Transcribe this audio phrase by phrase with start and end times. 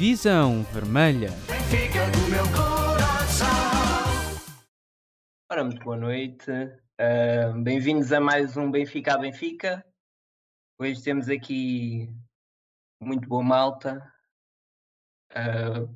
[0.00, 1.28] Visão Vermelha.
[5.52, 6.50] Ora, muito boa noite.
[6.50, 9.84] Uh, Bem-vindos a mais um Benfica a Benfica.
[10.78, 12.08] Hoje temos aqui
[12.98, 14.10] muito boa malta.
[15.32, 15.94] Uh,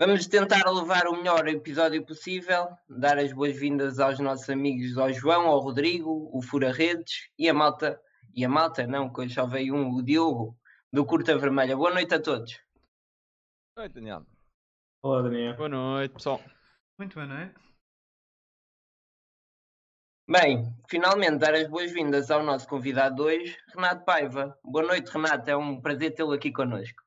[0.00, 5.48] vamos tentar levar o melhor episódio possível, dar as boas-vindas aos nossos amigos, ao João,
[5.48, 8.00] ao Rodrigo, o Fura Redes e a malta,
[8.32, 10.56] e a malta não, que hoje só veio um, o Diogo,
[10.92, 11.76] do Curta Vermelha.
[11.76, 12.62] Boa noite a todos.
[13.74, 14.26] Oi, Daniel.
[15.02, 15.56] Olá, Daniel.
[15.56, 16.38] Boa noite, pessoal.
[16.98, 17.54] Muito boa noite.
[20.28, 24.58] Bem, finalmente dar as boas-vindas ao nosso convidado de hoje, Renato Paiva.
[24.62, 25.48] Boa noite, Renato.
[25.48, 27.02] É um prazer tê-lo aqui connosco.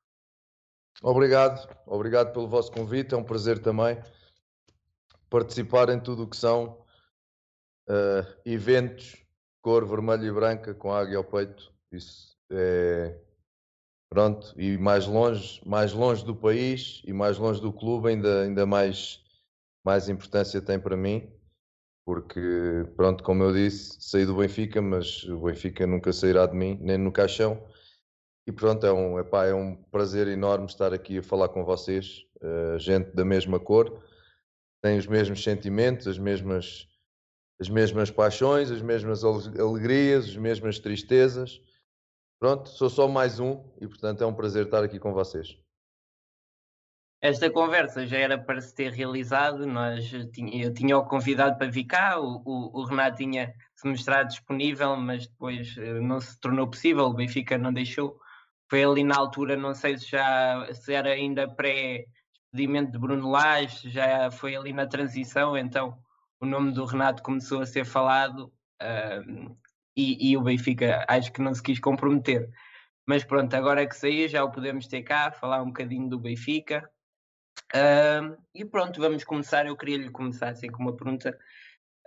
[1.03, 3.13] Obrigado, obrigado pelo vosso convite.
[3.13, 4.01] É um prazer também
[5.29, 6.83] participar em tudo o que são
[7.87, 9.23] uh, eventos
[9.61, 11.71] cor vermelha e branca com águia ao peito.
[11.91, 13.21] Isso é
[14.15, 18.65] pronto e mais longe, mais longe do país e mais longe do clube ainda ainda
[18.65, 19.19] mais
[19.83, 21.29] mais importância tem para mim
[22.05, 22.39] porque,
[22.95, 26.99] pronto, como eu disse, saí do Benfica, mas o Benfica nunca sairá de mim, nem
[26.99, 27.59] no caixão.
[28.47, 32.23] E pronto, é um, epá, é um prazer enorme estar aqui a falar com vocês,
[32.43, 34.03] uh, gente da mesma cor,
[34.83, 36.87] tem os mesmos sentimentos, as mesmas,
[37.59, 41.59] as mesmas paixões, as mesmas alegrias, as mesmas tristezas.
[42.45, 45.57] Pronto, sou só mais um e, portanto, é um prazer estar aqui com vocês.
[47.19, 51.85] Esta conversa já era para se ter realizado, nós, eu tinha o convidado para vir
[51.85, 56.69] cá, o, o, o, Renato tinha se mostrado disponível, mas depois eh, não se tornou
[56.69, 58.15] possível, o Benfica não deixou.
[58.69, 63.89] Foi ali na altura, não sei se já se era ainda pré-despedimento de Bruno Lage,
[63.89, 65.97] já foi ali na transição, então
[66.39, 69.57] o nome do Renato começou a ser falado uh,
[69.95, 72.49] e, e o Benfica acho que não se quis comprometer.
[73.07, 76.89] Mas pronto, agora que saiu já o podemos ter cá, falar um bocadinho do Benfica,
[77.73, 79.65] Uh, e pronto, vamos começar.
[79.65, 81.37] Eu queria lhe começar assim com uma pergunta.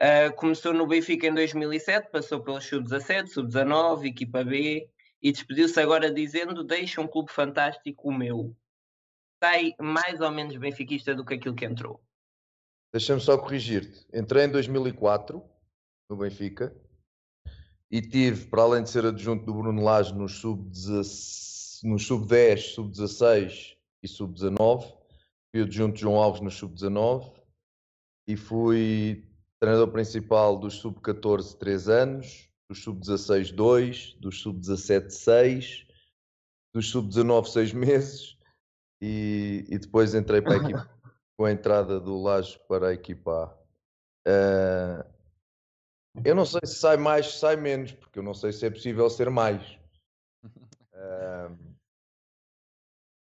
[0.00, 4.88] Uh, começou no Benfica em 2007, passou pelos sub-17, sub-19, equipa B
[5.20, 8.56] e despediu-se agora dizendo: Deixa um clube fantástico, o meu.
[9.42, 12.00] Sai mais ou menos benfiquista do que aquilo que entrou.
[12.92, 14.06] Deixa-me só corrigir-te.
[14.12, 15.42] Entrei em 2004
[16.10, 16.74] no Benfica
[17.90, 24.94] e tive, para além de ser adjunto do Bruno Lage nos sub-10, sub-16 e sub-19,
[25.50, 27.32] fui adjunto de João Alves no Sub-19
[28.26, 29.24] e fui
[29.58, 35.86] treinador principal dos Sub-14 3 anos, dos Sub-16 2, dos Sub-17 6,
[36.74, 38.38] dos Sub-19 6 meses
[39.00, 40.88] e, e, depois entrei para a equipa
[41.36, 43.56] com a entrada do Laje para a equipa
[44.26, 44.30] A.
[44.30, 45.17] Uh,
[46.24, 48.70] eu não sei se sai mais, se sai menos, porque eu não sei se é
[48.70, 49.62] possível ser mais.
[50.98, 51.56] Uh,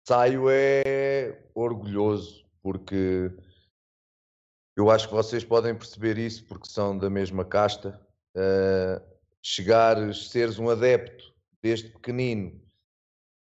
[0.07, 3.29] saio é orgulhoso, porque
[4.77, 7.99] eu acho que vocês podem perceber isso, porque são da mesma casta.
[8.35, 9.01] Uh,
[9.41, 12.61] chegares, seres um adepto desde pequenino,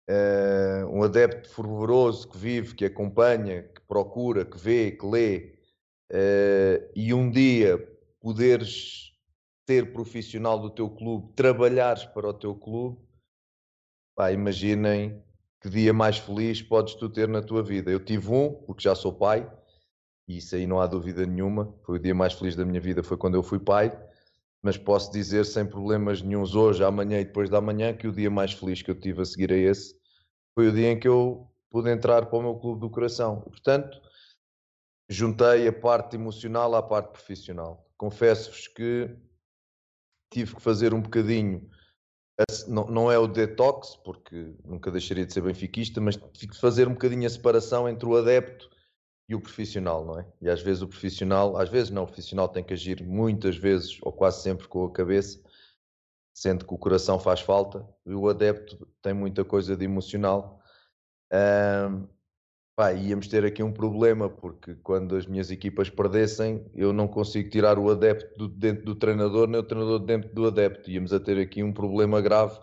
[0.10, 5.56] uh, um adepto fervoroso que vive, que acompanha, que procura, que vê, que lê,
[6.12, 7.78] uh, e um dia
[8.20, 9.13] poderes
[9.68, 13.00] ser profissional do teu clube, trabalhares para o teu clube,
[14.16, 15.24] pá, imaginem
[15.62, 17.90] que dia mais feliz podes tu ter na tua vida?
[17.90, 19.50] Eu tive um, porque já sou pai,
[20.28, 21.74] e isso aí não há dúvida nenhuma.
[21.86, 23.92] Foi o dia mais feliz da minha vida, foi quando eu fui pai.
[24.62, 28.30] Mas posso dizer sem problemas nenhums hoje, amanhã e depois da manhã que o dia
[28.30, 29.94] mais feliz que eu tive a seguir a esse
[30.56, 33.42] foi o dia em que eu pude entrar para o meu clube do coração.
[33.42, 34.00] Portanto,
[35.10, 37.86] juntei a parte emocional à parte profissional.
[37.98, 39.14] Confesso-vos que
[40.34, 41.70] tive que fazer um bocadinho
[42.68, 46.88] não, não é o detox, porque nunca deixaria de ser benfiquista, mas fico de fazer
[46.88, 48.70] um bocadinho a separação entre o adepto
[49.30, 50.26] e o profissional, não é?
[50.42, 54.00] E às vezes o profissional, às vezes não, o profissional tem que agir muitas vezes
[54.02, 55.40] ou quase sempre com a cabeça,
[56.34, 60.60] sendo que o coração faz falta, e o adepto tem muita coisa de emocional.
[61.32, 62.08] Um,
[62.76, 67.48] Pá, íamos ter aqui um problema, porque quando as minhas equipas perdessem, eu não consigo
[67.48, 70.90] tirar o adepto do, dentro do treinador, nem o treinador dentro do adepto.
[70.90, 72.60] Íamos a ter aqui um problema grave,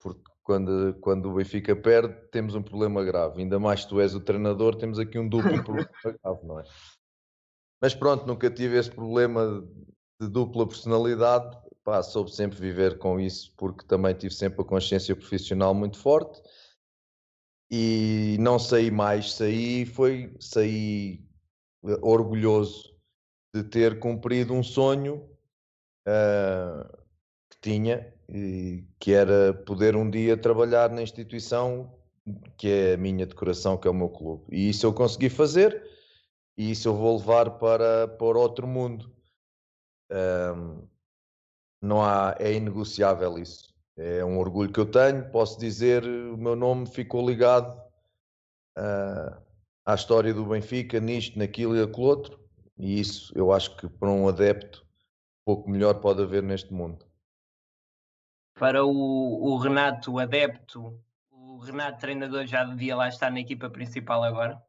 [0.00, 3.40] porque quando, quando o Benfica perde, temos um problema grave.
[3.40, 6.64] Ainda mais se tu és o treinador, temos aqui um duplo problema grave, não é?
[7.80, 9.64] Mas pronto, nunca tive esse problema
[10.20, 11.56] de dupla personalidade.
[11.84, 16.42] Pá, soube sempre viver com isso, porque também tive sempre a consciência profissional muito forte
[17.70, 21.24] e não saí mais, saí foi saí
[21.84, 22.94] eh, orgulhoso
[23.54, 25.28] de ter cumprido um sonho
[26.06, 26.96] uh,
[27.50, 31.92] que tinha e que era poder um dia trabalhar na instituição
[32.56, 34.44] que é a minha decoração, que é o meu clube.
[34.50, 35.82] E isso eu consegui fazer
[36.56, 39.14] e isso eu vou levar para, para outro mundo.
[40.10, 40.88] Um,
[41.80, 43.75] não há, é inegociável isso.
[43.96, 45.30] É um orgulho que eu tenho.
[45.30, 47.80] Posso dizer, o meu nome ficou ligado
[48.76, 49.42] uh,
[49.84, 52.38] à história do Benfica, nisto, naquilo e aquilo outro.
[52.78, 54.86] E isso eu acho que para um adepto,
[55.46, 57.06] pouco melhor pode haver neste mundo.
[58.58, 64.22] Para o, o Renato adepto, o Renato treinador já devia lá estar na equipa principal
[64.22, 64.62] agora?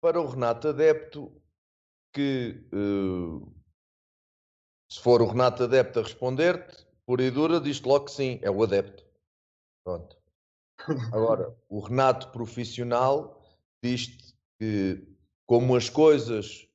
[0.00, 1.42] Para o Renato adepto,
[2.12, 3.57] que uh,
[4.88, 8.50] se for o Renato adepto a responder-te, por e dura, diz logo que sim, é
[8.50, 9.04] o adepto.
[9.84, 10.16] Pronto.
[11.12, 13.42] Agora, o Renato profissional
[13.82, 15.06] diz-te que
[15.46, 16.68] como as coisas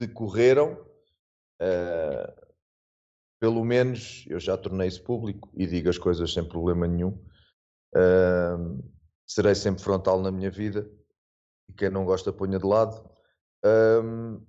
[0.00, 0.72] decorreram,
[1.62, 2.46] uh,
[3.40, 7.18] pelo menos eu já tornei isso público e digo as coisas sem problema nenhum.
[7.94, 8.82] Uh,
[9.26, 10.90] serei sempre frontal na minha vida
[11.68, 13.08] e quem não gosta ponha de lado.
[13.64, 14.44] Um,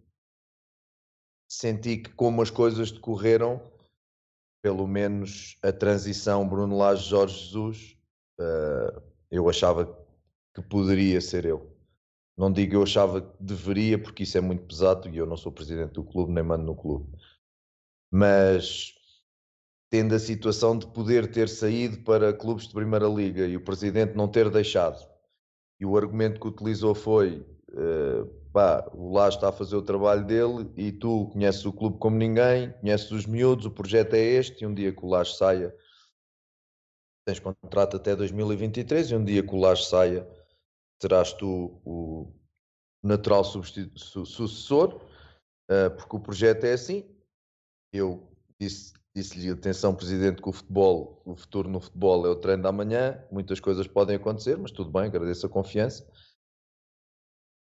[1.47, 3.61] senti que como as coisas decorreram,
[4.61, 7.97] pelo menos a transição Bruno Lage Jorge Jesus,
[8.39, 9.01] uh,
[9.31, 9.85] eu achava
[10.53, 11.75] que poderia ser eu.
[12.38, 15.51] Não digo eu achava que deveria, porque isso é muito pesado e eu não sou
[15.51, 17.09] presidente do clube, nem mando no clube.
[18.11, 18.94] Mas
[19.89, 24.15] tendo a situação de poder ter saído para clubes de Primeira Liga e o presidente
[24.15, 25.07] não ter deixado,
[25.79, 30.25] e o argumento que utilizou foi: uh, pá, o Lá está a fazer o trabalho
[30.25, 34.63] dele e tu conheces o clube como ninguém, conheces os miúdos, o projeto é este,
[34.63, 35.75] e um dia que o Lage saia,
[37.24, 40.27] tens contrato até 2023, e um dia que o Lage saia,
[41.00, 42.33] terás tu o
[43.04, 44.95] natural sucessor,
[45.69, 47.07] uh, porque o projeto é assim.
[47.94, 48.27] Eu
[48.59, 52.71] disse disse-lhe atenção, presidente, que o futebol, o futuro no futebol é o treino da
[52.71, 56.07] manhã, muitas coisas podem acontecer, mas tudo bem, agradeço a confiança.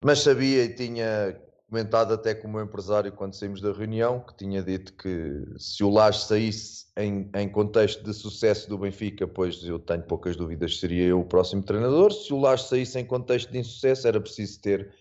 [0.05, 1.41] Mas sabia e tinha
[1.73, 5.83] comentado até com o meu empresário quando saímos da reunião, que tinha dito que se
[5.85, 10.79] o Lage saísse em, em contexto de sucesso do Benfica, pois eu tenho poucas dúvidas
[10.79, 12.13] seria eu o próximo treinador.
[12.13, 14.93] Se o Lage saísse em contexto de insucesso, era preciso ter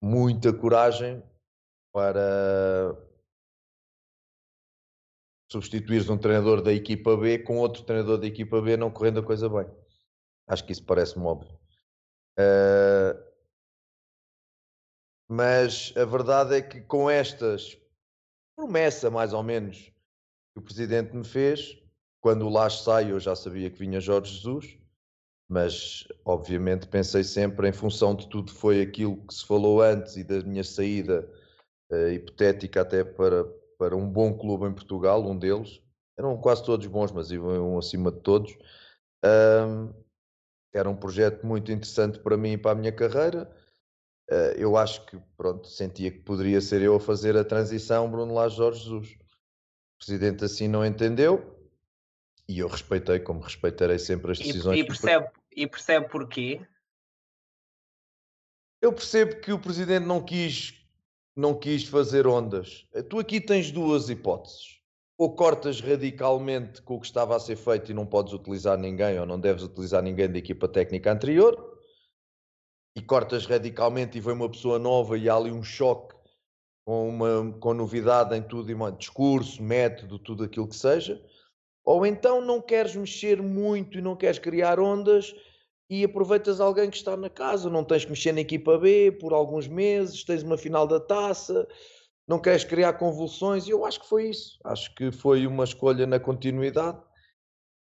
[0.00, 1.22] muita coragem
[1.92, 2.96] para
[5.50, 9.24] substituires um treinador da equipa B com outro treinador da equipa B não correndo a
[9.24, 9.66] coisa bem.
[10.46, 11.58] Acho que isso parece-me óbvio.
[12.38, 13.29] Uh,
[15.30, 17.78] mas a verdade é que com estas
[18.56, 19.78] promessa, mais ou menos,
[20.52, 21.78] que o presidente me fez,
[22.20, 24.76] quando o Laje sai, eu já sabia que vinha Jorge Jesus,
[25.48, 30.24] mas obviamente pensei sempre em função de tudo foi aquilo que se falou antes e
[30.24, 31.30] da minha saída
[31.92, 33.44] uh, hipotética até para,
[33.78, 35.80] para um bom clube em Portugal, um deles.
[36.18, 38.58] Eram quase todos bons, mas iam acima de todos.
[39.24, 39.94] Um,
[40.74, 43.48] era um projeto muito interessante para mim e para a minha carreira.
[44.30, 48.32] Uh, eu acho que, pronto, sentia que poderia ser eu a fazer a transição Bruno
[48.32, 49.08] Lage Jorge Jesus.
[49.10, 51.60] O presidente assim não entendeu
[52.48, 54.78] e eu respeitei, como respeitarei sempre as decisões.
[54.78, 56.60] E, e percebe, e percebe porquê?
[58.80, 60.80] Eu percebo que o presidente não quis
[61.36, 62.86] não quis fazer ondas.
[63.08, 64.80] Tu aqui tens duas hipóteses.
[65.16, 69.18] Ou cortas radicalmente com o que estava a ser feito e não podes utilizar ninguém,
[69.18, 71.69] ou não deves utilizar ninguém da equipa técnica anterior,
[72.94, 76.14] e cortas radicalmente e vem uma pessoa nova e há ali um choque
[76.84, 81.22] com, uma, com novidade em tudo, discurso, método, tudo aquilo que seja.
[81.84, 85.34] Ou então não queres mexer muito e não queres criar ondas
[85.88, 89.32] e aproveitas alguém que está na casa, não tens que mexer na equipa B por
[89.32, 91.66] alguns meses, tens uma final da taça,
[92.28, 94.56] não queres criar convulsões, e eu acho que foi isso.
[94.64, 96.96] Acho que foi uma escolha na continuidade.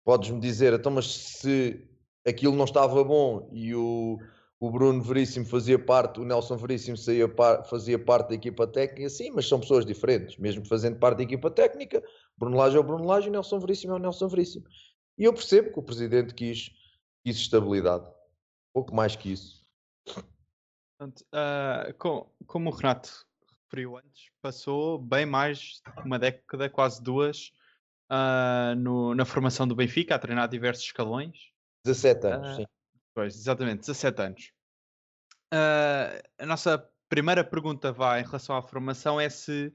[0.04, 1.84] Podes-me dizer, então, mas se
[2.24, 4.18] aquilo não estava bom e o,
[4.60, 7.26] o Bruno Veríssimo fazia parte, o Nelson Veríssimo saía,
[7.64, 11.50] fazia parte da equipa técnica, sim, mas são pessoas diferentes, mesmo fazendo parte da equipa
[11.50, 12.04] técnica,
[12.36, 14.66] Bruno Lage é o Bruno Lage e o Nelson Veríssimo é o Nelson Veríssimo.
[15.16, 16.70] E eu percebo que o presidente quis
[17.24, 18.06] quis estabilidade.
[18.72, 19.66] Pouco mais que isso.
[20.04, 23.26] Portanto, uh, com, como o Renato
[23.64, 27.52] referiu antes, passou bem mais uma década, quase duas,
[28.10, 31.50] uh, no, na formação do Benfica, a treinar diversos escalões.
[31.84, 32.66] 17 anos, uh, sim.
[33.14, 34.52] Pois, exatamente, 17 anos.
[36.38, 39.72] a nossa primeira pergunta vai em relação à formação é se,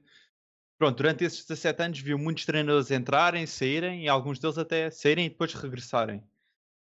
[0.78, 5.26] pronto, durante esses 17 anos viu muitos treinadores entrarem, saírem e alguns deles até saírem
[5.26, 6.24] e depois regressarem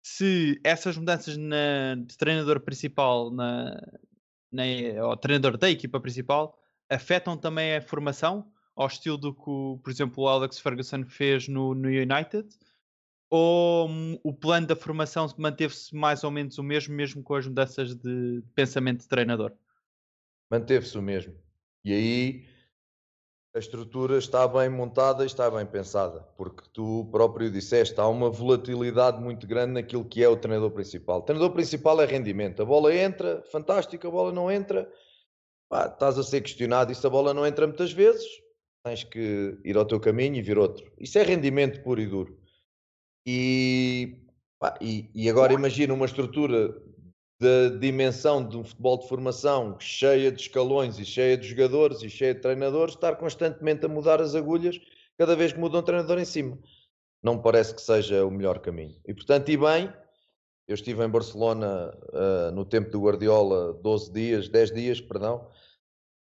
[0.01, 3.79] se essas mudanças na, de treinador principal na,
[4.51, 4.63] na,
[5.05, 6.57] ou treinador da equipa principal
[6.89, 11.75] afetam também a formação ao estilo do que, por exemplo, o Alex Ferguson fez no,
[11.75, 12.47] no United?
[13.29, 13.89] Ou
[14.23, 18.43] o plano da formação manteve-se mais ou menos o mesmo, mesmo com as mudanças de
[18.55, 19.51] pensamento de treinador?
[20.49, 21.35] Manteve-se o mesmo.
[21.85, 22.45] E aí
[23.53, 28.29] a estrutura está bem montada e está bem pensada, porque tu próprio disseste, há uma
[28.29, 31.19] volatilidade muito grande naquilo que é o treinador principal.
[31.19, 32.61] O treinador principal é rendimento.
[32.61, 34.91] A bola entra, fantástico, a bola não entra,
[35.67, 38.25] pá, estás a ser questionado e se a bola não entra muitas vezes,
[38.83, 40.91] tens que ir ao teu caminho e vir outro.
[40.99, 42.38] Isso é rendimento puro e duro.
[43.25, 44.17] E,
[44.59, 46.75] pá, e, e agora imagina uma estrutura
[47.39, 52.09] da dimensão de um futebol de formação cheia de escalões e cheia de jogadores e
[52.09, 54.79] cheia de treinadores, estar constantemente a mudar as agulhas
[55.17, 56.57] cada vez que muda um treinador em cima.
[57.23, 58.95] Não me parece que seja o melhor caminho.
[59.05, 59.93] E portanto, e bem,
[60.67, 65.49] eu estive em Barcelona uh, no tempo do Guardiola 12 dias, 10 dias, perdão,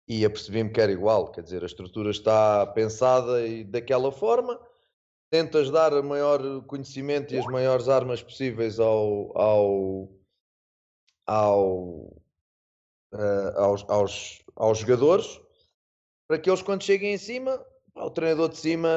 [0.08, 4.60] e apercebi-me que era igual, quer dizer, a estrutura está pensada e daquela forma,
[5.30, 10.08] tentas dar o maior conhecimento e as maiores armas possíveis ao, ao
[11.26, 12.22] ao,
[13.12, 15.40] uh, aos, aos, aos jogadores
[16.26, 17.64] para que eles, quando cheguem em cima,
[17.94, 18.88] o treinador de cima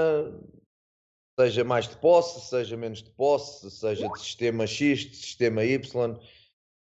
[1.39, 6.19] seja mais de posse, seja menos de posse, seja de sistema X, de sistema Y.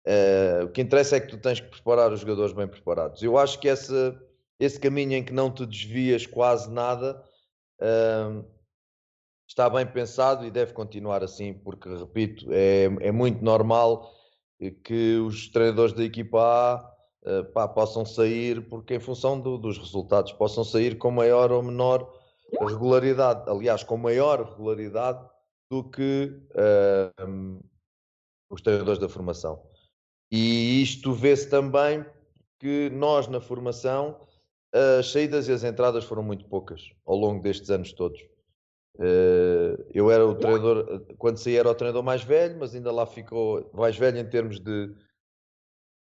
[0.05, 3.23] Uh, o que interessa é que tu tens que preparar os jogadores bem preparados.
[3.23, 3.93] Eu acho que esse,
[4.59, 7.23] esse caminho em que não te desvias quase nada
[7.81, 8.45] uh,
[9.53, 14.11] está bem pensado e deve continuar assim, porque, repito, é, é muito normal
[14.83, 16.95] que os treinadores da equipa A
[17.31, 21.63] uh, pá, possam sair, porque em função do, dos resultados, possam sair com maior ou
[21.63, 22.11] menor
[22.61, 23.49] regularidade.
[23.51, 25.23] Aliás, com maior regularidade
[25.71, 27.61] do que uh,
[28.49, 29.63] os treinadores da formação.
[30.31, 32.07] E isto vê-se também
[32.59, 34.19] que nós, na formação,
[34.99, 38.32] as saídas e as entradas foram muito poucas ao longo destes anos todos.
[38.97, 43.07] Uh, eu era o treinador, quando saí era o treinador mais velho, mas ainda lá
[43.07, 44.95] ficou mais velho em termos de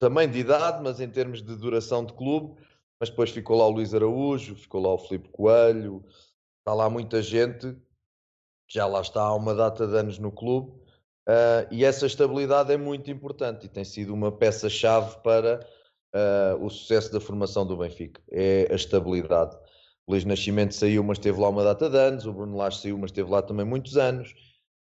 [0.00, 2.54] também de idade, mas em termos de duração de clube.
[3.00, 6.04] Mas depois ficou lá o Luís Araújo, ficou lá o Filipe Coelho,
[6.58, 7.72] está lá muita gente
[8.68, 10.70] que já lá está há uma data de anos no clube.
[11.28, 15.66] Uh, e essa estabilidade é muito importante e tem sido uma peça-chave para
[16.60, 18.20] o sucesso da formação do Benfica.
[18.30, 19.56] É a estabilidade.
[20.08, 22.24] O Luís Nascimento saiu, mas esteve lá uma data de anos.
[22.24, 24.34] O Bruno Lage saiu, mas esteve lá também muitos anos.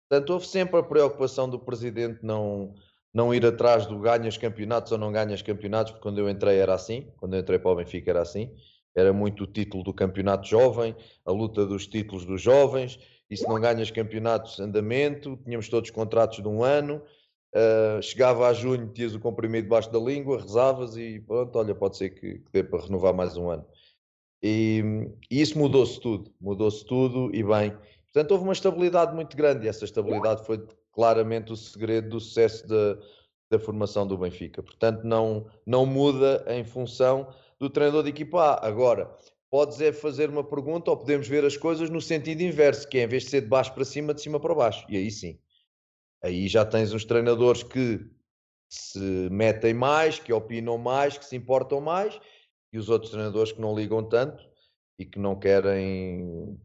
[0.09, 2.73] Portanto, houve sempre a preocupação do presidente não,
[3.13, 6.73] não ir atrás do ganhas campeonatos ou não ganhas campeonatos, porque quando eu entrei era
[6.73, 8.55] assim, quando eu entrei para o Benfica era assim.
[8.95, 13.47] Era muito o título do campeonato jovem, a luta dos títulos dos jovens, e se
[13.47, 17.03] não ganhas campeonatos, andamento, tínhamos todos contratos de um ano,
[17.55, 21.97] uh, chegava a junho, tinhas o comprimido debaixo da língua, rezavas e pronto, olha, pode
[21.97, 23.63] ser que, que dê para renovar mais um ano.
[24.43, 24.83] E,
[25.31, 27.71] e isso mudou-se tudo, mudou-se tudo e bem.
[28.11, 32.67] Portanto, houve uma estabilidade muito grande e essa estabilidade foi claramente o segredo do sucesso
[32.67, 32.97] da,
[33.49, 34.61] da formação do Benfica.
[34.61, 38.67] Portanto, não, não muda em função do treinador de equipa A.
[38.67, 39.15] Agora,
[39.49, 43.03] podes é fazer uma pergunta ou podemos ver as coisas no sentido inverso, que é
[43.03, 44.85] em vez de ser de baixo para cima, de cima para baixo.
[44.89, 45.39] E aí sim.
[46.21, 48.05] Aí já tens uns treinadores que
[48.67, 52.19] se metem mais, que opinam mais, que se importam mais
[52.73, 54.43] e os outros treinadores que não ligam tanto
[54.97, 56.59] e que não querem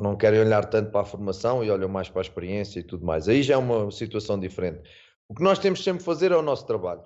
[0.00, 3.04] não querem olhar tanto para a formação e olham mais para a experiência e tudo
[3.04, 3.28] mais.
[3.28, 4.88] Aí já é uma situação diferente.
[5.26, 7.04] O que nós temos sempre de fazer é o nosso trabalho.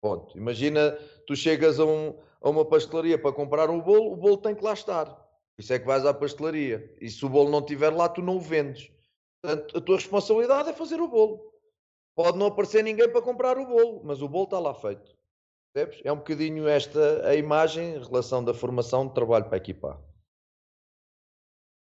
[0.00, 0.36] Ponto.
[0.36, 0.92] Imagina,
[1.26, 4.64] tu chegas a, um, a uma pastelaria para comprar um bolo, o bolo tem que
[4.64, 5.16] lá estar.
[5.58, 6.92] Isso é que vais à pastelaria.
[7.00, 8.90] E se o bolo não estiver lá, tu não o vendes.
[9.40, 11.52] Portanto, a tua responsabilidade é fazer o bolo.
[12.16, 15.15] Pode não aparecer ninguém para comprar o bolo, mas o bolo está lá feito.
[16.02, 20.02] É um bocadinho esta a imagem, a relação da formação de trabalho para a equipa.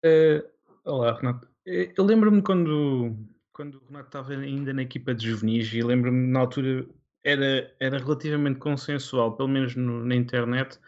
[0.04, 0.46] Uh,
[0.84, 1.48] olá, Renato.
[1.66, 3.16] Eh, eu lembro-me quando,
[3.54, 6.86] quando o Renato estava ainda na equipa de juvenis e lembro-me na altura
[7.24, 10.78] era, era relativamente consensual, pelo menos no, na internet,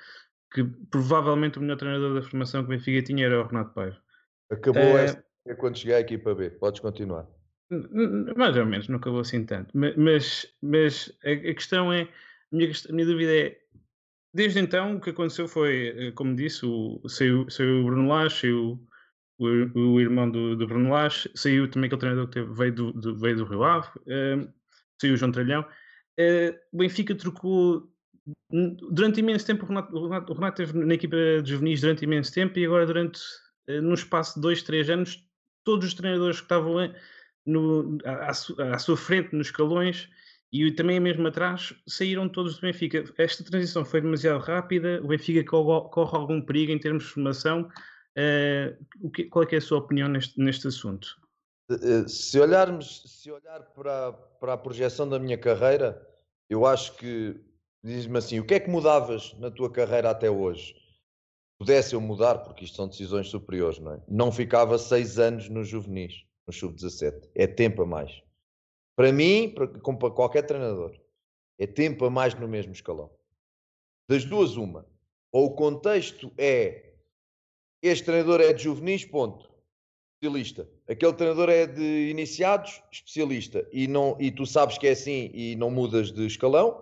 [0.53, 3.97] que provavelmente o melhor treinador da formação que o Benfica tinha era o Renato Paiva.
[4.51, 5.25] Acabou essa
[5.59, 6.51] quando cheguei à equipa B.
[6.51, 7.27] Podes continuar.
[8.37, 9.71] Mais ou menos, não acabou assim tanto.
[9.75, 12.07] Mas, mas a, a questão é
[12.53, 13.59] a minha, a minha dúvida é,
[14.35, 18.41] desde então o que aconteceu foi, eh, como disse, o, saiu, saiu o Bruno Lage,
[18.41, 18.87] saiu
[19.39, 19.47] o,
[19.79, 23.19] o irmão do, do, Bruno Lage, saiu também aquele treinador que teve, veio, do, do,
[23.19, 24.53] veio do Rio Ave, uh,
[25.01, 25.63] saiu o João Tralhão.
[26.19, 27.91] Uh, o Benfica trocou
[28.91, 32.33] durante imenso tempo, o Renato, o Renato, o Renato na equipa de juvenis durante imenso
[32.33, 33.21] tempo e agora durante,
[33.69, 35.27] uh, espaço de dois, três anos,
[35.65, 36.77] todos os treinadores que estavam
[37.45, 40.09] no, à, à, sua frente nos escalões
[40.53, 43.05] e também mesmo atrás saíram todos do Benfica.
[43.17, 47.69] Esta transição foi demasiado rápida, o Benfica corre, algum perigo em termos de formação.
[48.13, 51.17] Uh, que, qual é, é, a sua opinião neste, neste assunto?
[51.71, 56.07] Eh, se olharmos, se olhar para, para a projeção da minha carreira,
[56.51, 57.41] eu acho que
[57.83, 60.75] diz-me assim: o que é que mudavas na tua carreira até hoje?
[61.59, 64.01] Pudesse eu mudar, porque isto são decisões superiores, não é?
[64.09, 67.31] Não ficava seis anos no juvenis, no sub-17.
[67.35, 68.11] É tempo a mais.
[68.97, 70.99] Para mim, para, como para qualquer treinador,
[71.59, 73.11] é tempo a mais no mesmo escalão.
[74.09, 74.87] Das duas, uma.
[75.31, 76.93] Ou o contexto é
[77.83, 79.51] este treinador é de juvenis, ponto.
[80.15, 80.69] Especialista.
[80.89, 83.67] Aquele treinador é de iniciados, especialista.
[83.73, 86.81] E, não, e tu sabes que é assim e não mudas de escalão.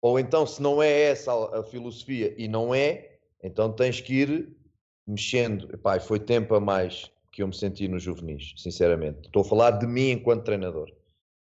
[0.00, 4.56] Ou então, se não é essa a filosofia e não é, então tens que ir
[5.06, 5.68] mexendo.
[5.74, 9.26] Epá, foi tempo a mais que eu me senti no juvenis, sinceramente.
[9.26, 10.92] Estou a falar de mim enquanto treinador.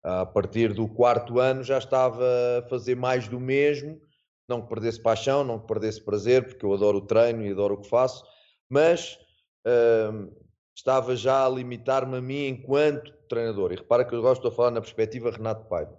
[0.03, 2.25] A partir do quarto ano já estava
[2.58, 4.01] a fazer mais do mesmo,
[4.50, 7.75] não que perdesse paixão, não que perdesse prazer, porque eu adoro o treino e adoro
[7.75, 8.24] o que faço,
[8.67, 9.20] mas
[9.67, 10.36] uh,
[10.75, 13.72] estava já a limitar-me a mim enquanto treinador.
[13.72, 15.98] E repara que eu gosto de falar na perspectiva Renato Paiva.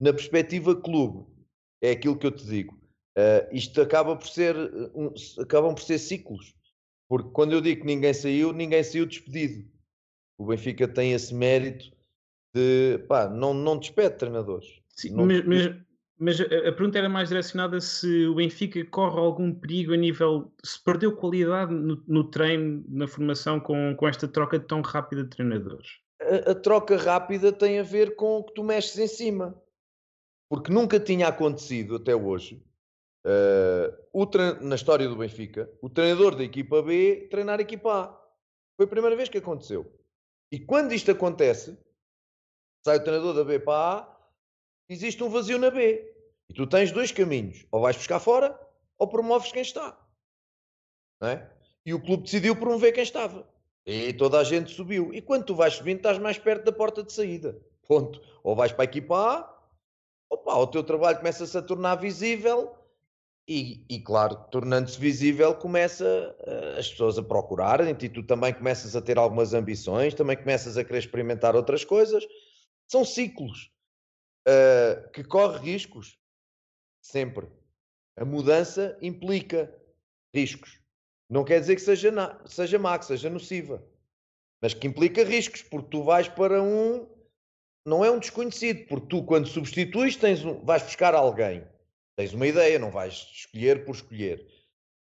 [0.00, 1.26] Na perspectiva clube,
[1.82, 2.74] é aquilo que eu te digo.
[3.16, 4.56] Uh, isto acaba por ser,
[4.94, 6.54] um, acabam por ser ciclos.
[7.08, 9.68] Porque quando eu digo que ninguém saiu, ninguém saiu despedido.
[10.38, 11.92] O Benfica tem esse mérito
[12.54, 14.80] de pá, não, não despede treinadores.
[14.88, 15.76] Sim, não mas, mas,
[16.16, 20.52] mas, a pergunta era mais direcionada se o Benfica corre algum perigo a nível.
[20.62, 25.30] se perdeu qualidade no, no treino, na formação, com, com esta troca tão rápida de
[25.30, 25.98] treinadores.
[26.20, 29.60] A, a, troca rápida tem a ver com o que tu mexes em cima.
[30.48, 32.62] Porque nunca tinha acontecido até hoje,
[33.26, 38.24] uh, na história do Benfica, o treinador da equipa B treinar a equipa A.
[38.76, 39.90] Foi a primeira vez que aconteceu.
[40.52, 41.76] E quando isto acontece,
[42.84, 44.14] sai o treinador da B para a
[44.88, 46.12] existe um vazio na B.
[46.48, 47.64] E tu tens dois caminhos.
[47.72, 48.58] Ou vais buscar fora,
[48.98, 49.98] ou promoves quem está.
[51.22, 51.46] É?
[51.86, 53.48] E o clube decidiu promover quem estava.
[53.86, 55.12] E toda a gente subiu.
[55.12, 57.58] E quando tu vais subindo, estás mais perto da porta de saída.
[57.86, 58.20] Ponto.
[58.42, 59.58] Ou vais para a equipa A,
[60.30, 62.74] opa, o teu trabalho começa-se a tornar visível
[63.46, 68.96] e, e claro, tornando-se visível, começa uh, as pessoas a procurarem-te e tu também começas
[68.96, 72.26] a ter algumas ambições, também começas a querer experimentar outras coisas
[72.88, 73.70] são ciclos
[74.48, 76.18] uh, que corre riscos
[77.02, 77.48] sempre.
[78.16, 79.72] A mudança implica
[80.34, 80.80] riscos.
[81.28, 83.84] Não quer dizer que seja, na, seja má, que seja nociva,
[84.62, 87.08] mas que implica riscos, porque tu vais para um.
[87.86, 91.66] Não é um desconhecido, porque tu, quando substituis, tens um, vais buscar alguém.
[92.16, 94.46] Tens uma ideia, não vais escolher por escolher.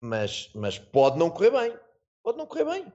[0.00, 1.79] Mas, mas pode não correr bem.
[2.22, 2.92] Pode não correr bem.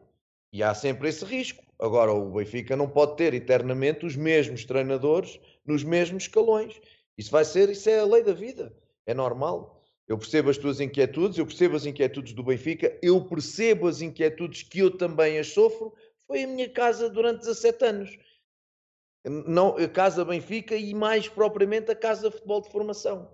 [0.52, 1.64] E há sempre esse risco.
[1.80, 6.80] Agora, o Benfica não pode ter eternamente os mesmos treinadores nos mesmos escalões.
[7.18, 8.76] Isso vai ser, isso é a lei da vida.
[9.06, 9.82] É normal.
[10.08, 14.64] Eu percebo as tuas inquietudes, eu percebo as inquietudes do Benfica, eu percebo as inquietudes
[14.64, 15.94] que eu também as sofro.
[16.28, 18.18] Foi a minha casa durante 17 anos.
[19.24, 23.32] Não, a Casa Benfica e mais propriamente a Casa de Futebol de Formação.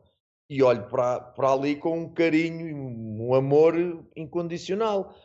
[0.49, 3.75] E olho para, para ali com um carinho e um amor
[4.15, 5.15] incondicional.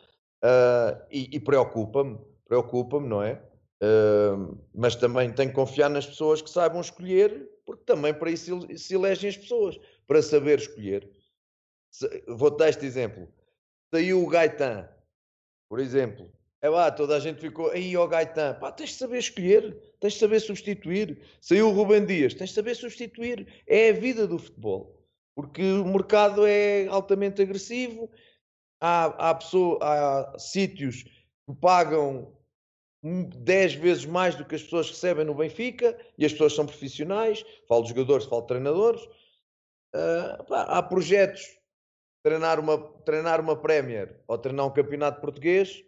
[0.43, 3.41] Uh, e, preocupa-me, preocupa-me, não é?
[3.81, 8.67] Uh, mas também tenho que confiar nas pessoas que saibam escolher, porque também para isso
[8.77, 11.09] se elegem as pessoas, para saber escolher.
[12.27, 13.29] Vou-te dar este exemplo.
[13.93, 14.89] Saiu o Gaetan,
[15.69, 16.29] por exemplo.
[16.61, 20.13] É lá, toda a gente ficou, aí ó Gaetan, pá, tens de saber escolher, tens
[20.13, 21.21] de saber substituir.
[21.39, 23.47] Saiu o Ruben Dias, tens de saber substituir.
[23.67, 24.99] É a vida do futebol.
[25.35, 28.09] Porque o mercado é altamente agressivo
[28.83, 32.35] há, há, pessoa, há sítios que pagam
[33.01, 37.45] 10 vezes mais do que as pessoas recebem no Benfica e as pessoas são profissionais.
[37.67, 39.01] Falo de jogadores, falo de treinadores.
[39.95, 41.57] Uh, pá, há projetos.
[42.23, 45.83] Treinar uma, treinar uma Premier ou treinar um campeonato português,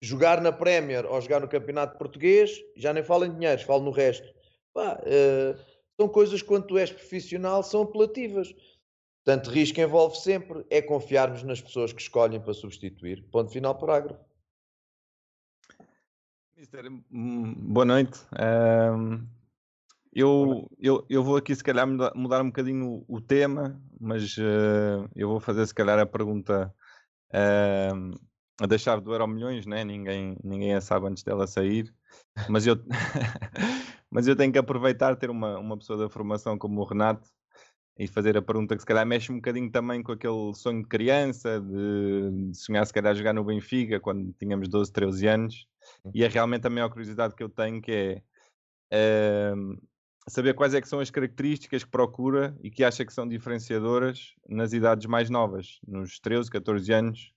[0.00, 3.92] jogar na Premier ou jogar no campeonato português, já nem falo em dinheiros, falo no
[3.92, 4.26] resto.
[4.74, 5.58] Pá, uh,
[6.00, 8.52] são coisas quando tu és profissional, são apelativas.
[9.26, 13.24] Portanto, risco envolve sempre, é confiarmos nas pessoas que escolhem para substituir.
[13.24, 14.24] Ponto final, parágrafo.
[16.56, 18.20] Mister, boa noite.
[18.38, 19.26] Um,
[20.12, 25.28] eu, eu, eu vou aqui, se calhar, mudar um bocadinho o, tema, mas uh, eu
[25.28, 26.72] vou fazer, se calhar, a pergunta
[27.34, 28.16] uh,
[28.60, 29.82] a deixar do Euro Milhões, né?
[29.82, 31.92] ninguém, ninguém a sabe antes dela sair,
[32.48, 32.76] mas eu,
[34.08, 37.28] mas eu tenho que aproveitar ter uma, uma pessoa da formação como o Renato
[37.98, 40.88] e fazer a pergunta que se calhar mexe um bocadinho também com aquele sonho de
[40.88, 45.66] criança, de, de sonhar se calhar jogar no Benfica quando tínhamos 12, 13 anos,
[46.14, 48.22] e é realmente a maior curiosidade que eu tenho que
[48.90, 49.80] é uh,
[50.28, 54.34] saber quais é que são as características que procura e que acha que são diferenciadoras
[54.48, 57.32] nas idades mais novas, nos 13, 14 anos.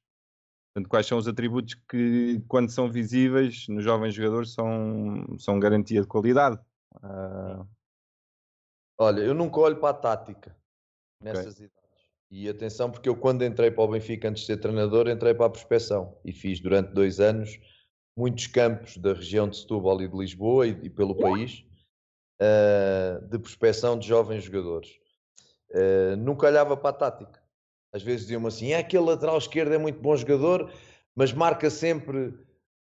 [0.74, 6.02] Portanto, quais são os atributos que, quando são visíveis nos jovens jogadores, são, são garantia
[6.02, 6.60] de qualidade.
[6.98, 7.79] Uh...
[9.00, 10.56] Olha, eu nunca olho para a tática
[11.22, 11.66] nessas okay.
[11.66, 11.80] idades.
[12.32, 15.48] E atenção, porque eu quando entrei para o Benfica antes de ser treinador, entrei para
[15.48, 17.60] a prospeção e fiz durante dois anos
[18.16, 21.64] muitos campos da região de Setúbal e de Lisboa e, e pelo país
[22.42, 25.00] uh, de prospecção de jovens jogadores.
[25.72, 27.42] Uh, nunca olhava para a tática.
[27.94, 30.72] Às vezes diziam-me assim: é aquele lateral esquerdo é muito bom jogador,
[31.16, 32.38] mas marca sempre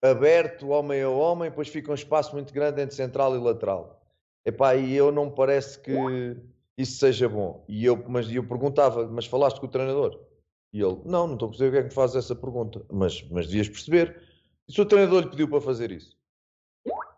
[0.02, 4.01] aberto, homem a homem, depois fica um espaço muito grande entre central e lateral.
[4.44, 5.92] Epá, e eu não me parece que
[6.76, 7.64] isso seja bom.
[7.68, 10.18] E eu, mas eu perguntava, mas falaste com o treinador?
[10.72, 12.84] E ele, não, não estou a perceber o que é que me faz essa pergunta.
[12.90, 14.22] Mas, mas devias perceber.
[14.68, 16.16] E se o treinador lhe pediu para fazer isso?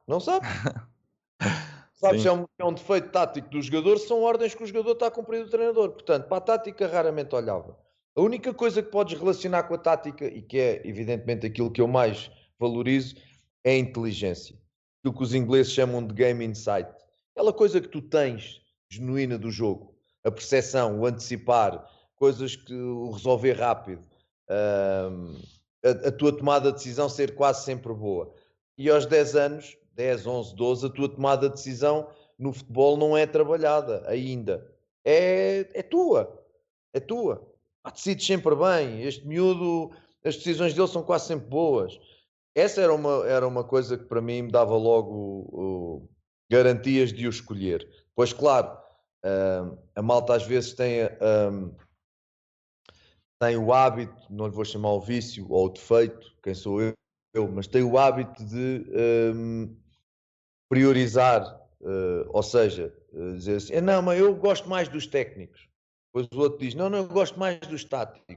[0.06, 0.46] Não sabe.
[1.94, 5.06] Sabes, é um, é um, defeito tático do jogador, são ordens que o jogador está
[5.06, 5.92] a cumprir do treinador.
[5.92, 7.78] Portanto, para a tática raramente olhava.
[8.16, 11.80] A única coisa que podes relacionar com a tática, e que é evidentemente aquilo que
[11.80, 13.16] eu mais valorizo,
[13.64, 14.56] é a inteligência.
[15.00, 16.90] Aquilo que os ingleses chamam de game insight.
[17.34, 19.92] Aquela coisa que tu tens genuína do jogo.
[20.22, 24.02] A percepção, o antecipar, coisas que o resolver rápido.
[24.48, 28.32] a, a tua tomada de decisão ser quase sempre boa.
[28.78, 33.16] E aos 10 anos, 10, 11, 12, a tua tomada de decisão no futebol não
[33.16, 34.64] é trabalhada ainda.
[35.04, 36.40] É, é tua.
[36.92, 37.44] É tua.
[37.82, 39.02] Ah, decides sempre bem.
[39.02, 39.90] Este miúdo,
[40.24, 41.98] as decisões dele são quase sempre boas.
[42.54, 46.08] Essa era uma, era uma coisa que para mim me dava logo
[46.50, 47.88] garantias de o escolher.
[48.14, 48.76] Pois, claro,
[49.24, 50.98] uh, a malta às vezes tem,
[53.40, 56.92] tem o hábito, não lhe vou chamar o vício ou o defeito, quem sou eu,
[57.34, 58.86] eu mas tem o hábito de
[59.34, 59.76] um,
[60.70, 65.68] priorizar, uh, ou seja, uh, dizer assim, não, mas eu gosto mais dos técnicos.
[66.06, 68.36] Depois o outro diz, não, não, eu gosto mais dos táticos.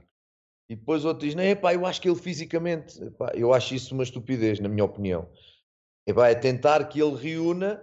[0.68, 3.74] E depois o outro diz, não, epá, eu acho que ele fisicamente, epá, eu acho
[3.74, 5.28] isso uma estupidez, na minha opinião.
[6.06, 7.80] Epá, é tentar que ele reúna,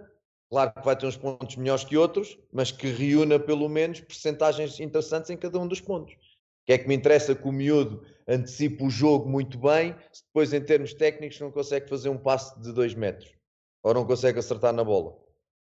[0.50, 4.80] claro que vai ter uns pontos melhores que outros, mas que reúna pelo menos percentagens
[4.80, 6.14] interessantes em cada um dos pontos.
[6.14, 10.24] O que é que me interessa que o miúdo antecipe o jogo muito bem, se
[10.24, 13.36] depois em termos técnicos não consegue fazer um passe de 2 metros
[13.82, 15.16] ou não consegue acertar na bola.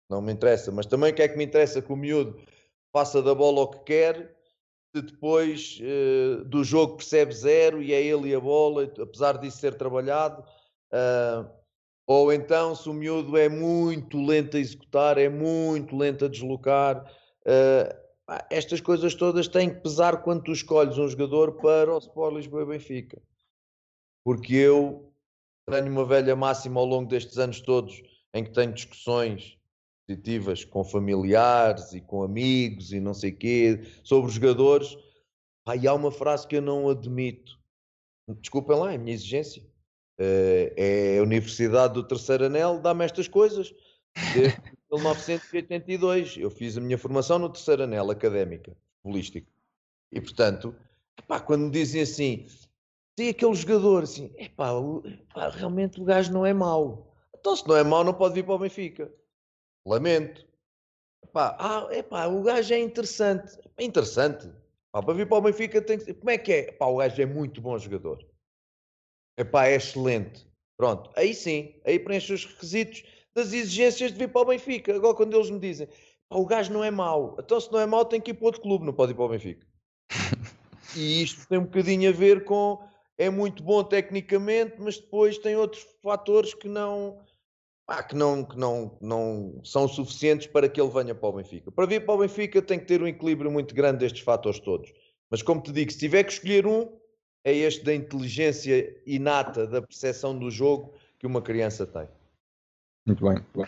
[0.07, 0.71] Não me interessa.
[0.71, 2.39] Mas também o que é que me interessa que o miúdo
[2.93, 4.35] faça da bola o que quer,
[4.95, 9.57] se depois uh, do jogo percebe zero e é ele e a bola, apesar disso
[9.57, 10.43] ser trabalhado.
[10.91, 11.49] Uh,
[12.11, 17.05] ou então, se o miúdo é muito lento a executar, é muito lento a deslocar.
[17.45, 18.01] Uh,
[18.49, 22.63] estas coisas todas têm que pesar quando tu escolhes um jogador para o Sport Lisboa
[22.63, 23.21] e Benfica.
[24.23, 25.13] Porque eu
[25.69, 28.01] tenho uma velha máxima ao longo destes anos todos
[28.33, 29.57] em que tenho discussões
[30.07, 34.97] positivas com familiares e com amigos e não sei quê, sobre jogadores,
[35.79, 37.57] e há uma frase que eu não admito.
[38.39, 39.70] Desculpem lá, é a minha exigência.
[40.21, 43.73] Uh, é a Universidade do Terceiro Anel, dá-me estas coisas.
[44.35, 46.37] Desde 1982.
[46.37, 49.47] Eu fiz a minha formação no Terceiro Anel, académica, futbolística.
[50.11, 50.75] E, portanto,
[51.27, 52.45] pá, quando me dizem assim,
[53.15, 54.69] tem aquele jogador assim, epá,
[55.33, 57.11] pá, realmente o gajo não é mau.
[57.39, 59.11] Então, se não é mau, não pode vir para o Benfica.
[59.87, 60.45] Lamento.
[61.23, 63.57] Epá, ah, epá, o gajo é interessante.
[63.75, 64.45] É interessante.
[64.89, 66.13] Epá, para vir para o Benfica tem que...
[66.13, 66.59] Como é que é?
[66.69, 68.23] Epá, o gajo é muito bom jogador.
[69.37, 70.47] Epá, é excelente.
[70.77, 73.03] Pronto, aí sim, aí preenche os requisitos
[73.35, 74.95] das exigências de vir para o Benfica.
[74.95, 75.87] Agora, quando eles me dizem,
[76.29, 78.61] o gajo não é mau, então se não é mau, tem que ir para outro
[78.61, 79.65] clube, não pode ir para o Benfica.
[80.95, 82.79] e isto tem um bocadinho a ver com
[83.17, 87.19] é muito bom tecnicamente, mas depois tem outros fatores que não
[87.87, 91.71] ah, que, não, que não, não são suficientes para que ele venha para o Benfica.
[91.71, 94.91] Para vir para o Benfica tem que ter um equilíbrio muito grande destes fatores todos.
[95.29, 96.87] Mas como te digo, se tiver que escolher um,
[97.43, 102.07] é este da inteligência inata, da percepção do jogo que uma criança tem.
[103.05, 103.33] Muito bem.
[103.33, 103.65] Muito bem.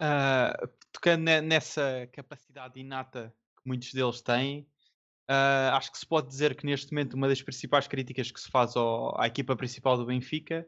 [0.00, 4.66] Uh, tocando nessa capacidade inata que muitos deles têm,
[5.30, 8.50] uh, acho que se pode dizer que neste momento uma das principais críticas que se
[8.50, 10.66] faz ao, à equipa principal do Benfica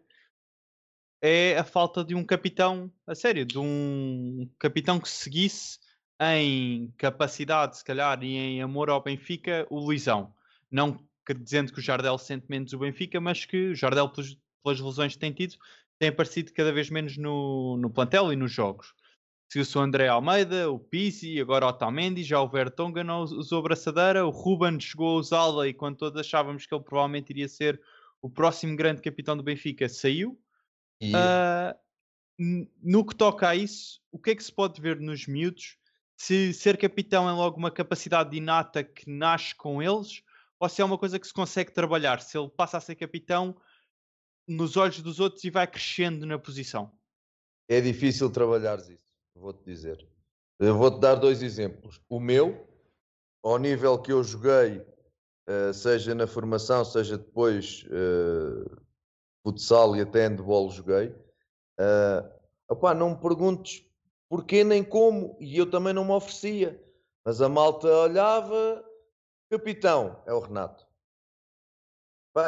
[1.23, 5.79] é a falta de um capitão, a sério, de um capitão que seguisse
[6.21, 10.35] em capacidade, se calhar, e em amor ao Benfica, o Luizão.
[10.71, 10.99] Não
[11.35, 15.13] dizendo que o Jardel sente menos o Benfica, mas que o Jardel, pelas, pelas lesões
[15.15, 15.57] que tem tido,
[15.99, 18.95] tem aparecido cada vez menos no, no plantel e nos jogos.
[19.49, 24.27] Seguiu-se o André Almeida, o Pizzi, agora o Otamendi, já o Vertonghen não usou braçadeira,
[24.27, 27.81] o Ruben chegou a usá-la e quando todos achávamos que ele provavelmente iria ser
[28.21, 30.39] o próximo grande capitão do Benfica, saiu.
[31.03, 35.79] Uh, no que toca a isso, o que é que se pode ver nos miúdos
[36.17, 40.23] se ser capitão é logo uma capacidade inata que nasce com eles,
[40.59, 43.57] ou se é uma coisa que se consegue trabalhar, se ele passa a ser capitão
[44.49, 46.91] nos olhos dos outros e vai crescendo na posição.
[47.69, 48.99] É difícil trabalhar isso,
[49.35, 50.07] vou-te dizer.
[50.59, 52.01] Vou-te dar dois exemplos.
[52.09, 52.67] O meu,
[53.43, 54.79] ao nível que eu joguei,
[55.49, 58.81] uh, seja na formação, seja depois uh,
[59.43, 62.31] futsal e até handball joguei, uh,
[62.69, 63.85] opá, não me perguntes
[64.29, 66.83] porquê nem como, e eu também não me oferecia.
[67.25, 68.85] Mas a malta olhava,
[69.51, 70.87] capitão, é o Renato.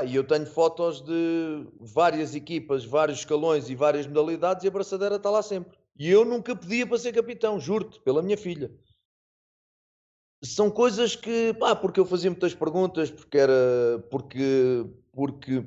[0.06, 5.16] E eu tenho fotos de várias equipas, vários escalões e várias modalidades e a braçadeira
[5.16, 5.78] está lá sempre.
[5.98, 8.70] E eu nunca pedia para ser capitão, juro-te, pela minha filha.
[10.44, 15.66] São coisas que, pá, porque eu fazia muitas perguntas, porque era, porque, porque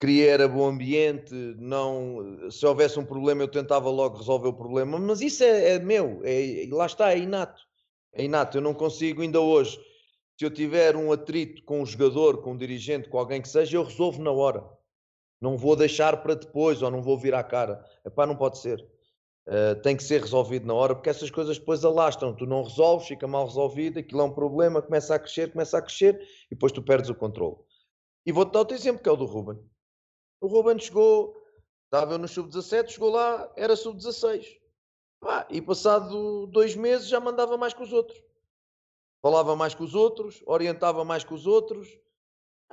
[0.00, 4.98] queria era bom ambiente, não, se houvesse um problema eu tentava logo resolver o problema,
[4.98, 7.62] mas isso é, é meu, é, lá está, é inato.
[8.12, 9.78] É inato, eu não consigo ainda hoje
[10.36, 13.76] se eu tiver um atrito com um jogador, com um dirigente, com alguém que seja,
[13.76, 14.68] eu resolvo na hora.
[15.40, 17.84] Não vou deixar para depois ou não vou virar a cara.
[18.04, 18.84] Epá, não pode ser.
[19.46, 22.34] Uh, tem que ser resolvido na hora porque essas coisas depois alastram.
[22.34, 25.82] Tu não resolves, fica mal resolvido, aquilo é um problema, começa a crescer, começa a
[25.82, 26.20] crescer
[26.50, 27.56] e depois tu perdes o controle.
[28.26, 29.58] E vou-te dar outro exemplo que é o do Ruben.
[30.40, 31.36] O Ruben chegou,
[31.84, 34.46] estava no sub-17, chegou lá, era sub-16.
[35.50, 38.18] E passado dois meses já mandava mais que os outros
[39.24, 41.88] falava mais que os outros, orientava mais que os outros,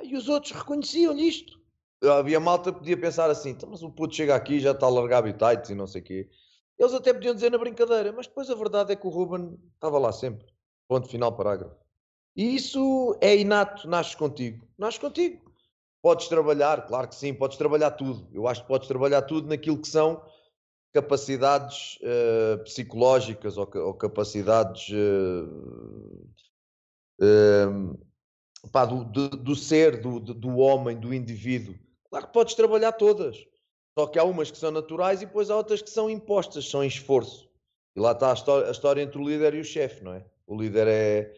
[0.03, 1.57] e os outros reconheciam-lhe isto.
[2.03, 4.89] Havia malta que podia pensar assim, então, mas o puto chega aqui já está a
[4.89, 6.29] largar habitats e não sei o quê.
[6.77, 9.97] Eles até podiam dizer na brincadeira, mas depois a verdade é que o Ruben estava
[9.97, 10.45] lá sempre.
[10.89, 11.77] Ponto final, parágrafo.
[12.35, 14.67] E isso é inato, nasces contigo.
[14.77, 15.49] Nasces contigo.
[16.01, 18.27] Podes trabalhar, claro que sim, podes trabalhar tudo.
[18.33, 20.21] Eu acho que podes trabalhar tudo naquilo que são
[20.93, 26.27] capacidades uh, psicológicas ou, ou capacidades uh,
[27.21, 31.75] uh, pá, do, do, do, ser, do, do homem, do indivíduo.
[32.09, 33.37] Claro que podes trabalhar todas,
[33.97, 36.83] só que há umas que são naturais e depois há outras que são impostas, são
[36.83, 37.49] em esforço.
[37.95, 40.25] E lá está a história, a história entre o líder e o chefe, não é?
[40.45, 41.33] O líder é,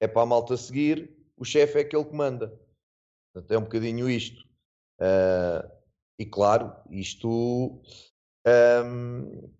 [0.00, 2.60] é para a malta seguir, o chefe é aquele que manda.
[3.32, 4.44] Portanto, é um bocadinho isto.
[6.18, 7.82] E claro, isto
[8.46, 9.50] um,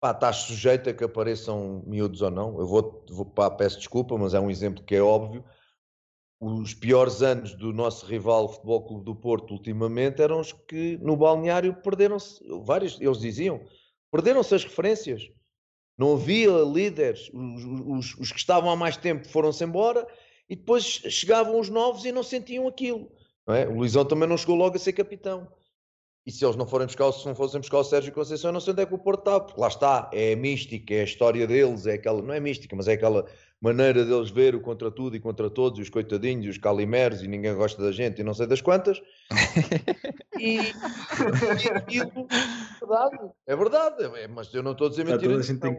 [0.00, 2.58] pá, estás sujeito a que apareçam miúdos ou não.
[2.58, 5.44] Eu vou, vou pá, peço desculpa, mas é um exemplo que é óbvio.
[6.38, 11.16] Os piores anos do nosso rival Futebol Clube do Porto ultimamente eram os que no
[11.16, 13.60] balneário perderam-se, vários, eles diziam,
[14.12, 15.30] perderam-se as referências.
[15.96, 20.06] Não havia líderes, os, os, os que estavam há mais tempo foram-se embora
[20.46, 23.10] e depois chegavam os novos e não sentiam aquilo.
[23.46, 23.66] Não é?
[23.66, 25.50] O Luizão também não chegou logo a ser capitão.
[26.26, 28.60] E se eles não forem buscar, se não fossem buscar o Sérgio Conceição, eu não
[28.60, 31.04] sei onde é que o Porto está, porque lá está, é a mística, é a
[31.04, 33.26] história deles, é aquela, não é mística, mas é aquela
[33.66, 37.22] maneira deles ver o contra tudo e contra todos, e os coitadinhos, e os calimeros,
[37.22, 39.02] e ninguém gosta da gente, e não sei das quantas.
[40.38, 45.34] e, e aquilo, é verdade, é verdade, é, mas eu não estou a dizer mentira.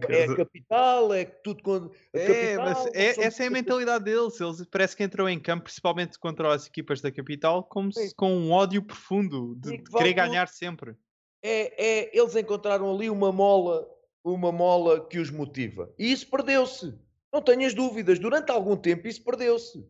[0.10, 1.90] É a capital, é tudo com.
[2.14, 4.40] É, capital, mas é, essa é a mentalidade deles.
[4.40, 8.34] Eles parece que entram em campo, principalmente contra as equipas da capital, como se, com
[8.34, 10.96] um ódio profundo de, de querer ganhar sempre.
[11.42, 13.88] É, é, eles encontraram ali uma mola,
[14.24, 15.90] uma mola que os motiva.
[15.98, 17.07] E isso perdeu-se.
[17.38, 19.88] Não tenhas dúvidas, durante algum tempo isso perdeu-se.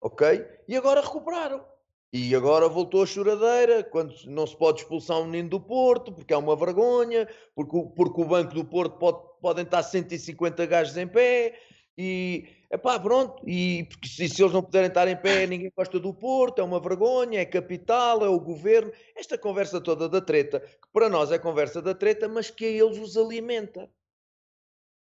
[0.00, 0.46] Ok?
[0.68, 1.66] E agora recuperaram.
[2.12, 6.32] E agora voltou a choradeira, quando não se pode expulsar um menino do Porto, porque
[6.32, 11.08] é uma vergonha, porque, porque o banco do Porto pode, podem estar 150 gajos em
[11.08, 11.58] pé,
[11.98, 12.48] e
[12.80, 16.14] pá, pronto, e porque se, se, eles não puderem estar em pé, ninguém gosta do
[16.14, 18.92] Porto, é uma vergonha, é capital, é o governo.
[19.16, 22.68] Esta conversa toda da treta, que para nós é conversa da treta, mas que a
[22.68, 23.90] eles os alimenta.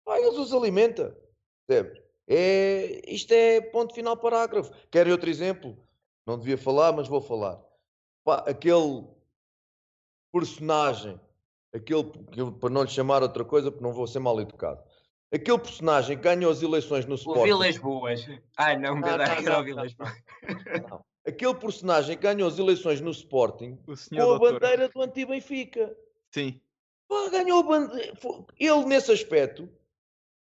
[0.07, 1.26] Pá, eles os alimenta.
[2.29, 4.73] É, isto é ponto final parágrafo.
[4.91, 5.77] Querem outro exemplo?
[6.27, 7.61] Não devia falar, mas vou falar.
[8.25, 9.05] Pá, aquele
[10.33, 11.21] personagem,
[11.73, 12.05] aquele,
[12.61, 14.83] para não lhe chamar outra coisa, porque não vou ser mal educado.
[15.33, 17.41] Aquele personagem que ganhou as eleições no Sporting.
[17.41, 18.27] O Vilas Boas.
[18.57, 20.13] Ai, não, não, não, não, Vilas Boas.
[21.27, 24.53] Aquele personagem que ganhou as eleições no Sporting com a doutor.
[24.53, 25.97] bandeira do anti-Benfica.
[26.31, 26.61] Sim.
[27.09, 28.13] Pá, ganhou a bandeira.
[28.59, 29.69] Ele, nesse aspecto,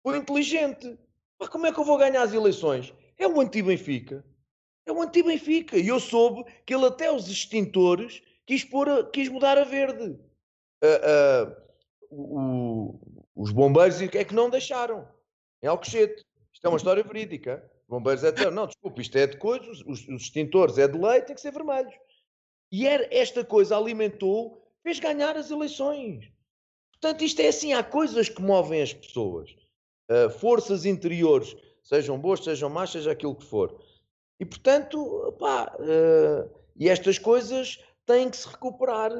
[0.02, 0.98] foi inteligente.
[1.38, 2.92] Mas como é que eu vou ganhar as eleições?
[3.18, 4.25] É o anti-Benfica.
[4.87, 5.77] É o anti-Benfica.
[5.77, 10.18] E eu soube que ele até os extintores quis, pôr a, quis mudar a verde.
[10.83, 11.57] Uh, uh,
[12.11, 13.01] o,
[13.35, 15.07] os bombeiros é que não deixaram.
[15.62, 16.25] Em Alcochete.
[16.53, 17.70] Isto é uma história verídica.
[17.88, 18.51] Bombeiros é de...
[18.51, 19.70] Não, desculpa, isto é de coisa.
[19.70, 21.94] Os, os, extintores é de lei, tem que ser vermelhos.
[22.72, 26.31] E era, esta coisa alimentou, fez ganhar as eleições.
[26.92, 29.55] Portanto, isto é assim, há coisas que movem as pessoas.
[30.11, 33.81] Uh, forças interiores, sejam boas, sejam más, seja aquilo que for.
[34.38, 39.12] E portanto, pá, uh, e estas coisas têm que se recuperar.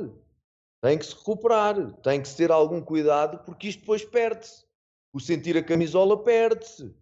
[0.83, 4.65] Têm que se recuperar, tem que se ter algum cuidado, porque isto depois perde-se.
[5.13, 6.95] O sentir a camisola perde-se.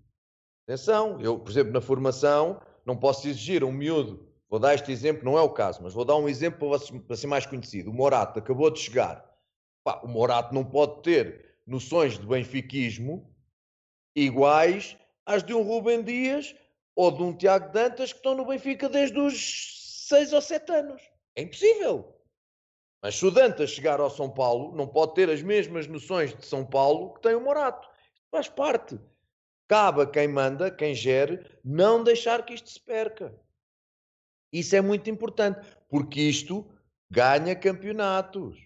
[0.67, 5.25] Atenção, eu, por exemplo, na formação, não posso exigir um miúdo, vou dar este exemplo,
[5.25, 6.71] não é o caso, mas vou dar um exemplo
[7.07, 7.91] para ser mais conhecido.
[7.91, 9.29] O Morato acabou de chegar.
[9.83, 13.34] Pá, o Morato não pode ter noções de benfiquismo
[14.15, 14.97] iguais
[15.27, 16.55] às de um Rubem Dias
[16.95, 21.03] ou de um Tiago Dantas que estão no Benfica desde os 6 ou 7 anos.
[21.37, 22.15] É impossível.
[23.03, 26.47] Mas se o Dantas chegar ao São Paulo, não pode ter as mesmas noções de
[26.47, 27.89] São Paulo que tem o Morato.
[28.31, 28.99] Faz parte.
[29.69, 33.35] Cabe a quem manda, quem gere, não deixar que isto se perca.
[34.53, 36.65] Isso é muito importante, porque isto
[37.11, 38.57] ganha campeonatos.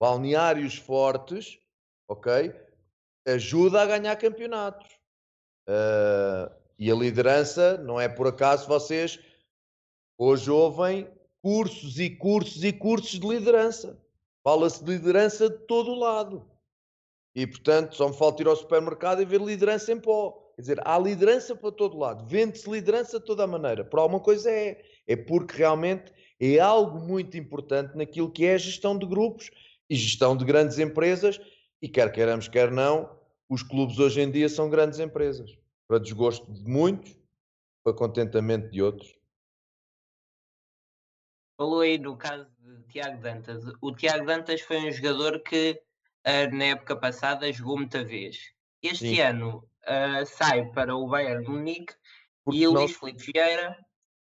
[0.00, 1.58] Balneários fortes,
[2.08, 2.54] ok?
[3.28, 4.88] Ajuda a ganhar campeonatos.
[5.68, 9.18] Uh, e a liderança, não é por acaso vocês
[10.16, 11.08] hoje ouvem
[11.42, 13.98] cursos e cursos e cursos de liderança.
[14.42, 16.48] Fala-se de liderança de todo o lado.
[17.34, 20.52] E, portanto, só me falta ir ao supermercado e ver liderança em pó.
[20.56, 22.26] Quer dizer, há liderança para todo lado.
[22.26, 23.84] Vende-se liderança de toda a maneira.
[23.84, 24.82] Por alguma coisa é.
[25.06, 29.50] É porque realmente é algo muito importante naquilo que é a gestão de grupos
[29.88, 31.40] e gestão de grandes empresas.
[31.80, 33.17] E quer queiramos, quer não,
[33.48, 35.58] os clubes hoje em dia são grandes empresas.
[35.86, 37.16] Para desgosto de muitos,
[37.82, 39.16] para contentamento de outros.
[41.56, 43.64] Falou aí no caso de Tiago Dantas.
[43.80, 45.80] O Tiago Dantas foi um jogador que
[46.26, 48.52] uh, na época passada jogou muita vez.
[48.82, 49.20] Este Sim.
[49.20, 51.94] ano uh, sai para o Bayern Munique
[52.44, 53.76] Porque e o Luís Filipe Vieira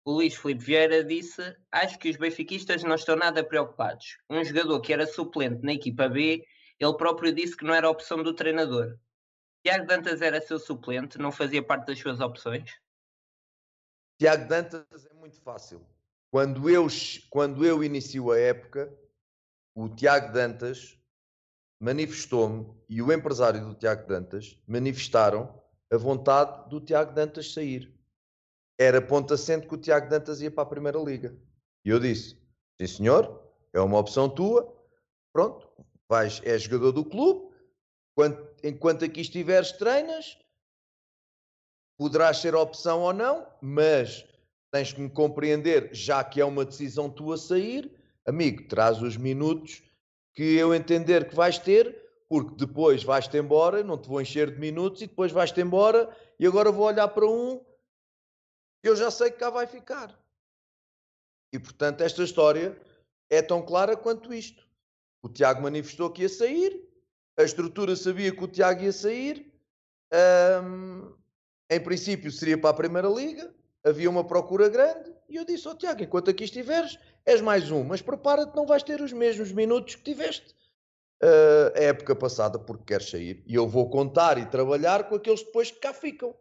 [0.08, 4.16] o Luís Filipe Vieira disse: Acho que os benfiquistas não estão nada preocupados.
[4.30, 6.42] Um jogador que era suplente na equipa B,
[6.78, 8.98] ele próprio disse que não era opção do treinador.
[9.64, 12.80] Tiago Dantas era seu suplente, não fazia parte das suas opções?
[14.18, 15.84] Tiago Dantas é muito fácil.
[16.30, 16.86] Quando eu,
[17.30, 18.92] quando eu inicio a época,
[19.74, 20.98] o Tiago Dantas
[21.80, 27.94] manifestou-me e o empresário do Tiago Dantas manifestaram a vontade do Tiago Dantas sair.
[28.78, 31.36] Era ponto assente que o Tiago Dantas ia para a Primeira Liga.
[31.84, 32.40] E eu disse:
[32.80, 34.76] sim senhor, é uma opção tua,
[35.32, 35.68] pronto,
[36.08, 37.54] vais, és jogador do clube,
[38.12, 40.38] enquanto, enquanto aqui estiveres treinas,
[41.98, 44.24] poderás ser opção ou não, mas
[44.70, 47.90] tens que me compreender, já que é uma decisão tua sair,
[48.26, 49.82] amigo, traz os minutos
[50.34, 51.96] que eu entender que vais ter,
[52.28, 56.46] porque depois vais-te embora, não te vou encher de minutos e depois vais-te embora e
[56.46, 57.64] agora vou olhar para um
[58.82, 60.18] eu já sei que cá vai ficar.
[61.52, 62.78] E portanto, esta história
[63.30, 64.67] é tão clara quanto isto.
[65.22, 66.80] O Tiago manifestou que ia sair,
[67.36, 69.52] a estrutura sabia que o Tiago ia sair,
[70.62, 71.12] hum,
[71.70, 73.52] em princípio seria para a Primeira Liga,
[73.84, 77.70] havia uma procura grande, e eu disse ao oh, Tiago: enquanto aqui estiveres, és mais
[77.70, 80.54] um, mas prepara-te, não vais ter os mesmos minutos que tiveste
[81.22, 83.42] uh, a época passada, porque queres sair.
[83.46, 86.34] E eu vou contar e trabalhar com aqueles depois que cá ficam,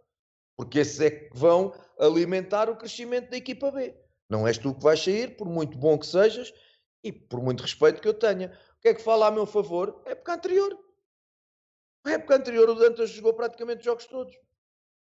[0.56, 3.94] porque esses é que vão alimentar o crescimento da equipa B.
[4.30, 6.54] Não és tu que vais sair, por muito bom que sejas
[7.04, 8.58] e por muito respeito que eu tenha.
[8.78, 10.02] O que é que fala a meu favor?
[10.06, 10.78] A época anterior.
[12.06, 14.38] Na época anterior o Dantas jogou praticamente os jogos todos.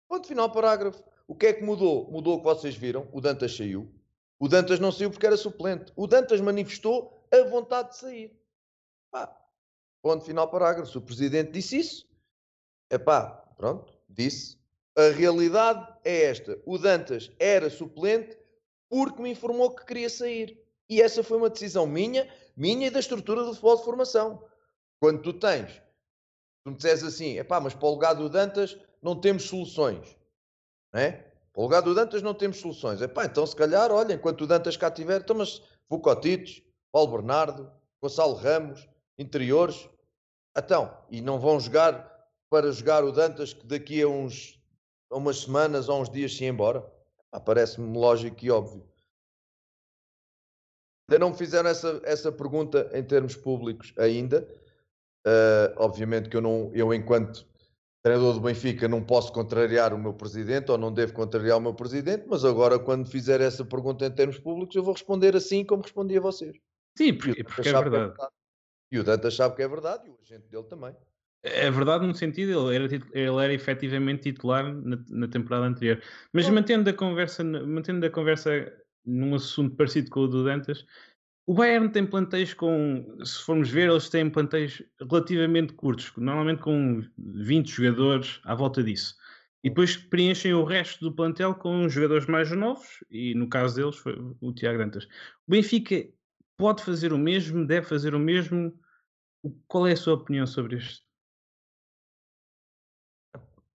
[0.07, 1.03] Ponto final, parágrafo.
[1.27, 2.09] O que é que mudou?
[2.09, 3.09] Mudou o que vocês viram.
[3.11, 3.91] O Dantas saiu.
[4.39, 5.91] O Dantas não saiu porque era suplente.
[5.95, 8.39] O Dantas manifestou a vontade de sair.
[9.11, 9.35] Pá.
[10.01, 10.91] Ponto final, parágrafo.
[10.91, 12.09] Se o presidente disse isso,
[12.89, 14.57] é pá, pronto, disse.
[14.95, 16.61] A realidade é esta.
[16.65, 18.37] O Dantas era suplente
[18.87, 20.63] porque me informou que queria sair.
[20.87, 24.43] E essa foi uma decisão minha, minha e da estrutura do futebol de formação.
[24.99, 25.81] Quando tu tens,
[26.63, 30.17] tu me dizes assim, epá, mas para o lugar do Dantas não temos soluções.
[30.93, 31.11] Não é?
[31.53, 33.01] Para o lugar do Dantas não temos soluções.
[33.01, 37.71] Epá, então se calhar, olha, enquanto o Dantas cá estiver, então mas Vucotitos, Paulo Bernardo,
[38.01, 38.87] Gonçalo Ramos,
[39.17, 39.89] interiores,
[40.57, 42.13] então, e não vão jogar
[42.49, 44.59] para jogar o Dantas que daqui a uns
[45.11, 46.85] a umas semanas ou uns dias se embora?
[47.45, 48.87] Parece-me lógico e óbvio.
[51.09, 54.47] Ainda não me fizeram essa, essa pergunta em termos públicos ainda.
[55.25, 57.47] Uh, obviamente que eu, não, eu, enquanto
[58.03, 61.73] treinador do Benfica, não posso contrariar o meu presidente ou não devo contrariar o meu
[61.73, 65.81] presidente, mas agora, quando fizer essa pergunta em termos públicos, eu vou responder assim como
[65.81, 66.55] respondi a vocês.
[66.95, 67.95] Sim, porque, porque é, é verdade.
[67.95, 68.31] é verdade.
[68.91, 70.95] E o Dantas sabe que é verdade e o agente dele também.
[71.41, 76.01] É verdade no sentido, ele era, ele era efetivamente titular na, na temporada anterior.
[76.31, 78.71] Mas mantendo a conversa, mantendo a conversa
[79.05, 80.85] num assunto parecido com o do Dantas,
[81.47, 87.03] o Bayern tem plantéis com, se formos ver, eles têm plantéis relativamente curtos, normalmente com
[87.17, 89.15] 20 jogadores à volta disso.
[89.63, 93.95] E depois preenchem o resto do plantel com jogadores mais novos, e no caso deles
[93.95, 95.05] foi o Tiago Dantas.
[95.47, 96.07] O Benfica
[96.57, 98.77] pode fazer o mesmo, deve fazer o mesmo.
[99.67, 101.05] Qual é a sua opinião sobre isto?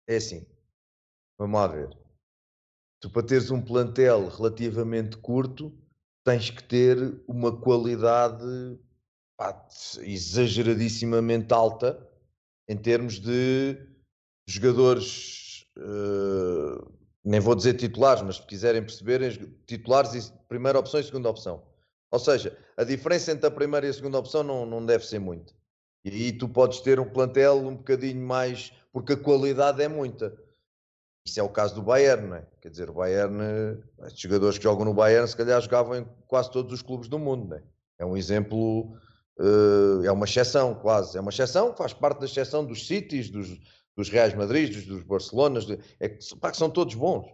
[0.07, 0.47] É assim,
[1.37, 2.08] vamos lá ver.
[2.99, 5.73] Tu para teres um plantel relativamente curto,
[6.23, 8.77] tens que ter uma qualidade
[9.37, 9.67] pá,
[10.01, 12.05] exageradissimamente alta
[12.67, 13.77] em termos de
[14.45, 16.91] jogadores, uh,
[17.23, 19.31] nem vou dizer titulares, mas se quiserem perceberem,
[19.65, 21.63] titulares e primeira opção e segunda opção.
[22.11, 25.19] Ou seja, a diferença entre a primeira e a segunda opção não, não deve ser
[25.19, 25.53] muito.
[26.03, 30.35] E aí tu podes ter um plantel um bocadinho mais, porque a qualidade é muita.
[31.25, 32.47] Isso é o caso do Bayern, não é?
[32.61, 33.37] Quer dizer, o Bayern,
[34.05, 37.19] estes jogadores que jogam no Bayern, se calhar jogavam em quase todos os clubes do
[37.19, 37.63] mundo, não é?
[37.99, 38.93] É um exemplo,
[39.37, 41.17] uh, é uma exceção, quase.
[41.17, 43.59] É uma exceção, faz parte da exceção dos Cities, dos,
[43.95, 45.67] dos Reais Madrid, dos, dos Barcelonas,
[45.99, 47.27] é, que são todos bons.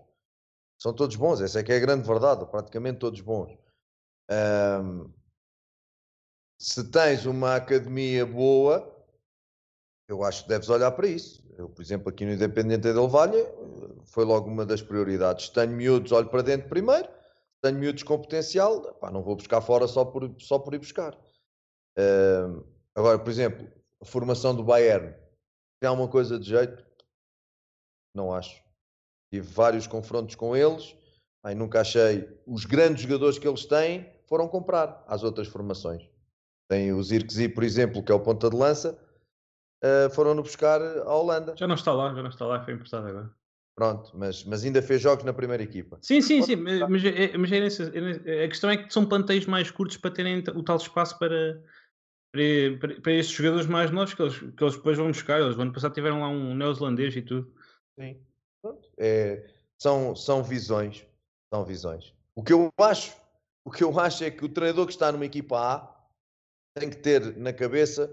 [0.78, 3.58] São todos bons, essa é que é a grande verdade, praticamente todos bons.
[4.30, 5.14] Um,
[6.58, 8.95] se tens uma academia boa,
[10.08, 11.44] eu acho que deves olhar para isso.
[11.58, 13.44] Eu, por exemplo, aqui no Independente Del Valle,
[14.06, 15.50] foi logo uma das prioridades.
[15.50, 17.08] Tenho miúdos, olho para dentro primeiro.
[17.62, 21.16] Tenho miúdos com potencial, pá, não vou buscar fora só por, só por ir buscar.
[21.98, 23.68] Uh, agora, por exemplo,
[24.00, 25.16] a formação do Bayern.
[25.80, 26.86] Tem alguma coisa de jeito?
[28.14, 28.62] Não acho.
[29.32, 30.96] Tive vários confrontos com eles.
[31.44, 32.30] Aí nunca achei.
[32.46, 36.08] Os grandes jogadores que eles têm foram comprar às outras formações.
[36.70, 39.00] Tem o Zirkzee, por exemplo, que é o ponta de lança
[39.86, 41.56] uh, foram-no buscar à Holanda.
[41.56, 43.32] Já não está lá, já não está lá, foi emprestado agora.
[43.76, 45.98] Pronto, mas, mas ainda fez jogos na primeira equipa.
[46.02, 47.58] Sim, sim, sim, mas, é, mas é,
[48.26, 51.62] é, a questão é que são planteios mais curtos para terem o tal espaço para,
[52.32, 55.42] para, para estes jogadores mais novos que eles, que eles depois vão buscar.
[55.42, 57.54] Eles vão passar tiveram lá um neozelandês e tudo.
[58.00, 58.18] Sim,
[58.62, 58.90] pronto.
[58.98, 59.46] É,
[59.78, 61.06] são, são visões,
[61.54, 62.14] são visões.
[62.34, 63.14] O que eu acho,
[63.66, 65.96] o que eu acho é que o treinador que está numa equipa A
[66.80, 68.10] tem que ter na cabeça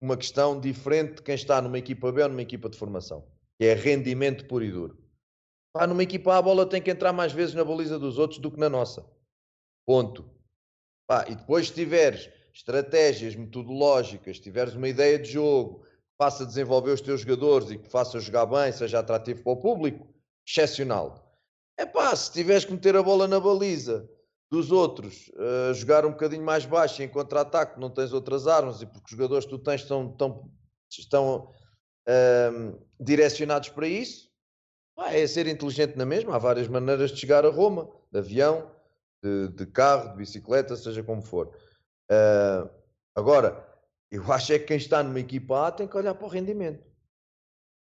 [0.00, 3.26] uma questão diferente de quem está numa equipa B ou numa equipa de formação,
[3.58, 4.98] que é rendimento puro e duro.
[5.72, 8.40] Pá, numa equipa A, a bola tem que entrar mais vezes na baliza dos outros
[8.40, 9.04] do que na nossa.
[9.86, 10.30] Ponto.
[11.06, 16.46] Pá, e depois, se tiveres estratégias metodológicas, se tiveres uma ideia de jogo, que faça
[16.46, 20.08] desenvolver os teus jogadores e que faça jogar bem, seja atrativo para o público,
[20.46, 21.38] excepcional.
[21.78, 24.08] É pá, se tiveres que meter a bola na baliza
[24.50, 28.86] dos outros uh, jogar um bocadinho mais baixo em contra-ataque, não tens outras armas e
[28.86, 30.50] porque os jogadores que tu tens estão, estão,
[30.90, 31.52] estão
[32.08, 34.30] uh, direcionados para isso,
[34.98, 36.36] é ser inteligente na mesma.
[36.36, 38.70] Há várias maneiras de chegar a Roma, de avião,
[39.22, 41.48] de, de carro, de bicicleta, seja como for.
[42.10, 42.70] Uh,
[43.14, 43.66] agora,
[44.10, 46.84] eu acho é que quem está numa equipa A tem que olhar para o rendimento.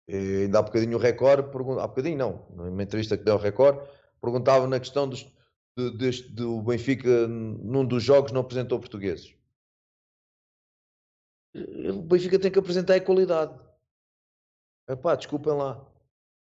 [0.08, 1.48] E ainda há bocadinho o recorde,
[1.80, 3.86] há bocadinho não, numa entrevista que deu ao recorde,
[4.22, 5.30] perguntava na questão dos,
[5.78, 9.36] de, deste, do Benfica num dos jogos não apresentou portugueses.
[11.56, 13.58] O Benfica tem que apresentar a qualidade.
[14.90, 15.86] Epá, desculpem lá.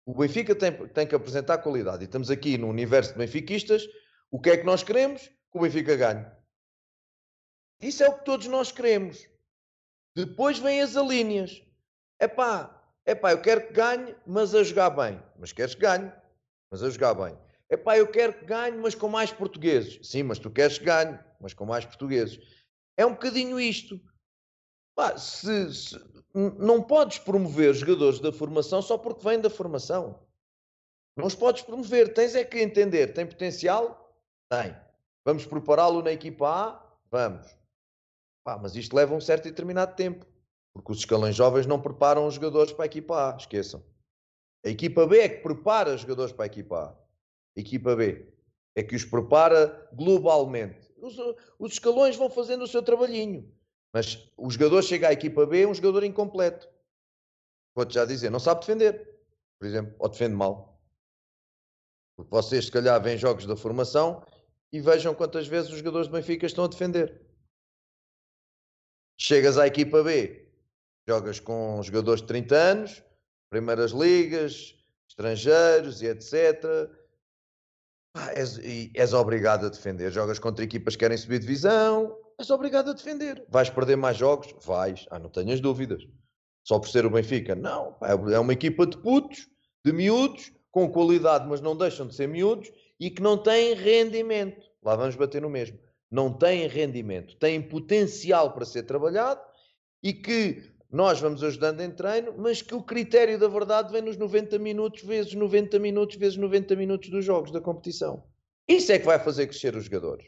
[0.06, 2.04] O Benfica tem, tem que apresentar qualidade.
[2.04, 3.84] E estamos aqui no universo de benfiquistas.
[4.30, 5.22] O que é que nós queremos?
[5.22, 6.24] Que o Benfica ganhe.
[7.80, 9.28] Isso é o que todos nós queremos.
[10.14, 11.62] Depois vêm as alíneas.
[12.20, 15.20] Epá, epá, eu quero que ganhe, mas a jogar bem.
[15.38, 16.12] Mas queres que ganhe,
[16.70, 17.45] mas a jogar bem.
[17.68, 19.98] Epá, eu quero que ganhe, mas com mais portugueses.
[20.06, 22.38] Sim, mas tu queres que ganhe, mas com mais portugueses.
[22.96, 24.00] É um bocadinho isto.
[24.94, 26.00] Pá, se, se,
[26.32, 30.24] não podes promover jogadores da formação só porque vêm da formação.
[31.16, 32.14] Não os podes promover.
[32.14, 33.12] Tens é que entender.
[33.12, 34.16] Tem potencial?
[34.48, 34.76] Tem.
[35.24, 36.98] Vamos prepará-lo na equipa A?
[37.10, 37.46] Vamos.
[38.44, 40.24] Pá, mas isto leva um certo e determinado tempo.
[40.72, 43.36] Porque os escalões jovens não preparam os jogadores para a equipa A.
[43.36, 43.82] Esqueçam.
[44.64, 47.05] A equipa B é que prepara os jogadores para a equipa A
[47.56, 48.28] equipa B.
[48.74, 50.92] É que os prepara globalmente.
[50.98, 51.16] Os,
[51.58, 53.50] os escalões vão fazendo o seu trabalhinho.
[53.92, 56.68] Mas o jogador chega à equipa B, é um jogador incompleto.
[57.74, 59.18] Vou-te já dizer, não sabe defender,
[59.58, 60.78] por exemplo, ou defende mal.
[62.14, 64.22] Porque vocês, se calhar, veem jogos da formação
[64.72, 67.22] e vejam quantas vezes os jogadores do Benfica estão a defender.
[69.18, 70.46] Chegas à equipa B,
[71.08, 73.02] jogas com jogadores de 30 anos,
[73.48, 74.74] primeiras ligas,
[75.08, 76.90] estrangeiros e etc
[78.16, 78.58] ah, és,
[78.94, 80.10] és obrigado a defender.
[80.10, 83.44] Jogas contra equipas que querem subir divisão, és obrigado a defender.
[83.48, 84.54] Vais perder mais jogos?
[84.64, 85.06] Vais.
[85.10, 86.02] Ah, não tenhas dúvidas.
[86.64, 87.54] Só por ser o Benfica?
[87.54, 87.96] Não.
[88.02, 89.48] É uma equipa de putos,
[89.84, 94.66] de miúdos, com qualidade, mas não deixam de ser miúdos e que não têm rendimento.
[94.82, 95.78] Lá vamos bater no mesmo.
[96.10, 99.40] não têm rendimento, têm potencial para ser trabalhado
[100.02, 104.16] e que nós vamos ajudando em treino, mas que o critério da verdade vem nos
[104.16, 108.24] 90 minutos vezes 90 minutos vezes 90 minutos dos jogos da competição.
[108.68, 110.26] Isso é que vai fazer crescer os jogadores.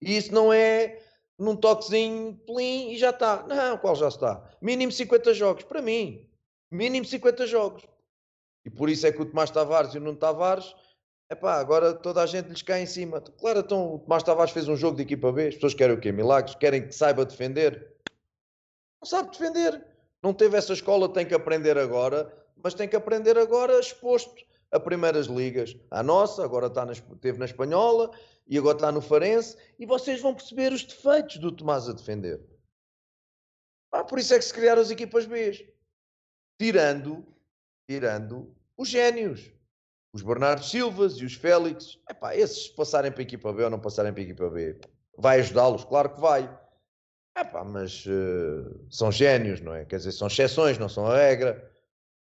[0.00, 1.00] E isso não é
[1.38, 3.46] num toquezinho, plim, e já está.
[3.46, 4.42] Não, qual já está?
[4.60, 6.28] Mínimo 50 jogos, para mim.
[6.70, 7.86] Mínimo 50 jogos.
[8.64, 10.74] E por isso é que o Tomás Tavares e o Nuno Tavares,
[11.30, 13.20] epá, agora toda a gente lhes cai em cima.
[13.20, 16.00] Claro, então o Tomás Tavares fez um jogo de equipa B, as pessoas querem o
[16.00, 16.12] quê?
[16.12, 16.54] Milagres?
[16.56, 17.96] Querem que saiba defender?
[19.00, 19.84] Não sabe defender.
[20.22, 22.32] Não teve essa escola, tem que aprender agora,
[22.62, 25.76] mas tem que aprender agora exposto a primeiras ligas.
[25.90, 28.10] A nossa, agora está na, teve na Espanhola
[28.46, 32.40] e agora está no Farense, e vocês vão perceber os defeitos do Tomás a defender.
[33.92, 35.74] Ah, por isso é que se criaram as equipas B.
[36.58, 37.26] Tirando,
[37.86, 39.50] tirando os génios.
[40.12, 41.98] Os Bernardo Silvas e os Félix.
[42.10, 44.80] Epá, esses passarem para a equipa B ou não passarem para a equipa B,
[45.16, 45.84] vai ajudá-los?
[45.84, 46.48] Claro que vai.
[47.38, 49.84] Epá, mas uh, são génios, não é?
[49.84, 51.72] Quer dizer, são exceções, não são a regra.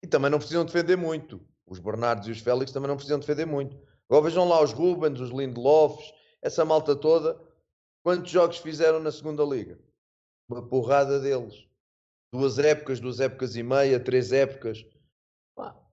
[0.03, 1.39] E também não precisam defender muito.
[1.65, 3.79] Os Bernardos e os Félix também não precisam defender muito.
[4.09, 7.39] Agora vejam lá os Rubens, os Lindelofs, essa malta toda.
[8.03, 9.79] Quantos jogos fizeram na segunda liga?
[10.49, 11.65] Uma porrada deles.
[12.31, 14.85] Duas épocas, duas épocas e meia, três épocas.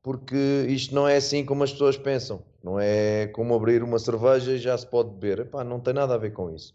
[0.02, 2.44] Porque isto não é assim como as pessoas pensam.
[2.62, 5.46] Não é como abrir uma cerveja e já se pode beber.
[5.46, 6.74] Epá, não tem nada a ver com isso.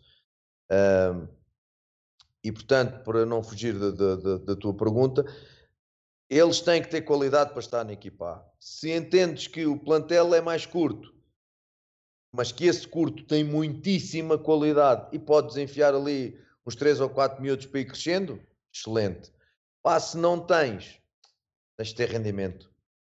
[0.72, 1.28] Um,
[2.48, 5.26] e portanto, para não fugir da, tua pergunta,
[6.30, 8.46] eles têm que ter qualidade para estar na equipa A.
[8.58, 11.14] Se entendes que o plantel é mais curto,
[12.34, 17.42] mas que esse curto tem muitíssima qualidade e podes enfiar ali uns 3 ou 4
[17.42, 18.42] minutos para ir crescendo,
[18.74, 19.30] excelente.
[19.84, 21.02] Pá, se não tens,
[21.78, 22.72] tens de ter rendimento.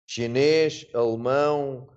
[0.09, 1.89] Chinês, alemão,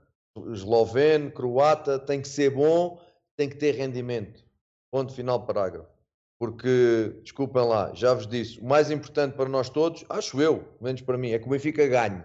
[0.53, 3.01] esloveno, croata, tem que ser bom,
[3.37, 4.45] tem que ter rendimento.
[4.93, 5.94] Ponto final, parágrafo.
[6.39, 11.01] Porque, desculpem lá, já vos disse, o mais importante para nós todos, acho eu, menos
[11.01, 12.23] para mim, é que o Benfica ganhe.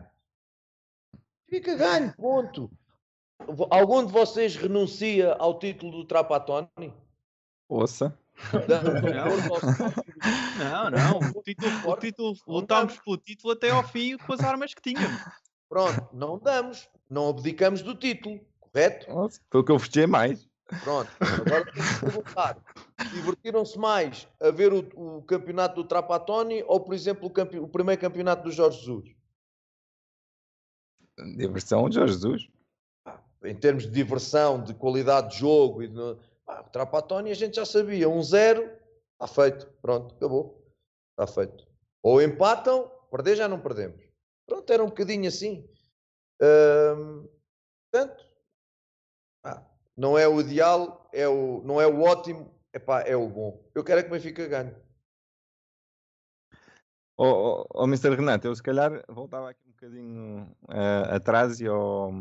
[1.49, 2.71] Benfica ganhe, ponto.
[3.69, 6.93] Algum de vocês renuncia ao título do Trapatoni?
[7.69, 8.17] Ouça.
[10.59, 11.19] Não, não.
[11.35, 15.21] O título, o título lutámos pelo título até ao fim com as armas que tínhamos.
[15.67, 19.09] Pronto, não damos, não abdicamos do título, correto?
[19.09, 20.47] Nossa, foi o que eu festejei mais.
[20.83, 22.57] Pronto, agora tenho que perguntar:
[23.05, 27.57] divertiram-se mais a ver o, o, campeonato do Trapatoni ou, por exemplo, o, campe...
[27.57, 29.15] o, primeiro campeonato do Jorge Jesus?
[31.37, 32.49] Diversão de Jorge Jesus.
[33.43, 36.17] Em termos de diversão, de qualidade de jogo e de...
[36.47, 38.79] Ah, o Trapatoni a gente já sabia: 1-0, um
[39.13, 40.65] está feito, pronto, acabou,
[41.11, 41.67] está feito.
[42.01, 44.01] Ou empatam, perder já não perdemos.
[44.45, 45.67] Pronto, era um bocadinho assim.
[46.41, 47.29] Hum,
[47.91, 48.25] portanto,
[49.43, 49.63] ah,
[49.95, 53.63] não é o ideal, é o, não é o ótimo, epá, é o bom.
[53.73, 54.73] Eu quero é que o Benfica ganhe.
[57.17, 58.15] Oh, oh, oh, Mr.
[58.15, 62.13] Renato, eu se calhar voltava aqui um bocadinho uh, atrás e, ao,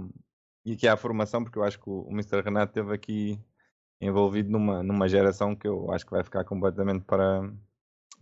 [0.65, 2.41] e aqui à formação, porque eu acho que o, o Mr.
[2.43, 3.41] Renato esteve aqui
[4.01, 7.49] envolvido numa, numa geração que eu acho que vai ficar completamente para,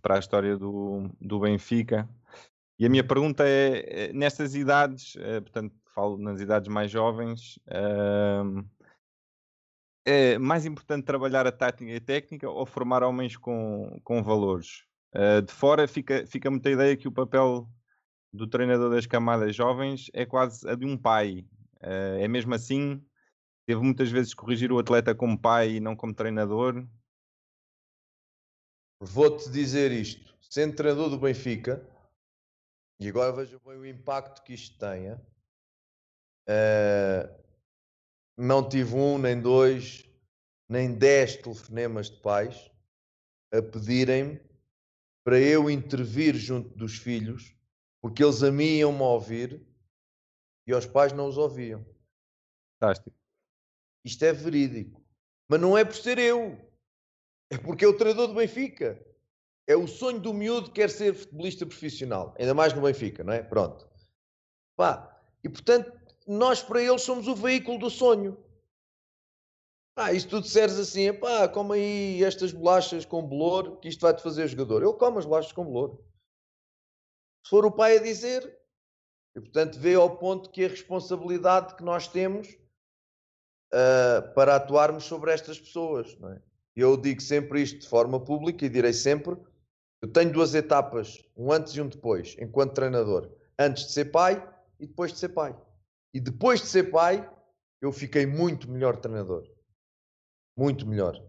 [0.03, 2.07] para a história do, do Benfica.
[2.79, 7.59] E a minha pergunta é, é nestas idades, uh, portanto, falo nas idades mais jovens,
[7.69, 8.63] uh,
[10.07, 14.85] é mais importante trabalhar a tática e a técnica ou formar homens com, com valores?
[15.13, 17.69] Uh, de fora fica, fica muita ideia que o papel
[18.33, 21.45] do treinador das camadas jovens é quase a de um pai.
[21.83, 23.05] Uh, é mesmo assim?
[23.67, 26.87] Teve muitas vezes corrigir o atleta como pai e não como treinador?
[29.03, 30.37] Vou-te dizer isto.
[30.41, 31.85] Sendo treinador do Benfica,
[33.01, 35.21] e agora veja bem o impacto que isto tenha,
[36.49, 37.46] uh,
[38.37, 40.05] não tive um, nem dois,
[40.69, 42.71] nem dez telefonemas de pais
[43.53, 44.41] a pedirem-me
[45.25, 47.55] para eu intervir junto dos filhos,
[48.01, 49.67] porque eles a mim iam-me ouvir
[50.67, 51.85] e aos pais não os ouviam.
[52.79, 53.17] Fantástico.
[54.05, 55.03] Isto é verídico.
[55.49, 56.59] Mas não é por ser eu.
[57.51, 59.01] É porque é o treinador do Benfica.
[59.67, 62.35] É o sonho do miúdo que quer ser futebolista profissional.
[62.39, 63.43] Ainda mais no Benfica, não é?
[63.43, 63.89] Pronto.
[64.77, 65.21] Pá.
[65.43, 65.93] E portanto,
[66.27, 68.37] nós para eles somos o veículo do sonho.
[69.99, 74.01] Ah, e se tu disseres assim, pá, come aí estas bolachas com bolor, que isto
[74.01, 74.83] vai-te fazer jogador.
[74.83, 75.99] Eu como as bolachas com bolor.
[77.45, 78.59] Se for o pai a dizer,
[79.35, 82.49] e portanto vê ao ponto que a responsabilidade que nós temos
[83.73, 86.17] uh, para atuarmos sobre estas pessoas.
[86.19, 86.43] Não é?
[86.75, 89.37] Eu digo sempre isto de forma pública e direi sempre:
[90.03, 93.31] eu tenho duas etapas, um antes e um depois, enquanto treinador.
[93.59, 94.47] Antes de ser pai
[94.79, 95.57] e depois de ser pai.
[96.17, 97.31] E depois de ser pai,
[97.79, 99.47] eu fiquei muito melhor treinador.
[100.57, 101.23] Muito melhor.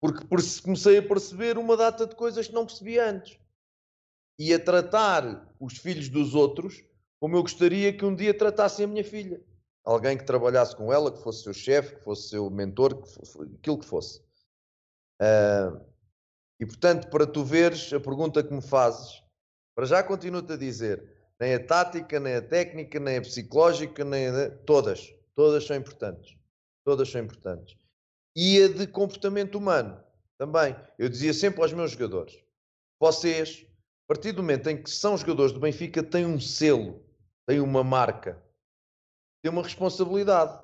[0.00, 0.26] Porque
[0.62, 3.38] comecei a perceber uma data de coisas que não percebia antes.
[4.38, 6.82] E a tratar os filhos dos outros
[7.20, 9.44] como eu gostaria que um dia tratassem a minha filha.
[9.84, 13.38] Alguém que trabalhasse com ela, que fosse seu chefe, que fosse seu mentor, que fosse,
[13.42, 14.18] aquilo que fosse.
[15.20, 15.78] Uh,
[16.58, 19.22] e portanto, para tu veres a pergunta que me fazes,
[19.76, 21.11] para já continuo-te a dizer:
[21.42, 24.48] nem a tática, nem a técnica, nem a psicológica, nem a...
[24.58, 26.38] todas, todas são importantes.
[26.84, 27.76] Todas são importantes.
[28.36, 30.00] E a de comportamento humano
[30.38, 30.76] também.
[30.96, 32.40] Eu dizia sempre aos meus jogadores:
[33.00, 33.66] vocês,
[34.04, 37.04] a partir do momento em que são jogadores do Benfica, têm um selo,
[37.44, 38.40] têm uma marca,
[39.42, 40.62] têm uma responsabilidade.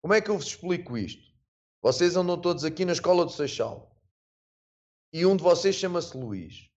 [0.00, 1.34] Como é que eu vos explico isto?
[1.82, 3.90] Vocês andam todos aqui na escola do Seixal.
[5.12, 6.70] E um de vocês chama-se Luís.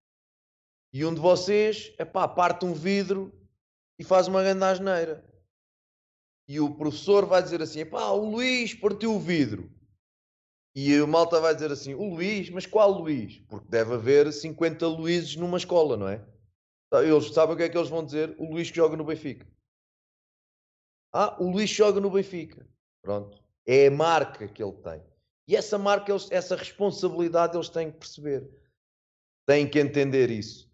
[0.91, 3.31] E um de vocês, é pá, parte um vidro
[3.97, 5.23] e faz uma grande asneira.
[6.47, 9.71] E o professor vai dizer assim: pá, o Luís partiu o vidro.
[10.75, 13.39] E o malta vai dizer assim: o Luís, mas qual Luís?
[13.47, 16.25] Porque deve haver 50 Luíses numa escola, não é?
[16.91, 18.35] Eles sabem o que é que eles vão dizer?
[18.39, 19.47] O Luís que joga no Benfica.
[21.13, 22.67] Ah, o Luís joga no Benfica.
[23.01, 23.43] Pronto.
[23.67, 25.03] É a marca que ele tem.
[25.47, 28.49] E essa marca, essa responsabilidade eles têm que perceber.
[29.47, 30.68] Têm que entender isso.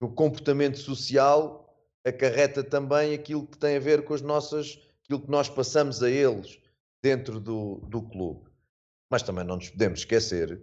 [0.00, 1.66] O comportamento social
[2.04, 6.10] acarreta também aquilo que tem a ver com as nossas, aquilo que nós passamos a
[6.10, 6.60] eles
[7.02, 8.48] dentro do, do clube.
[9.10, 10.60] Mas também não nos podemos esquecer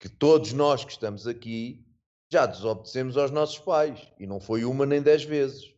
[0.00, 1.86] que todos nós que estamos aqui
[2.32, 4.10] já desobedecemos aos nossos pais.
[4.18, 5.72] E não foi uma nem dez vezes.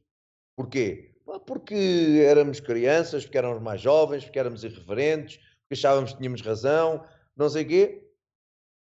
[0.57, 1.13] Porquê?
[1.47, 7.05] Porque éramos crianças, porque éramos mais jovens, porque éramos irreverentes, porque achávamos que tínhamos razão,
[7.37, 8.11] não sei o quê.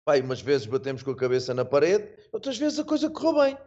[0.04, 3.58] Pai, umas vezes batemos com a cabeça na parede, outras vezes a coisa correu bem.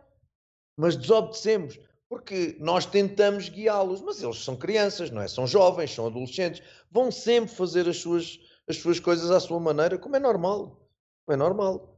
[0.77, 5.27] Mas desobedecemos, porque nós tentamos guiá-los, mas eles são crianças, não é?
[5.27, 6.61] São jovens, são adolescentes,
[6.91, 10.87] vão sempre fazer as suas, as suas coisas à sua maneira, como é normal.
[11.25, 11.97] Como é normal.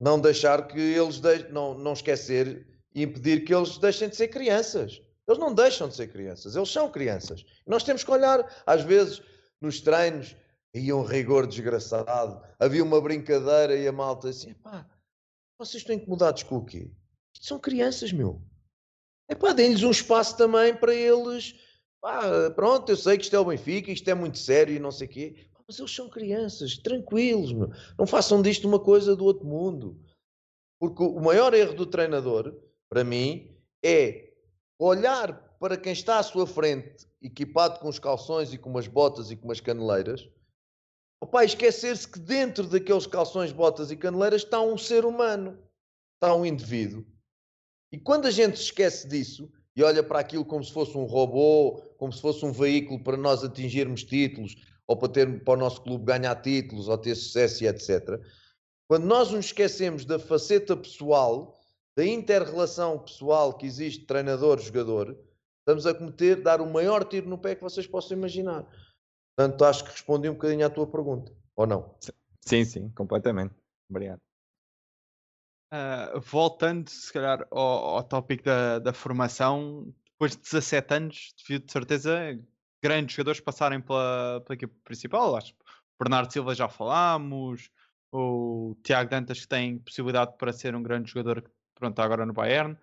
[0.00, 1.50] Não deixar que eles, de...
[1.50, 5.02] não, não esquecer e impedir que eles deixem de ser crianças.
[5.26, 7.44] Eles não deixam de ser crianças, eles são crianças.
[7.66, 9.20] Nós temos que olhar, às vezes,
[9.60, 10.34] nos treinos,
[10.74, 12.42] e um rigor desgraçado.
[12.58, 14.86] Havia uma brincadeira e a malta assim: pá,
[15.58, 16.90] vocês estão incomodados com o quê?
[17.34, 18.42] Isto são crianças, meu.
[19.28, 21.54] É pá, deem-lhes um espaço também para eles.
[22.00, 24.90] Pá, pronto, eu sei que isto é o Benfica, isto é muito sério e não
[24.90, 25.48] sei o quê.
[25.66, 27.70] Mas eles são crianças, tranquilos, meu.
[27.98, 30.02] Não façam disto uma coisa do outro mundo.
[30.80, 32.56] Porque o maior erro do treinador,
[32.88, 33.54] para mim,
[33.84, 34.32] é
[34.78, 39.30] olhar para quem está à sua frente, equipado com os calções e com umas botas
[39.30, 40.28] e com umas caneleiras,
[41.20, 45.58] opa, esquecer-se que dentro daqueles calções, botas e caneleiras está um ser humano,
[46.14, 47.04] está um indivíduo.
[47.92, 51.80] E quando a gente esquece disso e olha para aquilo como se fosse um robô,
[51.96, 55.82] como se fosse um veículo para nós atingirmos títulos, ou para, ter, para o nosso
[55.82, 58.20] clube ganhar títulos, ou ter sucesso e etc.
[58.88, 61.58] Quando nós nos esquecemos da faceta pessoal,
[61.96, 65.16] da inter-relação pessoal que existe treinador-jogador,
[65.60, 68.66] estamos a cometer, dar o maior tiro no pé que vocês possam imaginar.
[69.36, 71.94] Portanto, acho que respondi um bocadinho à tua pergunta, ou não?
[72.40, 73.54] Sim, sim, completamente.
[73.90, 74.27] Obrigado.
[75.72, 81.66] Uh, voltando, se calhar, ao, ao tópico da, da, formação, depois de 17 anos, devido
[81.66, 82.40] de certeza
[82.82, 85.36] grandes jogadores passarem pela, pela equipe principal.
[85.36, 85.54] Acho
[86.00, 87.70] Bernardo Silva já falámos,
[88.10, 91.44] o Tiago Dantas que tem possibilidade para ser um grande jogador
[91.74, 92.76] pronto, está agora no Bayern.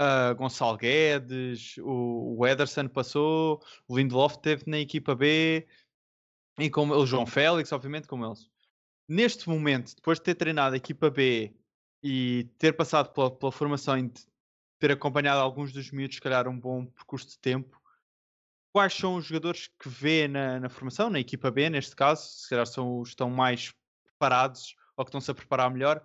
[0.00, 5.66] Uh, Gonçalo Guedes, o, o Ederson passou, o Lindelof esteve na equipa B,
[6.58, 8.50] e como o João Félix, obviamente, como eles.
[9.08, 11.54] Neste momento, depois de ter treinado a equipa B
[12.02, 14.12] e ter passado pela, pela formação e
[14.78, 17.80] ter acompanhado alguns dos miúdos, se calhar um bom percurso de tempo,
[18.72, 22.48] quais são os jogadores que vê na, na formação, na equipa B, neste caso, se
[22.48, 23.72] calhar são estão mais
[24.04, 26.04] preparados ou que estão-se a preparar melhor,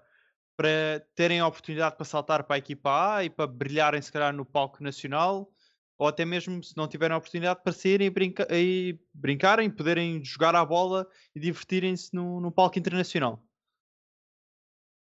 [0.56, 4.34] para terem a oportunidade para saltar para a equipa A e para brilharem, se calhar,
[4.34, 5.52] no palco nacional,
[5.98, 10.24] ou até mesmo se não tiverem a oportunidade para saírem e, brinca e brincarem, poderem
[10.24, 13.44] jogar à bola e divertirem-se no, no palco internacional.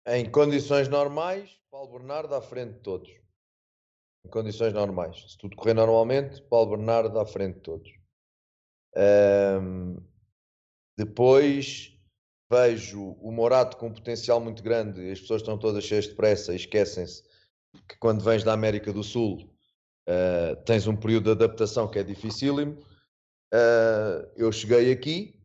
[0.09, 3.09] Em condições normais, Paulo Bernardo à frente de todos.
[4.25, 5.31] Em condições normais.
[5.31, 7.91] Se tudo correr normalmente, Paulo Bernardo à frente de todos.
[8.95, 9.97] Um,
[10.97, 11.93] depois
[12.49, 16.53] vejo o Morato com um potencial muito grande, as pessoas estão todas cheias de pressa
[16.53, 17.21] e esquecem-se
[17.85, 19.53] que quando vens da América do Sul
[20.07, 22.79] uh, tens um período de adaptação que é dificílimo.
[23.53, 25.37] Uh, eu cheguei aqui,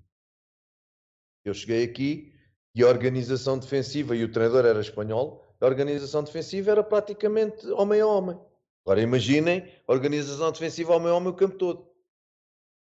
[1.44, 2.31] eu cheguei aqui
[2.74, 8.00] e a organização defensiva, e o treinador era espanhol, a organização defensiva era praticamente homem
[8.00, 8.38] a homem.
[8.84, 11.88] Agora imaginem a organização defensiva homem a homem o campo todo.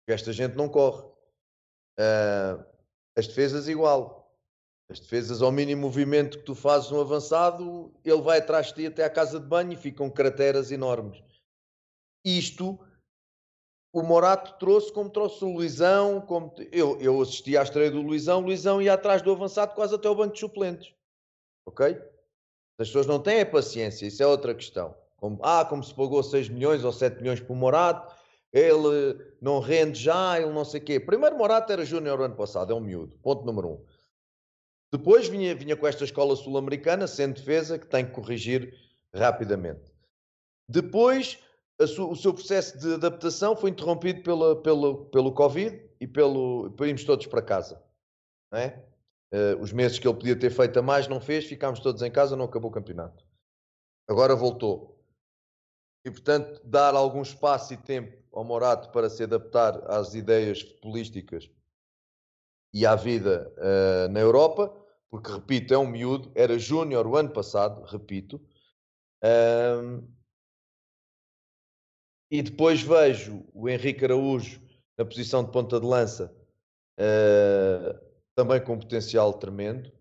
[0.08, 1.04] Esta gente não corre.
[2.00, 2.64] Uh,
[3.16, 4.26] As defesas igual.
[4.90, 8.86] As defesas, ao mínimo movimento que tu fazes no avançado, ele vai atrás de ti
[8.86, 11.24] até à casa de banho e ficam crateras enormes.
[12.24, 12.80] Isto
[13.96, 16.20] o Morato trouxe como trouxe o Luizão.
[16.20, 16.54] Como...
[16.70, 20.10] Eu, eu assisti à estreia do Luizão, o Luizão ia atrás do avançado quase até
[20.10, 20.94] o banco de suplentes.
[21.66, 21.98] Ok?
[22.78, 24.94] As pessoas não têm a paciência, isso é outra questão.
[25.16, 28.14] Como, ah, como se pagou 6 milhões ou 7 milhões por Morato,
[28.52, 31.00] ele não rende já, ele não sei o quê.
[31.00, 33.18] Primeiro Morato era júnior ano passado, é um miúdo.
[33.24, 33.86] Ponto número um.
[34.92, 38.74] Depois vinha, vinha com esta escola sul-americana, sem defesa, que tem que corrigir
[39.14, 39.94] rapidamente.
[40.68, 41.40] Depois,
[41.80, 47.28] o seu processo de adaptação foi interrompido pela, pelo, pelo Covid e pelo, irmos todos
[47.28, 47.82] para casa.
[48.54, 48.80] É?
[49.34, 52.12] Uh, os meses que ele podia ter feito a mais, não fez, ficámos todos em
[52.12, 53.26] casa, não acabou o campeonato.
[54.08, 55.04] Agora voltou.
[56.06, 61.50] E, portanto, dar algum espaço e tempo ao Morato para se adaptar às ideias futebolísticas
[62.74, 67.30] e à vida uh, na Europa porque, repito, é um miúdo, era júnior o ano
[67.30, 68.42] passado, repito.
[69.24, 70.06] Um,
[72.30, 74.62] e depois vejo o Henrique Araújo
[74.98, 76.36] na posição de ponta de lança,
[77.00, 78.00] uh,
[78.36, 79.92] também com potencial tremendo.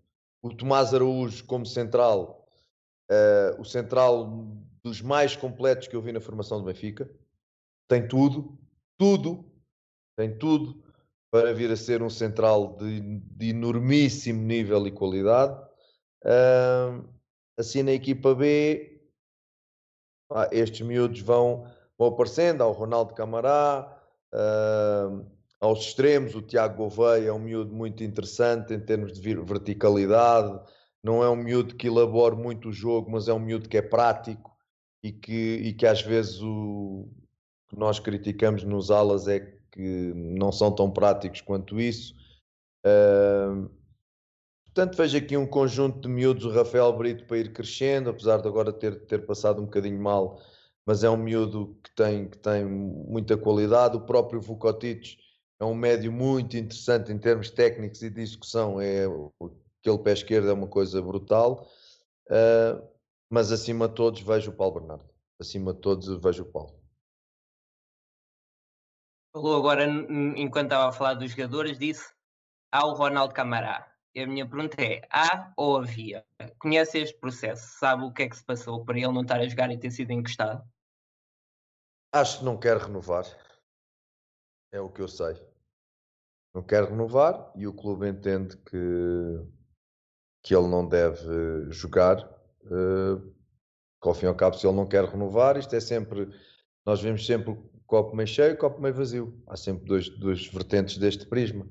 [0.41, 2.47] O Tomás Araújo como central,
[3.11, 4.47] uh, o central
[4.83, 7.09] dos mais completos que eu vi na formação do Benfica.
[7.87, 8.57] Tem tudo,
[8.97, 9.45] tudo,
[10.17, 10.83] tem tudo
[11.31, 15.59] para vir a ser um central de, de enormíssimo nível e qualidade.
[16.23, 17.07] Uh,
[17.57, 19.01] assim na equipa B,
[20.31, 23.99] ah, estes miúdos vão, vão aparecendo, ao Ronaldo Camará,
[24.33, 25.25] uh,
[25.59, 30.59] aos extremos, o Tiago Gouveia é um miúdo muito interessante em termos de verticalidade,
[31.03, 33.81] não é um miúdo que elabora muito o jogo, mas é um miúdo que é
[33.81, 34.51] prático
[35.03, 37.07] e que, e que às vezes o
[37.69, 39.39] que nós criticamos nos alas é
[39.71, 42.15] que não são tão práticos quanto isso.
[42.85, 43.69] Uh,
[44.65, 48.47] portanto, vejo aqui um conjunto de miúdos, o Rafael Brito para ir crescendo, apesar de
[48.47, 50.41] agora ter, ter passado um bocadinho mal,
[50.85, 53.97] mas é um miúdo que tem, que tem muita qualidade.
[53.97, 55.17] O próprio Vukotic
[55.59, 58.79] é um médio muito interessante em termos técnicos e de execução.
[58.79, 59.05] É,
[59.81, 61.67] aquele pé esquerdo é uma coisa brutal.
[62.27, 62.87] Uh,
[63.29, 65.09] mas acima de todos vejo o Paulo Bernardo.
[65.39, 66.79] Acima de todos vejo o Paulo.
[69.33, 69.85] Falou agora,
[70.37, 72.13] enquanto estava a falar dos jogadores, disse
[72.71, 73.91] há o Ronaldo Camará.
[74.13, 76.25] E a minha pergunta é: há ou havia?
[76.57, 77.77] Conhece este processo?
[77.79, 79.91] Sabe o que é que se passou para ele não estar a jogar e ter
[79.91, 80.63] sido encostado?
[82.15, 83.25] Acho que não quer renovar.
[84.71, 85.35] É o que eu sei.
[86.53, 89.45] Não quer renovar e o clube entende que,
[90.41, 92.23] que ele não deve jogar.
[92.63, 93.19] Uh,
[94.01, 96.29] que ao fim e ao cabo, se ele não quer renovar, isto é sempre.
[96.85, 97.53] Nós vemos sempre
[97.85, 99.43] copo meio cheio, copo meio vazio.
[99.45, 101.69] Há sempre dois, duas vertentes deste prisma.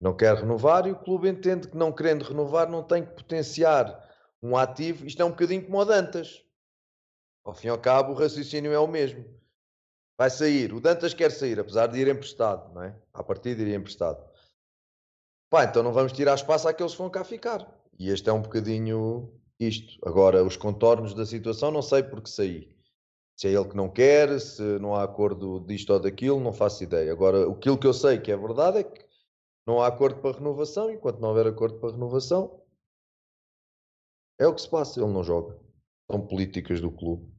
[0.00, 4.02] Não quer renovar e o clube entende que não querendo renovar não tem que potenciar
[4.42, 5.04] um ativo.
[5.04, 6.45] Isto é um bocadinho como o Dantas.
[7.46, 9.24] Ao fim e ao cabo, o raciocínio é o mesmo.
[10.18, 10.74] Vai sair.
[10.74, 13.00] O Dantas quer sair, apesar de ir emprestado, não é?
[13.14, 14.20] A partir de ir emprestado.
[15.48, 17.72] Pá, então não vamos tirar espaço àqueles que vão cá ficar.
[17.96, 19.96] E este é um bocadinho isto.
[20.04, 22.74] Agora, os contornos da situação, não sei porque saí.
[23.36, 26.82] Se é ele que não quer, se não há acordo disto ou daquilo, não faço
[26.82, 27.12] ideia.
[27.12, 29.06] Agora, aquilo que eu sei que é verdade é que
[29.64, 30.90] não há acordo para renovação.
[30.90, 32.60] Enquanto não houver acordo para renovação,
[34.36, 35.00] é o que se passa.
[35.00, 35.56] Ele não joga.
[36.10, 37.35] São políticas do clube.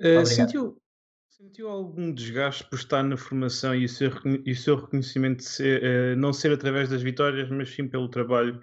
[0.00, 0.80] Uh, sentiu,
[1.28, 4.10] sentiu algum desgaste por estar na formação e o seu,
[4.44, 8.62] e o seu reconhecimento ser, uh, não ser através das vitórias, mas sim pelo trabalho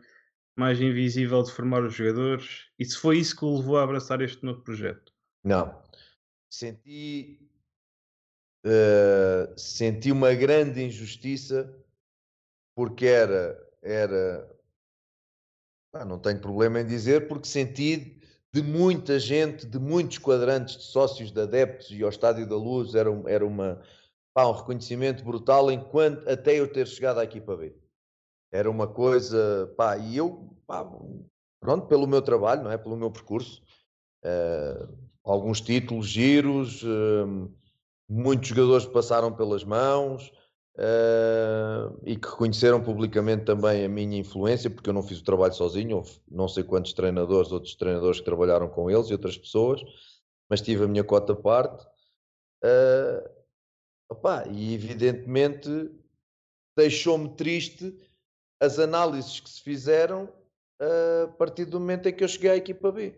[0.56, 2.68] mais invisível de formar os jogadores?
[2.78, 5.14] E se foi isso que o levou a abraçar este novo projeto?
[5.44, 5.82] Não.
[6.50, 7.40] Senti.
[8.66, 11.76] Uh, senti uma grande injustiça
[12.76, 13.60] porque era.
[13.82, 14.50] era
[15.94, 18.23] ah, não tenho problema em dizer, porque senti
[18.54, 22.94] de muita gente, de muitos quadrantes de sócios de adeptos e ao Estádio da Luz,
[22.94, 23.82] era, era uma,
[24.32, 27.76] pá, um reconhecimento brutal enquanto até eu ter chegado aqui para ver.
[28.52, 30.88] Era uma coisa, pá, e eu, pá,
[31.60, 32.78] pronto, pelo meu trabalho, não é?
[32.78, 33.64] Pelo meu percurso,
[34.24, 37.52] uh, alguns títulos, giros, uh,
[38.08, 40.32] muitos jogadores passaram pelas mãos
[40.78, 45.54] uh, e que reconheceram publicamente também a minha influência, porque eu não fiz o trabalho
[45.54, 49.82] sozinho, houve não sei quantos treinadores, outros treinadores que trabalharam com eles e outras pessoas,
[50.50, 51.86] mas tive a minha cota parte.
[52.64, 53.44] Uh,
[54.52, 55.70] e evidentemente
[56.78, 57.96] deixou-me triste
[58.62, 60.30] as análises que se fizeram
[60.80, 63.16] a partir do momento em que eu cheguei à equipa B.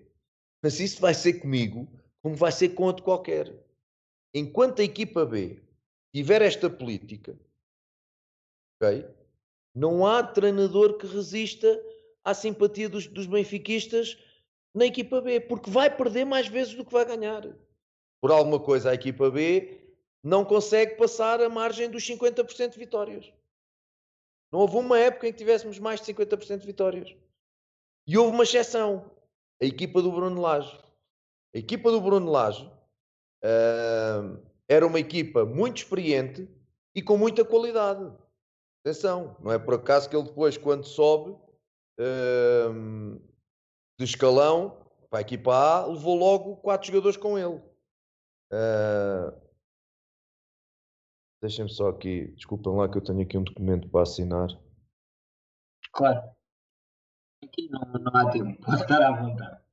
[0.64, 1.88] Mas isso vai ser comigo,
[2.22, 3.54] como vai ser com outro qualquer.
[4.34, 5.65] Enquanto a equipa B
[6.16, 7.38] tiver esta política,
[8.78, 9.06] ok?
[9.76, 11.68] Não há treinador que resista
[12.24, 14.18] à simpatia dos, dos benfiquistas
[14.74, 17.44] na equipa B, porque vai perder mais vezes do que vai ganhar.
[18.22, 19.94] Por alguma coisa, a equipa B
[20.24, 23.34] não consegue passar a margem dos 50% de vitórias.
[24.54, 27.14] Não houve uma época em que tivéssemos mais de 50% de vitórias.
[28.08, 29.12] E houve uma exceção,
[29.62, 30.80] a equipa do Bruno Lage.
[31.54, 32.66] A equipa do Bruno Lage
[33.44, 36.50] uh, era uma equipa muito experiente
[36.94, 38.12] e com muita qualidade.
[38.86, 41.32] Atenção, não é por acaso que ele depois, quando sobe
[42.00, 43.20] uh,
[43.98, 47.62] de escalão para a equipa A, levou logo quatro jogadores com ele.
[48.54, 49.46] Uh,
[51.42, 54.50] Deixem-me só aqui, desculpem lá que eu tenho aqui um documento para assinar.
[55.92, 56.36] Claro.
[57.44, 59.65] Aqui não, não há tempo, pode estar à vontade.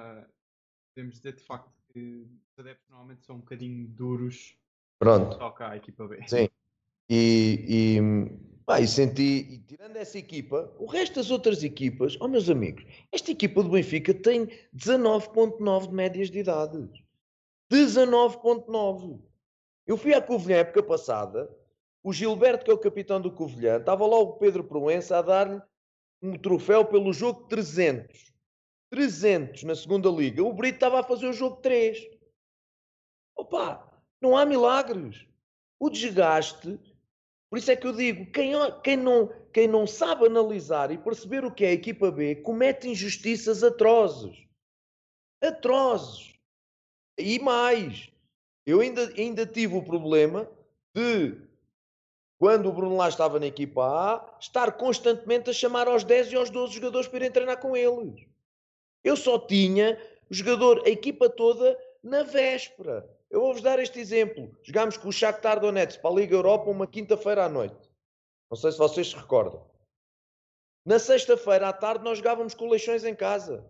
[0.00, 0.26] Uh,
[0.94, 4.56] podemos dizer de facto que os adeptos normalmente são um bocadinho duros
[4.98, 5.38] Pronto.
[5.38, 6.22] toca à equipa B.
[6.26, 6.48] Sim.
[7.08, 7.98] E, e,
[8.64, 12.84] pá, e senti, e tirando essa equipa, o resto das outras equipas, oh, meus amigos,
[13.10, 16.88] esta equipa do Benfica tem 19.9 de médias de idade.
[17.70, 19.20] 19.9.
[19.86, 21.50] Eu fui à Covilhã época passada,
[22.02, 25.60] o Gilberto, que é o capitão do Covilhã, estava lá o Pedro Proença a dar-lhe
[26.22, 28.29] um troféu pelo jogo 300.
[28.90, 30.42] 300 na segunda liga.
[30.42, 31.98] O Brito estava a fazer o jogo 3.
[33.36, 35.24] Opa, não há milagres.
[35.78, 36.78] O desgaste,
[37.48, 41.44] por isso é que eu digo, quem, quem, não, quem não sabe analisar e perceber
[41.44, 44.36] o que é a equipa B, comete injustiças atrozes.
[45.42, 46.34] Atrozes.
[47.18, 48.10] E mais,
[48.66, 50.50] eu ainda, ainda tive o problema
[50.94, 51.40] de,
[52.38, 56.36] quando o Bruno lá estava na equipa A, estar constantemente a chamar aos 10 e
[56.36, 58.29] aos 12 jogadores para irem treinar com eles.
[59.02, 59.98] Eu só tinha
[60.30, 63.08] o jogador, a equipa toda, na véspera.
[63.30, 64.50] Eu vou-vos dar este exemplo.
[64.62, 67.90] Jogámos com o Shakhtar Donetsk para a Liga Europa uma quinta-feira à noite.
[68.50, 69.64] Não sei se vocês se recordam.
[70.84, 73.64] Na sexta-feira à tarde nós jogávamos com em casa.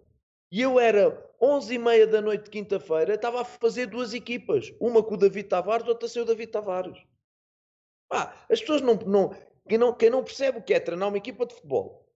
[0.53, 4.73] E eu era 11 e meia da noite de quinta-feira, estava a fazer duas equipas.
[4.81, 6.99] Uma com o David Tavares, outra sem o David Tavares.
[8.11, 9.31] Ah, as pessoas não, não,
[9.69, 9.95] quem não...
[9.95, 12.10] Quem não percebe o que é treinar uma equipa de futebol,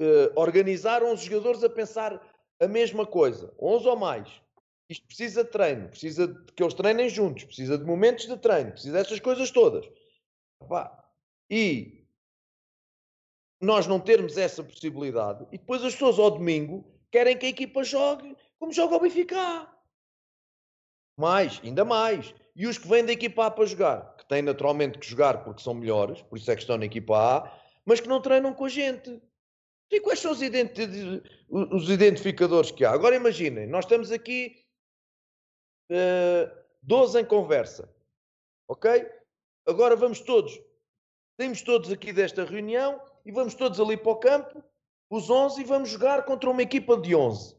[0.00, 2.20] uh, organizar 11 jogadores a pensar
[2.60, 4.40] a mesma coisa, 11 ou mais,
[4.88, 8.72] isto precisa de treino, precisa de que eles treinem juntos, precisa de momentos de treino,
[8.72, 9.84] precisa dessas coisas todas.
[11.50, 12.06] E
[13.60, 17.82] nós não termos essa possibilidade, e depois as pessoas ao domingo querem que a equipa
[17.82, 19.68] jogue como joga o Benfica.
[21.18, 22.34] Mais, ainda mais.
[22.54, 25.62] E os que vêm da equipa A para jogar, que têm naturalmente que jogar porque
[25.62, 27.52] são melhores, por isso é que estão na equipa A,
[27.84, 29.20] mas que não treinam com a gente.
[29.90, 30.82] E quais são os, identi
[31.48, 32.90] os identificadores que há?
[32.90, 34.64] Agora imaginem, nós estamos aqui
[35.90, 37.94] uh, eh, 12 em conversa.
[38.68, 39.08] Ok?
[39.66, 40.60] Agora vamos todos,
[41.36, 44.62] temos todos aqui desta reunião e vamos todos ali para o campo,
[45.10, 47.56] os 11, e vamos jogar contra uma equipa de 11.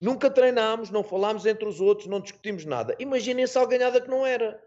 [0.00, 2.94] Nunca treinámos, não falámos entre os outros, não discutimos nada.
[2.98, 4.62] Imaginem se alguém nada que não era.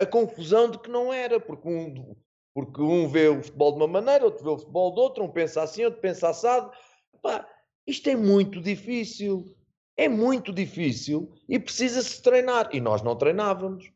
[0.00, 2.16] A confusão de que não era, porque um,
[2.54, 5.30] porque um vê o futebol de uma maneira, outro vê o futebol de outra, um
[5.30, 6.72] pensa assim, outro pensa assado.
[7.14, 7.48] Epá,
[7.86, 9.54] isto é muito difícil.
[9.96, 12.68] É muito difícil e precisa-se treinar.
[12.72, 13.90] E nós não treinávamos.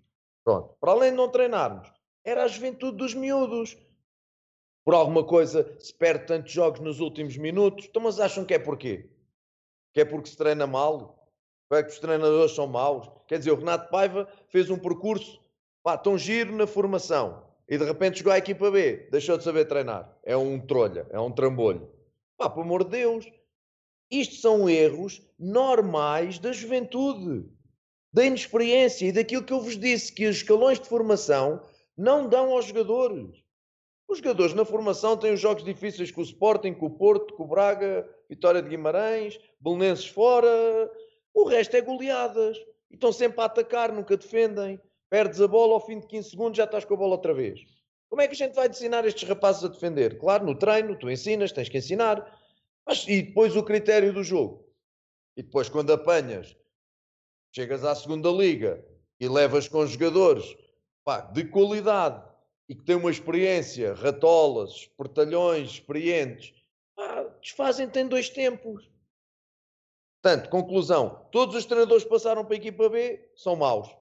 [0.44, 0.74] Pronto.
[0.80, 1.88] Para além de não treinarmos,
[2.24, 3.76] era a juventude dos miúdos.
[4.84, 7.86] Por alguma coisa se perde tantos jogos nos últimos minutos.
[7.88, 9.10] Então, mas acham que é porquê?
[9.92, 11.30] Que é porque se treina mal?
[11.70, 13.08] É que os treinadores são maus?
[13.26, 15.40] Quer dizer, o Renato Paiva fez um percurso
[15.82, 19.64] pá, tão giro na formação e de repente chegou à equipa B, deixou de saber
[19.64, 20.14] treinar.
[20.22, 21.90] É um trolha, é um trambolho.
[22.36, 23.24] Pá, pelo amor de Deus,
[24.10, 27.48] isto são erros normais da juventude,
[28.12, 31.62] da inexperiência e daquilo que eu vos disse, que os escalões de formação
[31.96, 33.42] não dão aos jogadores.
[34.06, 37.44] Os jogadores na formação têm os jogos difíceis com o Sporting, com o Porto, com
[37.44, 40.46] o Braga, Vitória de Guimarães, Belenenses fora.
[41.32, 42.58] O resto é goleadas.
[42.90, 44.78] E estão sempre a atacar, nunca defendem.
[45.12, 47.60] Perdes a bola, ao fim de 15 segundos já estás com a bola outra vez.
[48.08, 50.18] Como é que a gente vai ensinar estes rapazes a defender?
[50.18, 52.40] Claro, no treino, tu ensinas, tens que ensinar.
[52.86, 54.66] Mas, e depois o critério do jogo.
[55.36, 56.56] E depois, quando apanhas,
[57.54, 58.82] chegas à segunda liga
[59.20, 60.56] e levas com jogadores
[61.04, 62.24] pá, de qualidade
[62.66, 66.54] e que têm uma experiência, ratolas, espertalhões, experientes,
[67.42, 68.90] desfazem-te em dois tempos.
[70.22, 74.00] Portanto, conclusão: todos os treinadores que passaram para a equipa B são maus.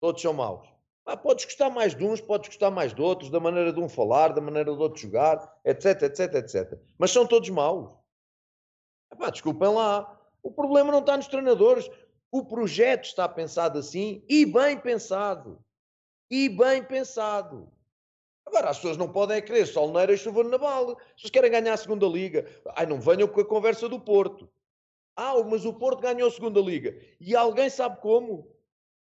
[0.00, 0.68] Todos são maus.
[1.04, 3.88] Ah, podes gostar mais de uns, podes gostar mais de outros, da maneira de um
[3.88, 6.78] falar, da maneira do outro jogar, etc, etc, etc.
[6.98, 7.90] Mas são todos maus.
[9.10, 10.20] Epá, desculpem lá.
[10.42, 11.90] O problema não está nos treinadores.
[12.30, 15.64] O projeto está pensado assim e bem pensado.
[16.30, 17.72] E bem pensado.
[18.44, 20.92] Agora, as pessoas não podem querer solneira e chuva na bala.
[20.92, 22.46] As pessoas querem ganhar a segunda liga.
[22.76, 24.48] Ai, não venham com a conversa do Porto.
[25.16, 26.94] Ah, mas o Porto ganhou a segunda liga.
[27.18, 28.46] E alguém sabe como?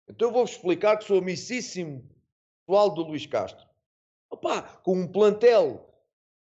[0.10, 2.04] Então eu vou-vos explicar que sou amicíssimo
[2.66, 3.66] pessoal do Luís Castro.
[4.30, 5.90] Opa, com um plantel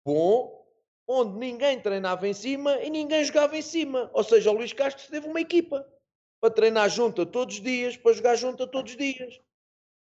[0.04, 0.66] bom,
[1.08, 4.10] onde ninguém treinava em cima e ninguém jogava em cima.
[4.12, 5.86] Ou seja, o Luís Castro teve uma equipa
[6.40, 9.40] para treinar junta todos os dias, para jogar junta todos os dias.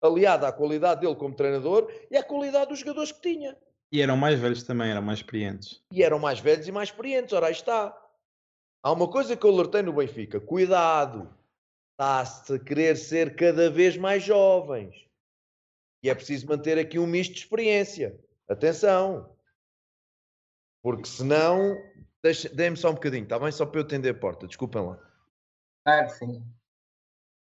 [0.03, 3.57] Aliado à qualidade dele como treinador e à qualidade dos jogadores que tinha.
[3.93, 5.83] E eram mais velhos também, eram mais experientes.
[5.93, 7.33] E eram mais velhos e mais experientes.
[7.33, 7.97] Ora, aí está.
[8.83, 11.29] Há uma coisa que eu alertei no Benfica: cuidado,
[12.01, 15.07] está-se a querer ser cada vez mais jovens.
[16.03, 18.19] E é preciso manter aqui um misto de experiência.
[18.49, 19.37] Atenção.
[20.83, 21.77] Porque senão.
[22.55, 23.53] Dê-me só um bocadinho, está bem?
[23.53, 24.99] Só para eu atender a porta, desculpem lá.
[25.85, 26.45] Claro, sim.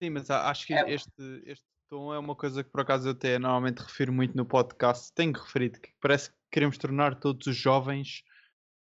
[0.01, 0.89] Sim, mas acho que É.
[0.89, 4.45] este, este tom é uma coisa que por acaso eu até normalmente refiro muito no
[4.45, 5.13] podcast.
[5.13, 8.23] Tenho referido que parece que queremos tornar todos os jovens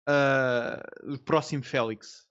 [0.07, 2.27] ah, o próximo Félix.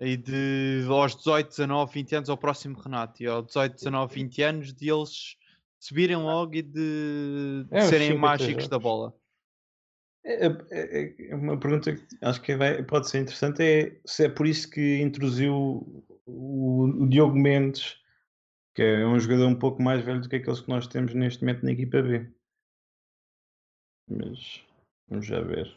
[0.00, 3.22] Aí de aos 18, 19, 20 anos ao próximo Renato.
[3.22, 5.36] E aos 18, 19, 20 anos de eles
[5.78, 9.14] subirem logo e de, de É, serem mágicos da bola.
[10.24, 14.28] É, é- é uma pergunta que acho que vai- pode ser interessante é se é
[14.28, 15.54] por isso que introduziu
[16.26, 17.96] o, o Diogo Mendes,
[18.74, 21.42] que é um jogador um pouco mais velho do que aqueles que nós temos neste
[21.44, 22.28] momento na equipa B.
[24.10, 24.62] Mas
[25.08, 25.74] vamos já ver.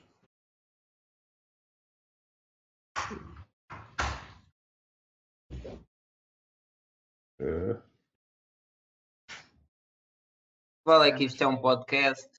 [10.86, 12.30] Vale é que isto é um podcast.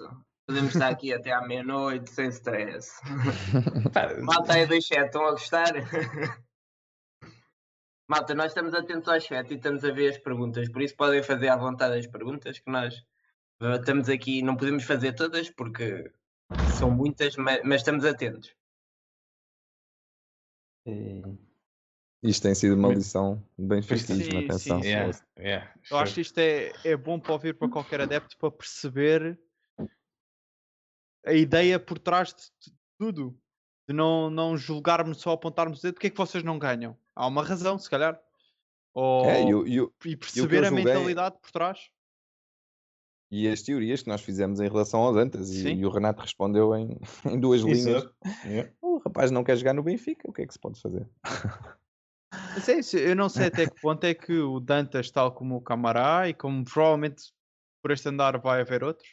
[0.47, 2.91] Podemos estar aqui até à meia-noite sem stress.
[4.23, 5.73] Malta aí do chat, estão a gostar?
[8.09, 11.23] Malta, nós estamos atentos ao chat e estamos a ver as perguntas, por isso podem
[11.23, 12.93] fazer à vontade as perguntas que nós
[13.61, 16.13] estamos aqui, não podemos fazer todas porque
[16.77, 18.53] são muitas, ma- mas, estamos atentos.
[20.87, 21.23] eh,
[22.23, 24.59] Isto tem sido uma lição benfiquismo, Sim, atenção.
[24.83, 28.37] sim, yeah, yeah, Eu acho que isto é, é bom para ouvir para qualquer adepto
[28.37, 29.41] para perceber
[31.25, 33.37] a ideia por trás de tudo.
[33.89, 36.97] De não, não julgarmos só apontarmos o dedo, porque é que vocês não ganham?
[37.15, 38.21] Há uma razão, se calhar.
[38.93, 41.91] Ou, É, e, o- e perceber eu a mentalidade por trás.
[43.33, 46.75] e as teorias que nós fizemos em relação aos Antas, e, e o Renato respondeu
[46.77, 47.81] em, em duas linhas.
[48.03, 48.15] Exato.
[48.45, 48.71] Yeah.
[48.83, 51.09] O rapaz não quer jogar no Benfica, o que é que se pode fazer?
[52.61, 55.57] Mas é isso, eu não sei até que ponto é que o Dantas, tal como
[55.57, 57.33] o Camará, e como provavelmente
[57.83, 59.09] por este andar vai haver outros,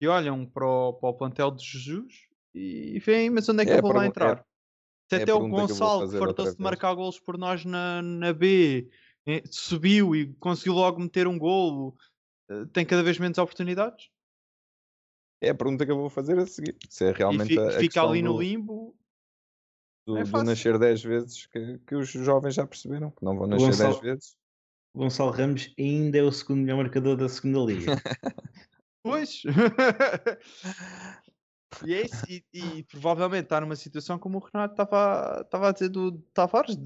[0.00, 2.12] e olham para o, para o plantel de Jesus
[2.52, 4.44] e veem, mas onde é que É eu vou lá é- entrar?
[5.08, 7.64] Se é a até o eu vou Gonçalo, que fartou-se de marcar golos por nós
[7.64, 8.90] na, na B,
[9.26, 11.96] eh, subiu e conseguiu logo meter um golo,
[12.50, 14.10] eh, tem cada vez menos oportunidades
[15.40, 16.76] É a pergunta que eu vou fazer a seguir.
[16.88, 18.94] Se é e realmente fi- a, a fica ali no limbo.
[20.14, 23.46] Do, é do nascer 10 vezes que, que os jovens já perceberam, que não vão
[23.46, 24.36] nascer Gonçalo- 10 vezes.
[24.94, 27.92] Gonçalo Ramos ainda é o segundo melhor marcador da segunda liga.
[29.02, 29.42] Pois.
[31.86, 32.24] e é isso.
[32.28, 36.76] E, e provavelmente está numa situação como o Renato estava estava a dizer do Tavares.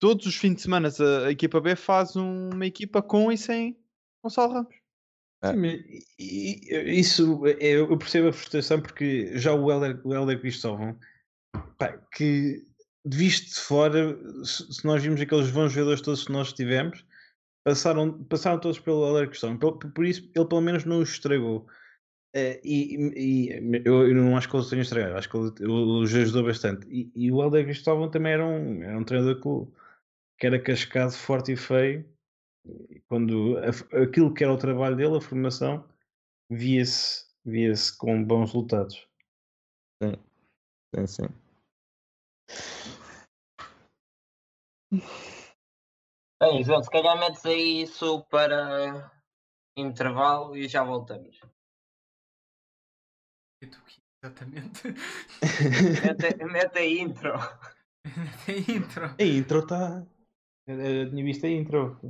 [0.00, 3.36] Todos os fins de semana a, a equipa B faz um- uma equipa com e
[3.36, 3.76] sem
[4.22, 4.74] Gonçalo Ramos.
[5.42, 5.52] É.
[5.52, 10.98] Sim, isso eu percebo a frustração porque já o Helder, o Cristóvão
[11.76, 12.64] pá, que
[13.16, 17.04] visto de fora, se se nós vimos aqueles bons jogadores todos que nós tivemos,
[17.64, 19.58] passaram, passaram todos pelo Helder Cristóvão.
[19.58, 21.66] Por, por isso ele pelo menos não os estragou.
[22.34, 22.96] Eh, e,
[23.50, 26.86] e- eu, eu não acho que ele tenha estragado, acho que ele, os ajudou bastante.
[26.88, 29.72] E, e o Helder Cristóvão também era um, era um treinador que,
[30.38, 32.04] que era cascado, forte e feio
[33.08, 35.88] quando a- aquilo que era o trabalho dele, a formação,
[36.50, 39.08] via-se via-se com bons resultados.
[40.02, 41.28] Sim, sim.
[44.90, 49.10] Bem, João, se calhar metes aí isso para
[49.76, 51.40] intervalo e já voltamos.
[53.60, 54.88] Eu tô aqui, Exatamente.
[56.02, 57.32] Mete, mete a intro.
[58.46, 59.04] Tem intro.
[59.06, 60.06] A intro está.
[60.66, 62.00] Eu tinha visto a intro.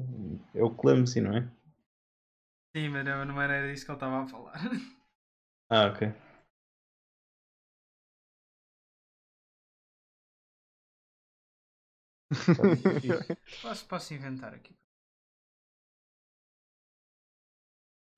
[0.54, 1.42] É o Clumsy, não é?
[2.76, 4.60] Sim, mas não, era disso que ele estava a falar.
[5.70, 6.27] Ah, ok.
[13.62, 14.74] Posso, posso inventar aqui.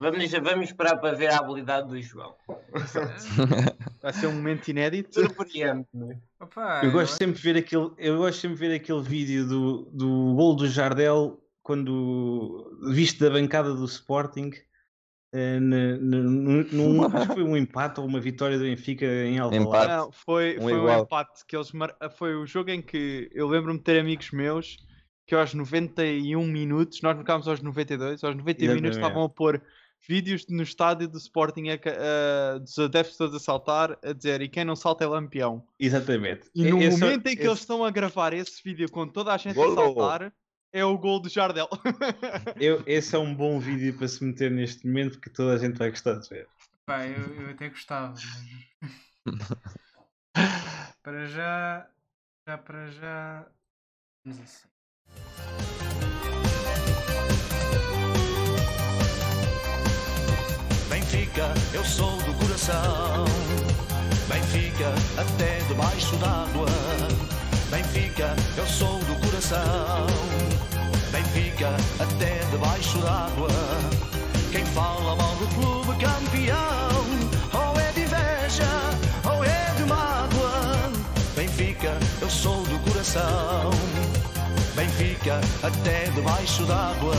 [0.02, 2.34] Vamos, vamos esperar para ver a habilidade do João.
[4.00, 5.20] Vai ser um momento inédito.
[5.20, 6.18] Surpreende-me.
[6.40, 9.90] Opa, Eu gosto sempre de ver aquele, eu gosto sempre de ver aquele vídeo do,
[9.92, 14.50] do gol do Jardel quando visto da bancada do Sporting
[15.32, 19.88] num, num- acho que foi um empate ou uma vitória do Benfica em Alvalade.
[19.92, 21.02] Não, foi, Um foi o igual.
[21.02, 21.94] empate que eles mar...
[22.16, 24.76] foi o jogo em que eu lembro-me de ter amigos meus
[25.26, 28.96] que aos 91 minutos, nós marcámos aos 92, aos 91 minutos Exatamente.
[28.96, 29.62] estavam a pôr
[30.08, 31.74] vídeos no estádio do Sporting a,
[32.54, 35.62] a- dos adeptos todos a saltar, a dizer e quem não salta é lampião.
[35.78, 36.48] Exatamente.
[36.54, 39.32] E no Esse- momento em que eles esse- estão a gravar esse vídeo com toda
[39.32, 40.32] a gente a saltar,
[40.72, 41.68] é o gol do Jardel.
[42.60, 45.76] eu- esse é um bom vídeo para se meter neste momento porque toda a gente
[45.78, 46.48] vai gostar de ver.
[46.86, 48.14] Pá, eu, eu até gostava.
[48.14, 49.52] mas-
[51.02, 51.86] para já.
[52.46, 53.46] Já para já.
[54.24, 54.68] Vamos assim.
[60.88, 63.24] Benfica, eu sou do coração.
[64.28, 64.88] Benfica,
[65.20, 66.66] até debaixo d'água.
[67.70, 70.06] Benfica, eu sou do coração.
[71.12, 71.68] Benfica,
[72.00, 73.48] até debaixo d'água.
[74.50, 77.06] Quem fala mal do clube campeão,
[77.54, 78.68] ou é de inveja,
[79.24, 80.90] ou é de mágoa.
[81.36, 83.70] Benfica, eu sou do coração.
[84.74, 87.14] Benfica, até debaixo d'água.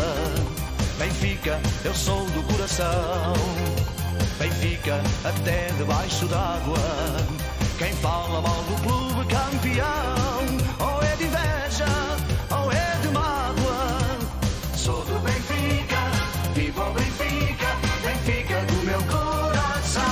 [0.99, 3.34] Benfica, eu sou do coração.
[4.38, 7.51] Benfica, até debaixo d'água.
[7.82, 10.46] Quem fala mal do clube campeão,
[10.88, 11.88] ou é de inveja,
[12.56, 14.78] ou é de mágoa.
[14.78, 15.98] Sou do Benfica,
[16.54, 17.66] viva o Benfica,
[18.06, 20.04] Benfica do meu coração.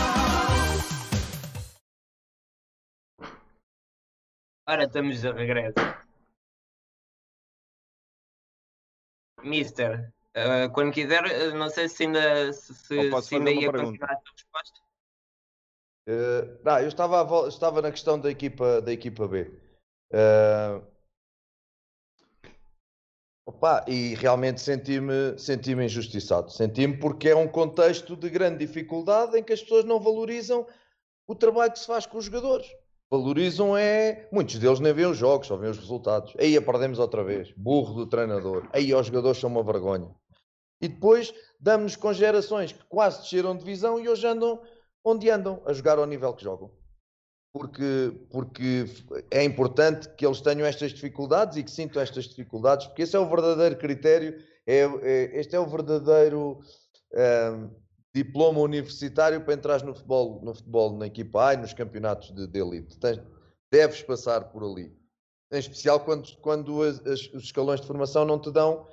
[4.67, 5.75] Ora, estamos de regresso.
[9.43, 12.95] Mister, eh, quando quiser, eh, não sei se ainda, se, se,
[13.35, 14.07] ainda ia pergunta?
[14.07, 14.88] continuar a tua resposta.
[16.09, 19.51] Eh, não, eu estava, estava na questão da equipa, da equipa B.
[20.11, 20.81] Eh,
[23.45, 26.49] opa, e realmente senti-me senti injustiçado.
[26.49, 30.65] Senti-me porque é um contexto de grande dificuldade em que as pessoas não valorizam
[31.27, 32.67] o trabalho que se faz com os jogadores.
[33.11, 34.27] Valorizam é.
[34.31, 36.33] Muitos deles nem veem os jogos, só veem os resultados.
[36.39, 37.51] Aí a perdemos outra vez.
[37.55, 38.67] Burro do treinador.
[38.73, 40.09] Aí os jogadores são uma vergonha.
[40.81, 44.59] E depois damos com gerações que quase desceram de divisão e hoje andam
[45.03, 46.71] onde andam a jogar ao nível que jogam.
[47.51, 48.85] Porque, porque
[49.31, 53.19] é importante que eles tenham estas dificuldades e que sintam estas dificuldades, porque esse é
[53.19, 54.37] o verdadeiro critério,
[54.67, 56.59] é, é- este é o verdadeiro
[57.15, 57.71] ahm,
[58.13, 62.45] diploma universitário para entrar no futebol, no futebol na equipa A e nos campeonatos de,
[62.45, 62.99] de elite.
[62.99, 63.19] Tens-
[63.71, 64.95] deves passar por ali.
[65.51, 68.87] Em especial quando, quando as- as- os escalões de formação não te dão,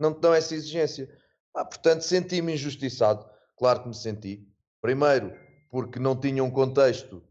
[0.00, 1.08] não te dão essa exigência.
[1.54, 3.24] Ah, portanto, senti-me injustiçado.
[3.56, 4.48] Claro que me senti.
[4.84, 5.32] Primeiro,
[5.70, 7.22] porque não tinha um contexto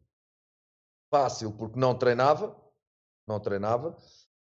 [1.14, 2.60] fácil, porque não treinava.
[3.28, 3.96] Não treinava.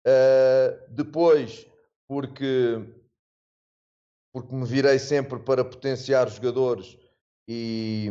[0.04, 1.64] Ah, depois,
[2.08, 2.84] porque,
[4.34, 6.98] porque me virei sempre para potenciar jogadores
[7.46, 8.10] e,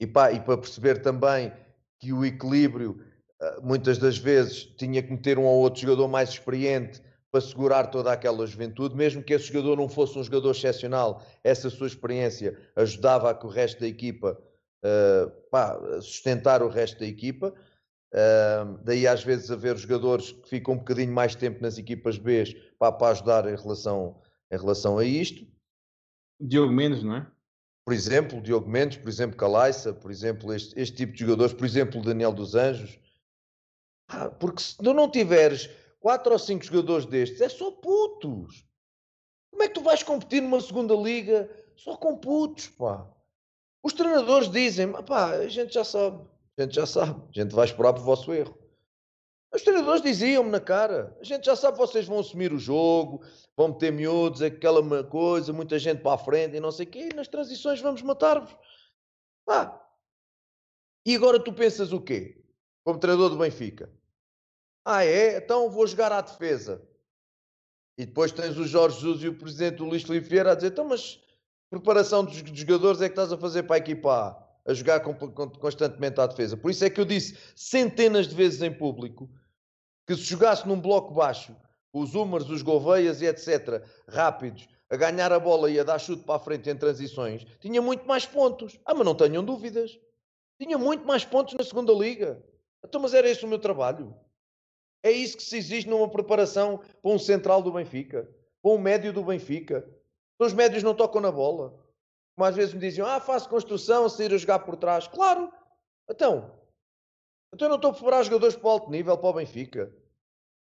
[0.00, 1.52] e, pá, e para perceber também
[2.00, 3.06] que o equilíbrio,
[3.40, 7.00] ah, muitas das vezes, tinha que meter um ou outro jogador mais experiente
[7.34, 11.68] para segurar toda aquela juventude, mesmo que esse jogador não fosse um jogador excepcional, essa
[11.68, 14.40] sua experiência ajudava a que o resto da equipa
[14.84, 17.52] uh, pá, sustentar o resto da equipa.
[18.12, 22.44] Uh, daí às vezes haver jogadores que ficam um bocadinho mais tempo nas equipas B
[22.78, 24.22] pá, para ajudar em relação,
[24.52, 25.44] em relação a isto.
[26.40, 27.26] Diogo Mendes, não é?
[27.84, 31.66] Por exemplo, Diogo Mendes, por exemplo, Calaissa, por exemplo, este, este tipo de jogadores, por
[31.66, 32.96] exemplo, Daniel dos Anjos.
[34.08, 35.68] Ah, porque se tu não tiveres
[36.04, 38.62] quatro ou cinco jogadores destes, é só putos.
[39.50, 43.10] Como é que tu vais competir numa segunda liga só com putos, pá?
[43.82, 46.22] Os treinadores dizem, pá, a gente já sabe,
[46.58, 48.54] a gente já sabe, a gente vai esperar pelo vosso erro.
[49.50, 53.24] Os treinadores diziam-me na cara, a gente já sabe, vocês vão assumir o jogo,
[53.56, 57.08] vão meter miúdos, aquela coisa, muita gente para a frente e não sei o quê,
[57.10, 58.54] e nas transições vamos matar-vos.
[59.46, 59.82] Pá.
[61.06, 62.44] E agora tu pensas o quê?
[62.84, 63.90] Como treinador do Benfica.
[64.84, 65.38] Ah, é?
[65.38, 66.82] Então vou jogar à defesa.
[67.96, 70.72] E depois tens o Jorge Jesus e o presidente do Luís Filipe Vieira a dizer:
[70.72, 71.20] então, mas
[71.70, 76.20] preparação dos, jogadores é que estás a fazer para a equipa A, a jogar constantemente
[76.20, 76.56] à defesa.
[76.56, 79.28] Por isso é que eu disse centenas de vezes em público
[80.06, 81.56] que se jogasse num bloco baixo,
[81.92, 86.24] os Úmares, os Gouveias e etc., rápidos, a ganhar a bola e a dar chute
[86.24, 88.78] para a frente em transições, tinha muito mais pontos.
[88.84, 89.98] Ah, mas não tenham dúvidas.
[90.60, 92.44] Tinha muito mais pontos na segunda liga.
[92.84, 94.14] Então, mas era esse o meu trabalho.
[95.04, 98.26] É isso que se exige numa preparação para um central do Benfica,
[98.62, 99.86] para um médio do Benfica.
[100.38, 101.78] Os médios não tocam na bola.
[102.34, 105.06] Como às vezes me diziam, ah, faço construção, sair a jogar por trás.
[105.06, 105.52] Claro,
[106.10, 106.58] então,
[107.52, 109.94] então eu não estou a preparar jogadores para o alto nível, para o Benfica.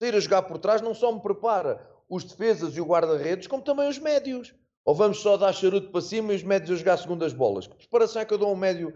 [0.00, 3.64] Sair a jogar por trás não só me prepara os defesas e o guarda-redes, como
[3.64, 4.54] também os médios.
[4.84, 7.66] Ou vamos só dar charuto para cima e os médios a jogar segundas bolas?
[7.66, 8.94] Que preparação é que eu dou a um médio?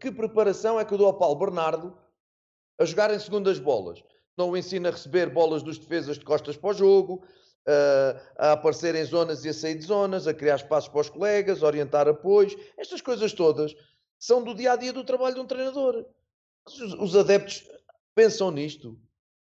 [0.00, 2.05] Que preparação é que eu dou ao Paulo Bernardo
[2.78, 4.02] a jogar em segundas bolas?
[4.36, 7.24] Não o ensino a receber bolas dos defesas de costas para o jogo,
[7.66, 11.10] a, a aparecer em zonas e a sair de zonas, a criar espaços para os
[11.10, 12.56] colegas, orientar apoios.
[12.76, 13.74] Estas coisas todas
[14.18, 16.04] são do dia a dia do trabalho de um treinador.
[16.66, 17.68] Os, os adeptos
[18.14, 18.98] pensam nisto.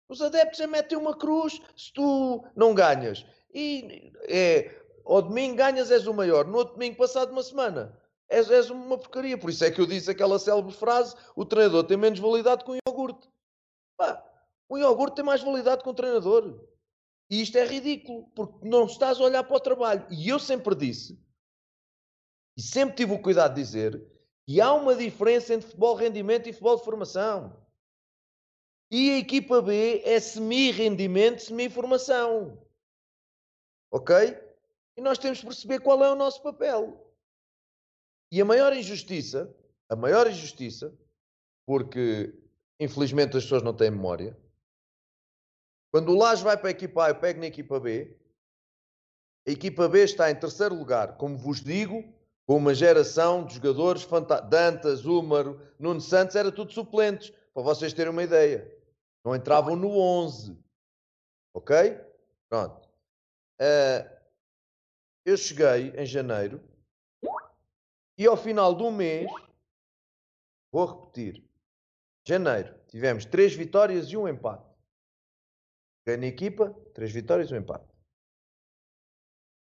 [0.08, 3.26] Os adeptos é metem uma cruz se tu não ganhas.
[3.52, 6.46] E é, ao domingo ganhas, és o maior.
[6.46, 9.38] No outro domingo, passado uma semana, és, és uma porcaria.
[9.38, 12.70] Por isso é que eu disse aquela célebre frase: o treinador tem menos validade que
[12.70, 13.28] um iogurte.
[13.96, 14.24] Pá,
[14.70, 16.60] um iogurte tem mais validade que um treinador.
[17.30, 20.06] E isto é ridículo, porque não estás a olhar para o trabalho.
[20.10, 21.18] E eu sempre disse,
[22.56, 24.00] e sempre tive o cuidado de dizer,
[24.46, 27.66] que há uma diferença entre futebol rendimento e futebol de formação.
[28.90, 32.62] E a equipa B é semi-rendimento, semi-formação.
[33.90, 34.16] Ok?
[34.96, 37.05] E nós temos que perceber qual é o nosso papel.
[38.30, 39.54] E a maior injustiça,
[39.88, 40.92] a maior injustiça,
[41.66, 42.34] porque
[42.78, 44.36] infelizmente as pessoas não têm memória,
[45.92, 48.16] quando o Laje vai para a equipa A, eu pego na equipa B,
[49.46, 52.04] a equipa B está em terceiro lugar, como vos digo,
[52.46, 54.50] com uma geração de jogadores fantásticos.
[54.50, 58.70] Dantas, Húmaro, Nuno Santos, era tudo suplentes, para vocês terem uma ideia.
[59.24, 60.56] Não entravam no 11.
[61.54, 61.98] Ok?
[62.48, 62.88] Pronto.
[63.60, 64.06] Ah,
[65.24, 66.60] eu cheguei em janeiro
[68.18, 69.30] e ao final do mês,
[70.72, 71.44] vou repetir,
[72.24, 74.66] janeiro, tivemos três vitórias e um empate.
[76.06, 77.86] Ganhei equipa, três vitórias e um empate.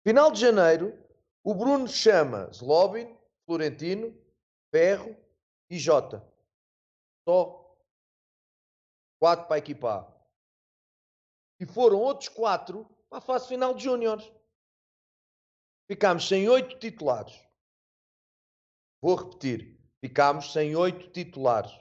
[0.03, 0.97] Final de janeiro,
[1.43, 4.17] o Bruno chama Zlobin, Florentino,
[4.73, 5.15] Ferro
[5.69, 6.25] e Jota.
[7.27, 7.77] Só
[9.19, 10.21] quatro para a equipa A.
[11.59, 14.31] E foram outros quatro para a fase final de Júniores.
[15.87, 17.39] Ficámos sem oito titulares.
[19.01, 19.79] Vou repetir.
[19.99, 21.71] Ficámos sem oito titulares.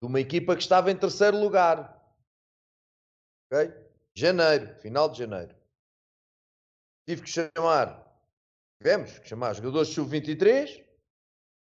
[0.00, 2.00] De uma equipa que estava em terceiro lugar.
[3.46, 3.72] Ok?
[4.14, 5.54] Janeiro, final de janeiro.
[7.06, 8.04] Tive que chamar,
[8.80, 10.84] tivemos que chamar jogadores sub-23,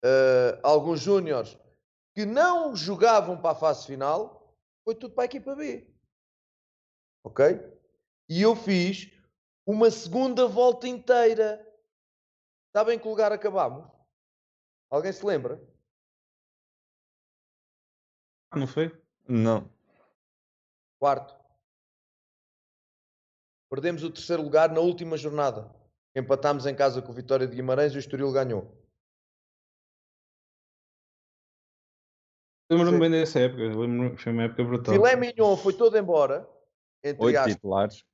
[0.05, 1.57] eh, alguns júniores
[2.15, 5.87] que não jogavam para a fase final, foi tudo para a equipa B.
[7.25, 7.45] Ok?
[8.29, 9.13] E eu fiz
[9.67, 11.65] uma segunda volta inteira.
[12.75, 13.98] Sabem em que lugar acabámos?
[14.91, 15.61] Alguém se lembra?
[18.55, 18.91] Não foi?
[19.29, 19.71] Não.
[20.99, 21.37] Quarto.
[23.71, 25.75] Perdemos o terceiro lugar na última jornada.
[26.17, 28.75] Empatámos em casa com o Vitória de Guimarães e o Estoril ganhou.
[32.71, 33.63] Lembro-me bem dessa época.
[33.63, 34.95] Lembro-me que foi uma época brutal.
[34.95, 36.49] Filé Mignon foi todo embora.
[37.03, 37.55] Entre Oito aspas.
[37.55, 38.05] titulares.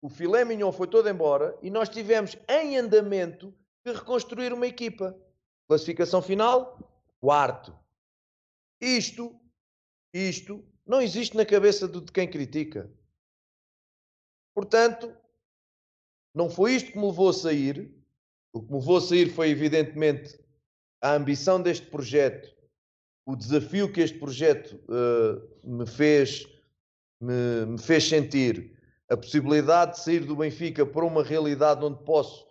[0.00, 3.52] O filé mignon foi todo embora e nós tivemos em andamento
[3.84, 5.16] de reconstruir uma equipa.
[5.68, 6.78] Classificação final,
[7.20, 7.78] quarto.
[8.80, 9.38] Isto,
[10.12, 12.90] isto não existe na cabeça de quem critica.
[14.54, 15.14] Portanto,
[16.34, 17.94] não foi isto que me levou a sair.
[18.52, 20.40] O que me levou a sair foi, evidentemente,
[21.02, 22.52] a ambição deste projeto,
[23.26, 26.48] o desafio que este projeto eh, me fez
[27.20, 28.76] me, me fez sentir
[29.08, 32.47] a possibilidade de sair do Benfica para uma realidade onde posso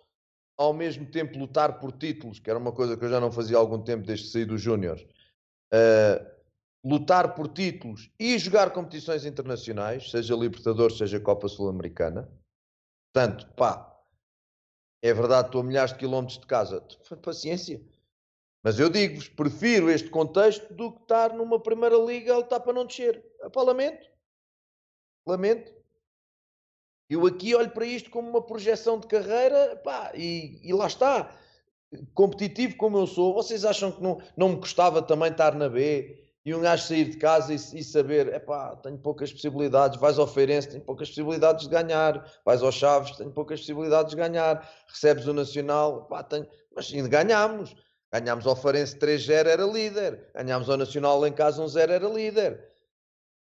[0.58, 3.56] ao mesmo tempo lutar por títulos, que era uma coisa que eu já não fazia
[3.56, 5.06] há algum tempo desde saí dos Júniores,
[5.72, 6.36] eh,
[6.84, 12.28] lutar por títulos e jogar competições internacionais, seja Libertadores, seja Copa Sul-Americana.
[13.12, 13.88] Portanto, pá,
[15.00, 16.84] é verdade, estou a milhares de quilómetros de casa.
[17.22, 17.80] Paciência.
[18.62, 22.72] Mas eu digo-vos, prefiro este contexto do que estar numa primeira liga a lutar para
[22.72, 23.24] não descer.
[23.42, 24.10] Epá, lamento.
[25.24, 25.77] Lamento.
[27.08, 31.34] Eu aqui olho para isto como uma projeção de carreira, pá, e, e lá está.
[32.12, 36.22] Competitivo como eu sou, vocês acham que não, não me gostava também estar na B
[36.44, 40.26] e um gajo sair de casa e, e saber, epá, tenho poucas possibilidades, vais ao
[40.26, 45.26] Feirense, tenho poucas possibilidades de ganhar, vais ao Chaves, tenho poucas possibilidades de ganhar, recebes
[45.26, 46.46] o Nacional, pá, tenho...
[46.74, 47.74] mas ainda ganhámos.
[48.10, 50.30] Ganhámos ao Feirense 3-0, era líder.
[50.34, 52.66] Ganhámos ao Nacional em casa 1-0, era líder.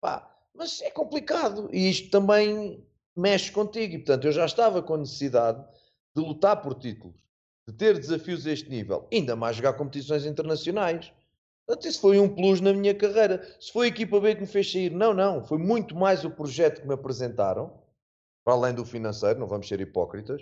[0.01, 2.85] Pá, mas é complicado e isto também
[3.19, 3.95] mexe contigo.
[3.95, 5.65] E portanto, eu já estava com necessidade
[6.17, 7.17] de lutar por títulos,
[7.67, 11.13] de ter desafios a este nível, ainda mais jogar competições internacionais.
[11.67, 13.45] Portanto, isso foi um plus na minha carreira.
[13.61, 15.45] Se foi a equipa B que me fez sair, não, não.
[15.45, 17.79] Foi muito mais o projeto que me apresentaram,
[18.45, 20.41] para além do financeiro, não vamos ser hipócritas.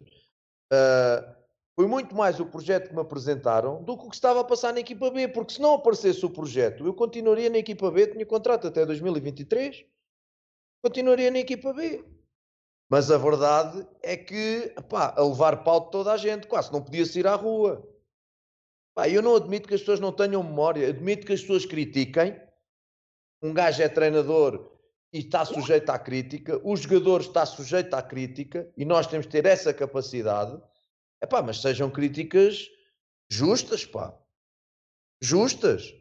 [0.72, 1.36] Ah,
[1.76, 4.72] foi muito mais o projeto que me apresentaram do que o que estava a passar
[4.72, 8.24] na equipa B, porque se não aparecesse o projeto, eu continuaria na equipa B, tinha
[8.24, 9.84] contrato até 2023,
[10.82, 12.02] continuaria na equipa B.
[12.88, 16.82] Mas a verdade é que, pá, a levar pau de toda a gente, quase não
[16.82, 17.86] podia sair à rua.
[18.94, 22.40] Pá, eu não admito que as pessoas não tenham memória, admito que as pessoas critiquem.
[23.42, 24.72] Um gajo é treinador
[25.12, 29.32] e está sujeito à crítica, o jogador está sujeito à crítica e nós temos que
[29.32, 30.60] ter essa capacidade.
[31.44, 32.68] Mas sejam críticas
[33.28, 34.16] justas, pá.
[35.20, 35.92] Justas.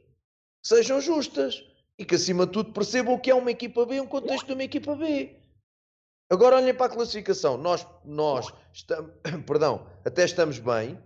[0.63, 1.63] Sejam justas.
[1.97, 4.53] E que acima de tudo percebam o que é uma equipa B, um contexto de
[4.53, 5.44] uma equipa B.
[6.29, 7.57] Agora olhem para a classificação.
[7.57, 9.11] Nós, nós estamos,
[9.45, 10.99] perdão, até estamos bem,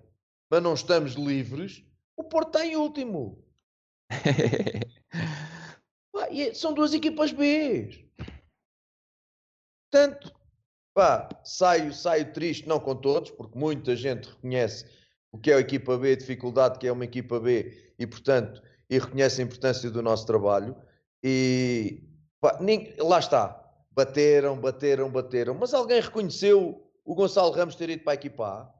[0.49, 1.83] mas não estamos livres.
[2.15, 3.43] O Porto está em último.
[6.11, 8.09] Pá, e é- são duas equipas B.
[9.91, 10.31] Portanto,
[10.93, 14.85] pá, saio, saio triste, não com todos, porque muita gente reconhece
[15.31, 18.61] o que é a equipa B, a dificuldade que é uma equipa B e, portanto,
[18.89, 20.75] e reconhece a importância do nosso trabalho.
[21.23, 22.03] E
[22.41, 23.68] pá, nin- lá está,
[23.99, 28.73] bateram, bateram, bateram, mas alguém reconheceu o Gonçalo Ramos ter ido para a equipa?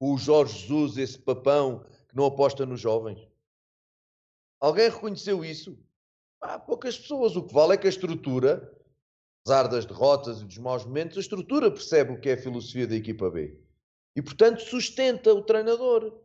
[0.00, 3.20] O Jorge Jesus, esse papão que não aposta nos jovens?
[4.60, 5.78] Alguém reconheceu isso?
[6.40, 7.36] Há poucas pessoas.
[7.36, 8.68] O que vale é que a estrutura,
[9.42, 12.88] apesar das derrotas e dos maus momentos, a estrutura percebe o que é a filosofia
[12.88, 13.56] da equipa B.
[14.16, 16.20] E, portanto, sustenta o treinador.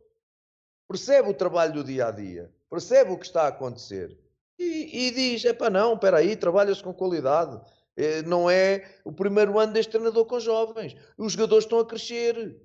[0.88, 2.52] Percebe o trabalho do dia a dia.
[2.68, 4.18] Percebe o que está a acontecer.
[4.58, 7.60] E, e diz: é para não, espera aí, trabalha-se com qualidade.
[8.00, 10.96] Eh, Não é o primeiro ano deste treinador com jovens.
[11.18, 12.58] Os jogadores estão a crescer.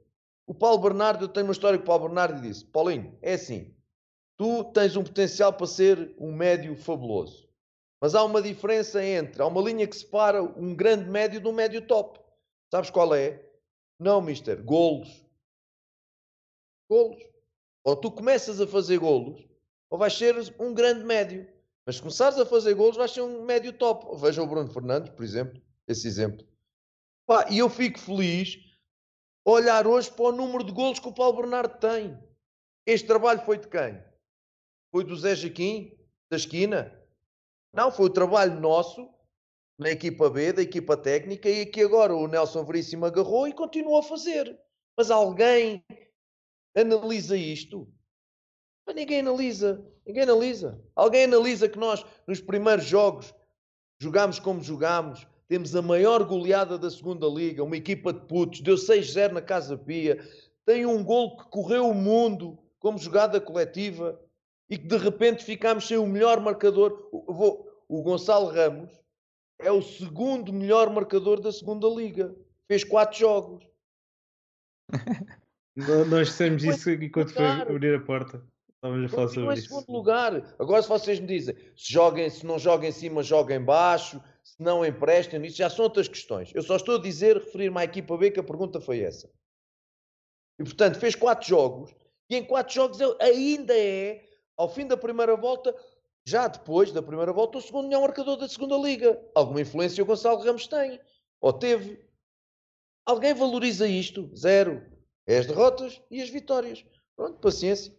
[0.48, 3.34] O Paulo Bernardo, eu tenho uma história com o Paulo Bernardo e disse: Paulinho, é
[3.34, 3.76] assim,
[4.38, 7.50] tu tens um potencial para ser um médio fabuloso.
[8.00, 11.54] Mas há uma diferença entre, há uma linha que separa um grande médio de um
[11.54, 12.20] médio top.
[12.72, 13.44] Sabes qual é?
[14.00, 15.26] Não, mister, golos.
[16.90, 17.22] Golos.
[17.84, 19.46] Ou tu começas a fazer golos,
[19.90, 21.48] ou vais ser um grande médio.
[21.86, 24.20] Mas se começares a fazer golos, vais ser um médio top.
[24.20, 26.46] Veja o Bruno Fernandes, por exemplo, esse exemplo.
[27.28, 28.58] Pá, e eu fico feliz
[29.46, 32.18] olhar hoje para o número de golos que o Paulo Bernardo tem.
[32.86, 34.04] Este trabalho foi de quem?
[34.92, 35.96] Foi do Zé Jaquim,
[36.30, 37.00] da esquina?
[37.72, 39.08] Não, foi o trabalho nosso,
[39.78, 44.00] na equipa B, da equipa técnica, e que agora o Nelson Veríssimo agarrou e continua
[44.00, 44.60] a fazer.
[44.98, 45.84] Mas alguém
[46.76, 47.92] analisa isto?
[48.88, 49.86] Mas ninguém analisa.
[50.06, 50.80] Ninguém analisa.
[50.96, 53.34] Alguém analisa que nós, nos primeiros jogos,
[54.00, 58.76] jogámos como jogámos, temos a maior goleada da segunda liga, uma equipa de putos, deu
[58.76, 60.20] 6-0 na Casa Pia,
[60.66, 64.20] tem um gol que correu o mundo como jogada coletiva
[64.70, 67.08] e que de repente ficámos sem o melhor marcador.
[67.12, 68.92] O, Gonçalo Ramos
[69.60, 72.36] é o segundo melhor marcador da segunda liga.
[72.68, 73.68] Fez quatro jogos.
[76.10, 78.44] Nós dissemos isso enquanto foi abrir a porta.
[78.86, 79.68] Estávamos a falar sobre em isso.
[79.70, 80.56] segundo lugar.
[80.60, 84.22] Agora, se vocês me dizem, se, joguem, se não jogam em cima, joguem em baixo,
[84.44, 86.52] se não emprestem, isso já são outras questões.
[86.54, 89.28] Eu só estou a dizer, referir-me à equipa B, que a pergunta foi essa.
[90.60, 91.96] E, portanto, fez quatro jogos,
[92.30, 94.24] e em quatro jogos ainda é,
[94.56, 95.76] ao fim da primeira volta,
[96.24, 99.20] já depois da primeira volta, o segundo melhor marcador da segunda liga.
[99.34, 101.00] Alguma influência o Gonçalo Ramos tem,
[101.42, 102.04] ou teve.
[103.06, 104.30] Alguém valoriza isto?
[104.36, 104.84] Zero.
[105.28, 106.86] É as derrotas e as vitórias.
[107.16, 107.96] Pronto, paciência.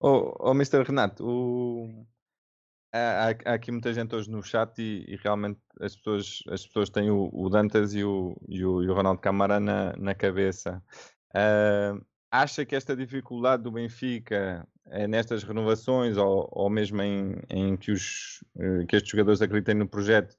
[0.00, 0.82] Oh, oh Mr.
[0.84, 2.06] Renato, o-
[2.92, 6.90] há, há- aqui muita gente hoje no chat e, e realmente as pessoas, as pessoas
[6.90, 10.82] têm o, o Dantas e o, e o, e o Ronaldo Camara na, na cabeça.
[11.34, 11.94] Ah,
[12.30, 17.92] acha que esta dificuldade do Benfica eh, nestas renovações ou, ou mesmo em, em que,
[17.92, 20.36] os, eh, que estes jogadores acreditem no projeto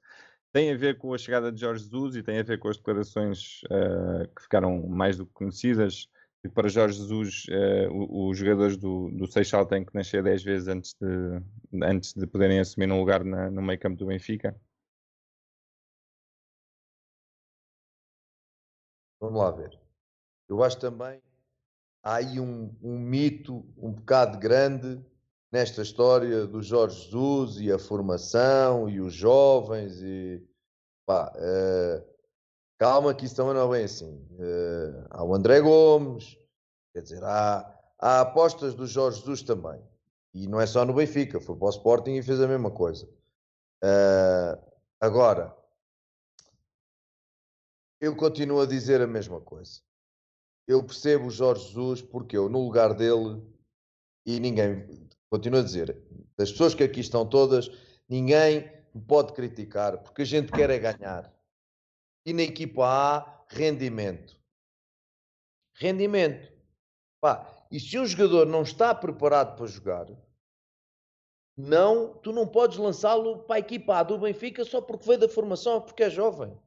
[0.52, 2.76] tem a ver com a chegada de Jorge Jesus e tem a ver com as
[2.78, 6.08] declarações ah, que ficaram mais do que conhecidas
[6.42, 10.68] e para Jorge Jesus, eh, os jogadores do, do Seixal têm que nascer 10 vezes
[10.68, 11.42] antes de,
[11.84, 14.58] antes de poderem assumir um lugar na- no meio campo do Benfica.
[19.20, 19.78] Vamos lá ver.
[20.48, 21.20] Eu acho também
[22.02, 25.04] há aí um, um mito um bocado grande
[25.52, 30.42] nesta história do Jorge Jesus e a formação e os jovens e
[31.04, 32.04] pá, eh,
[32.80, 34.26] calma que isso também não é bem assim.
[34.38, 36.38] Eh, há o André Gomes,
[36.94, 39.78] quer dizer, há, há apostas do Jorge Jesus também.
[40.32, 43.06] E não é só no Benfica, foi para o Sporting e fez a mesma coisa.
[43.84, 44.58] Eh,
[44.98, 45.54] agora,
[48.00, 49.82] eu continuo a dizer a mesma coisa.
[50.66, 53.42] Eu percebo o Jorge Jesus porque eu, no lugar dele,
[54.24, 56.02] e ninguém, continuo a dizer,
[56.34, 57.70] das pessoas que aqui estão todas,
[58.08, 61.39] ninguém me pode criticar, porque a gente quer é ganhar.
[62.24, 64.38] E na equipa A, rendimento.
[65.74, 66.52] rendimento.
[67.20, 70.06] Pá, e se um jogador não está preparado para jogar,
[71.56, 75.28] não, tu não podes lançá-lo para a equipa A do Benfica só porque veio da
[75.28, 76.58] formação ou porque é jovem.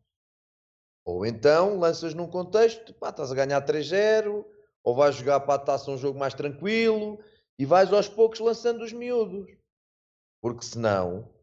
[1.05, 4.45] Ou então lanças num contexto, pá, estás a ganhar 3-0,
[4.83, 7.23] ou vais jogar para a taça um jogo mais tranquilo
[7.57, 9.51] e vais aos poucos lançando os miúdos.
[10.41, 11.33] Porque senão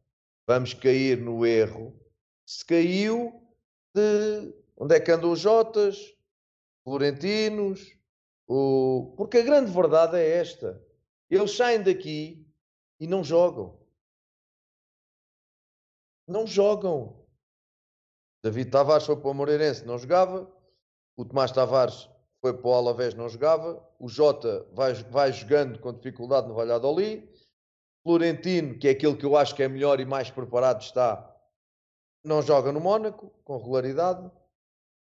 [0.46, 1.98] vamos cair no erro.
[2.46, 3.39] Se caiu
[3.94, 6.16] de onde é que andam os Jotas,
[6.84, 7.94] Florentinos,
[8.46, 9.14] o...
[9.16, 10.82] porque a grande verdade é esta.
[11.28, 12.46] Eles saem daqui
[12.98, 13.78] e não jogam.
[16.26, 17.24] Não jogam.
[18.42, 20.50] David Tavares foi para o Moreirense, não jogava.
[21.16, 22.08] O Tomás Tavares
[22.40, 23.86] foi para o Alavés, não jogava.
[23.98, 27.28] O Jota vai, vai jogando com dificuldade no Valladolid.
[28.02, 31.29] Florentino, que é aquele que eu acho que é melhor e mais preparado está,
[32.24, 34.30] não joga no Mónaco, com regularidade.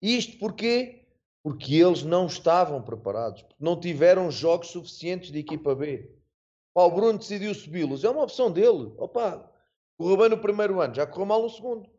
[0.01, 1.07] Isto porquê?
[1.43, 6.11] Porque eles não estavam preparados, porque não tiveram jogos suficientes de equipa B.
[6.73, 8.93] Pá, o Bruno decidiu subi-los, é uma opção dele.
[8.97, 9.49] Opa,
[9.97, 11.89] correu bem no primeiro ano, já correu mal no segundo.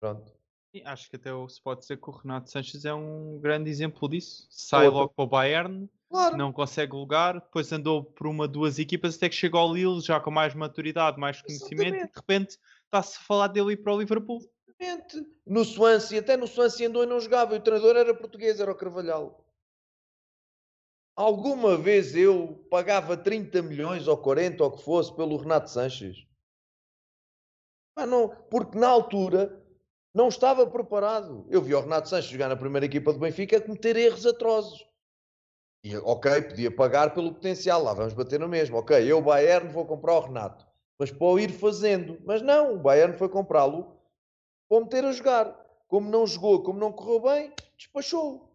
[0.00, 0.32] Pronto.
[0.72, 4.08] E acho que até se pode dizer que o Renato Sanches é um grande exemplo
[4.08, 4.46] disso.
[4.50, 5.00] Sai Outra.
[5.00, 6.36] logo para o Bayern, Claro.
[6.36, 10.18] não consegue lugar, depois andou por uma, duas equipas até que chega ao Lille, já
[10.20, 12.12] com mais maturidade, mais conhecimento, e Exatamente.
[12.12, 12.58] de repente
[12.90, 14.40] está-se a falar dele ir para o Liverpool.
[15.46, 17.54] No Swansea, até no Swansea andou e não jogava.
[17.54, 19.46] E o treinador era português, era o Carvalhal.
[21.14, 26.26] Alguma vez eu pagava 30 milhões ou 40 ou que fosse pelo Renato Sanches?
[27.96, 29.62] Não, porque na altura
[30.14, 31.46] não estava preparado.
[31.50, 34.88] Eu vi o Renato Sanches jogar na primeira equipa do Benfica a cometer erros atrosos.
[35.84, 38.78] E, ok, podia pagar pelo potencial, lá vamos bater no mesmo.
[38.78, 40.69] Ok, eu, Bayern, vou comprar o Renato.
[41.00, 42.20] Mas para o ir fazendo.
[42.26, 43.98] Mas não, o Bayern foi comprá-lo
[44.68, 45.46] para meter a jogar.
[45.88, 48.54] Como não jogou, como não correu bem, despachou.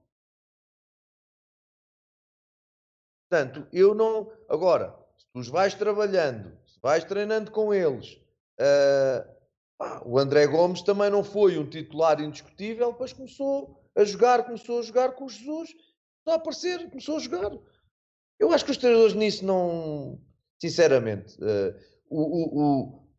[3.27, 4.31] Portanto, eu não.
[4.47, 8.21] Agora, se tu vais trabalhando, se vais treinando com eles,
[8.59, 9.27] ah,
[9.75, 14.77] pá, o André Gomes também não foi um titular indiscutível, depois começou a jogar, começou
[14.77, 17.51] a jogar com o Jesus, começou a aparecer, começou a jogar.
[18.37, 20.21] Eu acho que os treinadores nisso não.
[20.61, 22.59] Sinceramente, ah, o, o,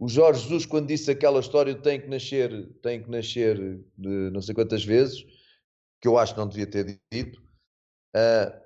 [0.00, 3.56] o, o Jorge Jesus, quando disse aquela história de tem que nascer, tem que nascer
[3.96, 5.24] de não sei quantas vezes,
[6.00, 7.42] que eu acho que não devia ter dito,
[8.14, 8.62] ah,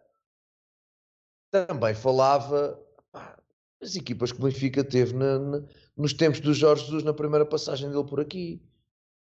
[1.50, 2.80] também falava
[3.12, 3.36] pá,
[3.80, 5.62] das equipas que o Benfica teve na- na-
[5.96, 8.62] nos tempos do Jorge Jesus na primeira passagem dele por aqui.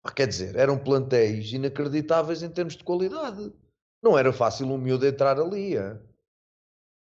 [0.01, 3.51] Pá, quer dizer, eram plantéis inacreditáveis em termos de qualidade.
[4.01, 5.75] Não era fácil um miúdo entrar ali.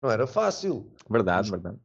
[0.03, 0.91] Não era fácil.
[1.09, 1.79] Verdade, verdade.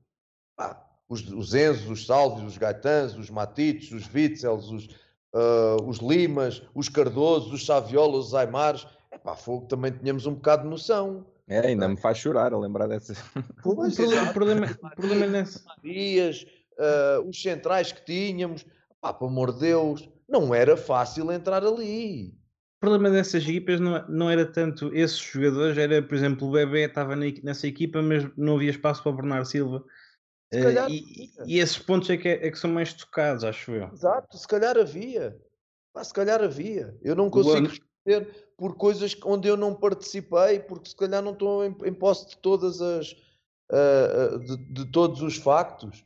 [1.10, 4.88] Os, os Enzos, os Salves, os Gaetans, os Matites, os Witzels, os,
[5.34, 8.86] ah, os Limas, os Cardosos, os Saviolas, os Aimares.
[9.10, 11.26] É pá, fogo, também tínhamos um bocado de noção.
[11.48, 13.18] É, ainda me faz chorar a lembrar dessas.
[13.64, 16.46] O Pois, problema, o problema, o problema nesse, Dias,
[16.78, 18.64] ah, os centrais que tínhamos.
[19.00, 22.28] Pá, pelo amor de Deus, não era fácil entrar ali.
[22.76, 26.84] o problema dessas equipas não, não era tanto esses jogadores, era, por exemplo, o Bebé
[26.84, 29.84] estava nessa equipa, mas não havia espaço para o Bernardo Silva.
[30.52, 33.70] Eh, calhar e, e esses pontos é que, é, é que são mais tocados, acho
[33.72, 33.88] eu.
[33.92, 35.40] Exato, se calhar havia.
[35.92, 36.96] Pá, se calhar havia.
[37.02, 41.64] Eu não consigo responder por coisas onde eu não participei, porque se calhar não estou
[41.64, 43.14] em, em posse de todas as
[43.70, 46.04] ah, de, de todos os factos.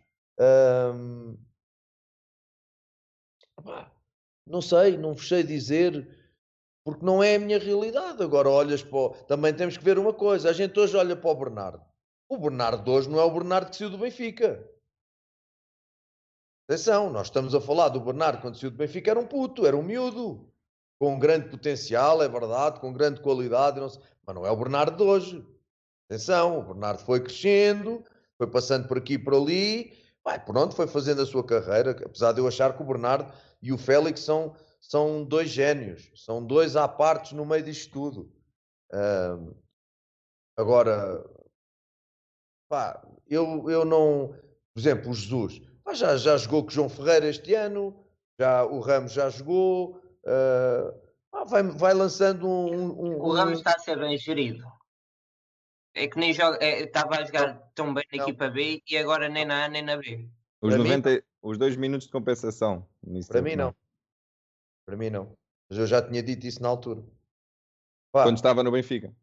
[3.62, 3.90] Pá,
[4.46, 6.06] não sei, não vos sei dizer,
[6.84, 8.22] porque não é a minha realidade.
[8.22, 9.10] Agora olhas para o...
[9.24, 10.50] Também temos que ver uma coisa.
[10.50, 11.82] A gente hoje olha para o Bernardo.
[12.28, 14.68] O Bernardo hoje não é o Bernardo que saiu do Benfica.
[16.66, 19.76] Atenção, nós estamos a falar do Bernardo quando saiu do Benfica, era um puto, era
[19.76, 20.50] um miúdo,
[20.98, 24.96] com grande potencial, é verdade, com grande qualidade, não sei- mas não é o Bernardo
[24.96, 25.46] de hoje.
[26.08, 28.02] Atenção, o Bernardo foi crescendo,
[28.38, 29.92] foi passando por aqui e por ali,
[30.24, 33.30] vai, pronto, foi fazendo a sua carreira, apesar de eu achar que o Bernardo
[33.60, 38.32] e o Félix são, são dois génios, são dois à partes no meio disto tudo.
[38.92, 39.54] Ahm,
[40.56, 41.22] agora,
[42.68, 44.28] pá, eu, eu não.
[44.74, 48.04] Por exemplo, o Jesus pá, já, já jogou com o João Ferreira este ano,
[48.38, 50.02] já, o Ramos já jogou.
[50.26, 50.94] ah,
[51.30, 52.90] pá, vai, vai lançando um.
[53.14, 54.64] um- O Ramos está a ser bem gerido.
[55.96, 58.24] É que nem joga, é, estava a jogar tão bem na Não.
[58.28, 60.28] equipa B e agora nem na A nem na B.
[60.60, 62.88] Os, Para mim, 90, os dois minutos de compensação.
[63.28, 63.72] Para mim, não.
[64.84, 65.36] Para mim, não.
[65.68, 67.00] Mas eu já tinha dito isso na altura.
[68.12, 69.14] Pá, Quando estava no Benfica.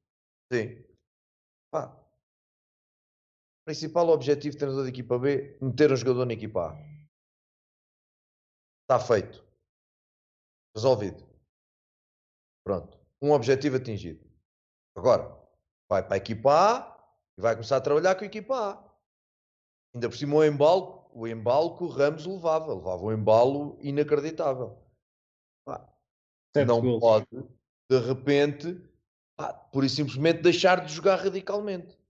[0.52, 0.82] sim.
[1.72, 1.98] Pá.
[3.66, 6.92] Principal objetivo do treinador da equipa B: meter um jogador na equipa A.
[8.84, 9.44] Está feito.
[10.76, 11.24] Resolvido.
[12.66, 13.00] Pronto.
[13.22, 14.26] Um objetivo atingido.
[14.96, 15.38] Agora,
[15.90, 18.92] vai para a equipa A e vai começar a trabalhar com a equipa A.
[19.94, 22.74] Ainda por cima o embalo, o embalo que o Ramos levava.
[22.74, 24.78] Levava um embalo inacreditável.
[25.66, 25.88] Pá,
[26.66, 27.00] não golos.
[27.00, 27.28] pode,
[27.90, 28.82] de repente,
[29.36, 32.01] pá, por e simplesmente deixar de jogar radicalmente.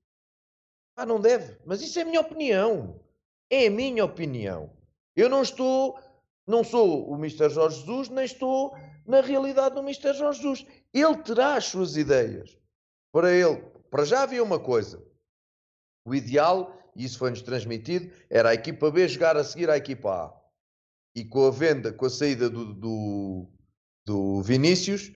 [1.02, 1.58] Ah, não deve.
[1.66, 3.02] Mas isso é a minha opinião.
[3.50, 4.72] É a minha opinião.
[5.16, 6.00] Eu não estou,
[6.46, 7.50] não sou o Mr.
[7.50, 8.76] Jorge Jesus, nem estou
[9.08, 10.14] na realidade do Mr.
[10.14, 10.66] Jorge Jesus.
[10.94, 12.56] Ele terá as suas ideias.
[13.12, 15.04] Para ele, para já havia uma coisa.
[16.06, 20.12] O ideal, e isso foi-nos transmitido, era a equipa B jogar a seguir à equipa
[20.12, 20.42] A.
[21.16, 23.48] E com a venda, com a saída do, do,
[24.06, 25.12] do Vinícius,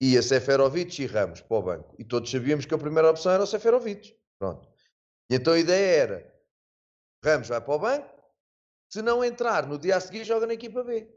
[0.00, 1.96] ia Seferovic e Ramos para o banco.
[1.98, 4.16] E todos sabíamos que a primeira opção era o Seferovic.
[4.38, 4.75] Pronto.
[5.30, 6.34] E então a ideia era:
[7.24, 8.22] Ramos vai para o banco,
[8.88, 11.08] se não entrar no dia a seguir, joga na equipa B.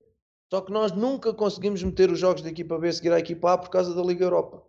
[0.52, 3.54] Só que nós nunca conseguimos meter os jogos da equipa B a seguir à equipa
[3.54, 4.66] A por causa da Liga Europa.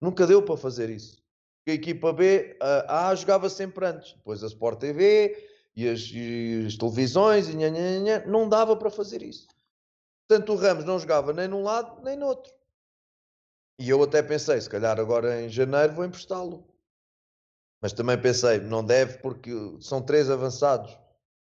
[0.00, 1.20] Nunca deu para fazer isso.
[1.58, 4.12] Porque a equipa B, a A jogava sempre antes.
[4.14, 9.22] Depois a Sport TV e as, e as televisões, e nha, não dava para fazer
[9.22, 9.48] isso.
[10.28, 12.52] Portanto, o Ramos não jogava nem num lado nem no outro.
[13.78, 16.71] E eu até pensei, se calhar agora em janeiro vou emprestá-lo.
[17.82, 19.50] Mas também pensei, não deve porque
[19.80, 20.96] são três avançados.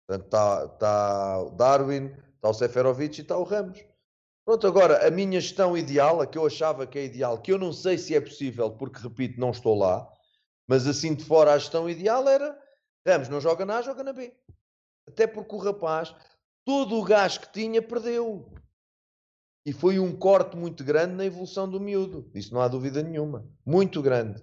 [0.07, 3.83] Portanto, está tá o Darwin, está o Seferovic e está o Ramos.
[4.45, 7.59] Pronto, agora, a minha gestão ideal, a que eu achava que é ideal, que eu
[7.59, 10.09] não sei se é possível, porque, repito, não estou lá,
[10.67, 12.57] mas assim de fora a gestão ideal era
[13.05, 14.33] Ramos não joga na A, joga na B.
[15.07, 16.15] Até porque o rapaz,
[16.63, 18.53] todo o gás que tinha, perdeu.
[19.65, 22.29] E foi um corte muito grande na evolução do miúdo.
[22.33, 23.47] Isso não há dúvida nenhuma.
[23.65, 24.41] Muito grande.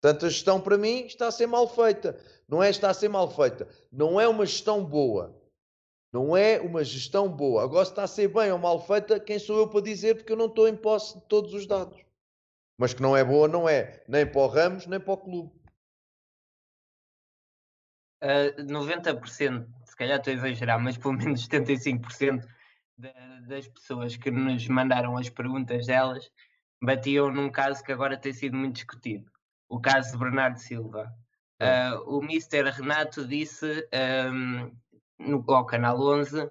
[0.00, 2.18] Portanto, a gestão para mim está a ser mal feita.
[2.48, 3.68] Não é está a ser mal feita.
[3.90, 5.40] Não é uma gestão boa.
[6.12, 7.64] Não é uma gestão boa.
[7.64, 10.16] Agora, se está a ser bem ou mal feita, quem sou eu para dizer?
[10.16, 11.98] Porque eu não estou em posse de todos os dados.
[12.78, 14.02] Mas que não é boa, não é.
[14.06, 15.52] Nem para o Ramos, nem para o clube.
[18.22, 22.46] Uh, 90%, se calhar estou a exagerar, mas pelo menos 75%
[22.96, 23.12] da,
[23.46, 26.30] das pessoas que nos mandaram as perguntas delas
[26.82, 29.30] batiam num caso que agora tem sido muito discutido.
[29.68, 31.12] O caso de Bernardo Silva.
[31.60, 32.70] Uh, o Mr.
[32.70, 33.88] Renato disse
[34.30, 34.70] um,
[35.18, 36.50] no, ao Canal 11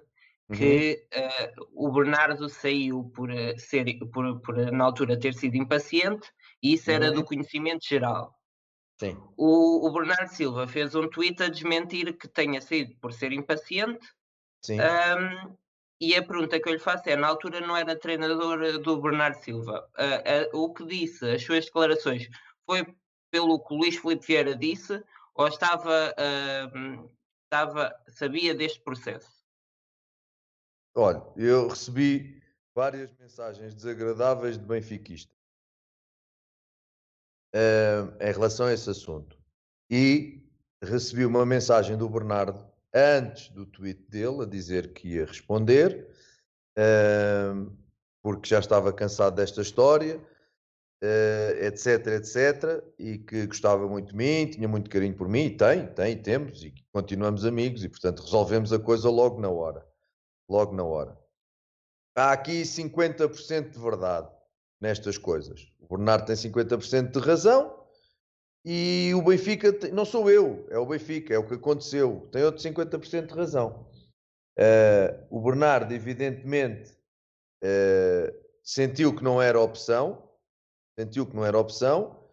[0.52, 6.30] que uh, o Bernardo saiu por, uh, ser, por, por, na altura, ter sido impaciente
[6.62, 8.34] e isso era do conhecimento geral.
[8.98, 9.16] Sim.
[9.36, 14.06] O, o, Bernardo Silva fez um tweet a desmentir que tenha sido por ser impaciente.
[14.62, 14.78] Sim.
[14.80, 15.56] Um,
[16.00, 19.36] e a pergunta que eu lhe faço é: na altura não era treinador do Bernardo
[19.42, 19.86] Silva.
[19.98, 22.28] Uh, o que disse, as suas declarações,
[22.64, 22.86] foi
[23.36, 25.04] pelo que o Luís Filipe Vieira disse
[25.34, 26.14] ou estava,
[27.44, 29.30] estava sabia deste processo?
[30.94, 32.42] Olha, eu recebi
[32.74, 35.36] várias mensagens desagradáveis de benfiquistas
[37.54, 39.38] uh, em relação a esse assunto.
[39.90, 40.42] E
[40.82, 46.08] recebi uma mensagem do Bernardo antes do tweet dele a dizer que ia responder,
[46.78, 47.70] uh,
[48.22, 50.35] porque já estava cansado desta história, uh,
[51.60, 55.86] etc, etc, e que gostava muito de mim, tinha muito carinho por mim, e tem,
[55.88, 59.86] tem, temos, e continuamos amigos, e portanto resolvemos a coisa logo na hora.
[60.48, 61.18] Logo na hora.
[62.16, 64.28] Há aqui 50% de verdade
[64.80, 65.70] nestas coisas.
[65.78, 67.86] O Bernardo tem 50% de razão
[68.64, 72.42] e o Benfica, tem, não sou eu, é o Benfica, é o que aconteceu, tem
[72.42, 73.86] outro 50% de razão.
[74.58, 76.90] Uh, o Bernardo, evidentemente,
[77.62, 80.25] uh, sentiu que não era opção,
[80.98, 82.26] sentiu que não era opção,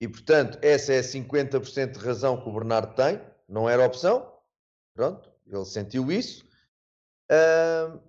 [0.00, 4.32] e portanto, essa é 50% de razão que o Bernardo tem, não era opção,
[4.94, 6.48] pronto, ele sentiu isso.
[7.30, 8.00] Uh,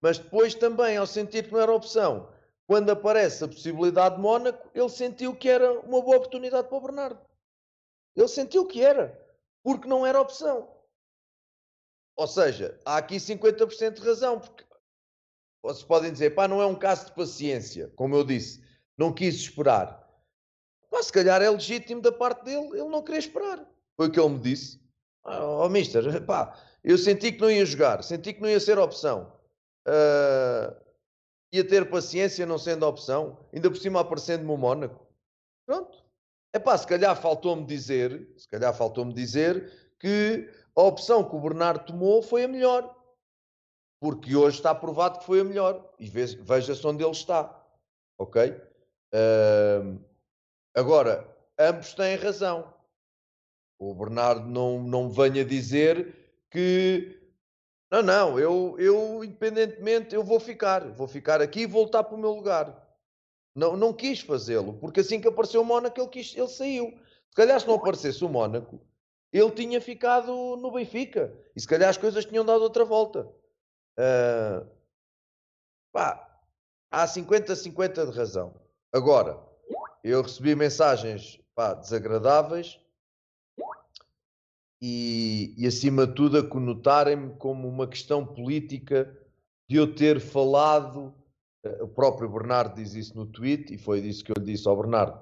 [0.00, 2.32] mas depois também, ao sentir que não era opção,
[2.66, 6.80] quando aparece a possibilidade de Mónaco, ele sentiu que era uma boa oportunidade para o
[6.80, 7.20] Bernardo.
[8.14, 9.18] Ele sentiu que era,
[9.62, 10.68] porque não era opção.
[12.16, 14.64] Ou seja, há aqui 50% de razão, porque
[15.62, 18.62] vocês podem dizer, pá, não é um caso de paciência, como eu disse,
[18.96, 20.06] não quis esperar.
[20.90, 23.66] Pá, se calhar é legítimo da parte dele, ele não queria esperar.
[23.96, 24.80] Foi o que ele me disse.
[25.24, 28.78] Ó, oh, mister, pá, eu senti que não ia jogar, senti que não ia ser
[28.78, 29.32] opção.
[29.86, 30.74] Uh,
[31.52, 35.06] ia ter paciência não sendo opção, ainda por cima aparecendo-me o Mónaco.
[35.66, 36.04] Pronto.
[36.52, 41.40] É pá, se calhar faltou-me dizer, se calhar faltou-me dizer que a opção que o
[41.40, 42.94] Bernardo tomou foi a melhor.
[44.00, 45.92] Porque hoje está provado que foi a melhor.
[45.98, 47.54] E veja-se onde ele está.
[48.18, 48.50] Ok?
[49.12, 49.98] Uh,
[50.74, 51.26] agora,
[51.58, 52.72] ambos têm razão.
[53.78, 56.14] O Bernardo não, não venha dizer
[56.50, 57.18] que
[57.90, 60.86] não, não, eu, eu independentemente, eu vou ficar.
[60.90, 62.86] Vou ficar aqui e voltar para o meu lugar.
[63.54, 66.90] Não, não quis fazê-lo, porque assim que apareceu o Mónaco, ele, quis, ele saiu.
[67.30, 68.80] Se calhar, se não aparecesse o Mónaco,
[69.32, 71.34] ele tinha ficado no Benfica.
[71.56, 73.28] E se calhar as coisas tinham dado outra volta.
[73.98, 74.64] Ah,
[75.92, 76.40] pá,
[76.90, 78.54] há 50-50 de razão.
[78.92, 79.38] Agora,
[80.04, 82.78] eu recebi mensagens pá, desagradáveis
[84.80, 89.12] e, e, acima de tudo, a conotarem-me como uma questão política
[89.68, 91.12] de eu ter falado.
[91.64, 94.68] eh, O próprio Bernardo diz isso no tweet e foi disso que eu lhe disse
[94.68, 95.20] ao Bernardo.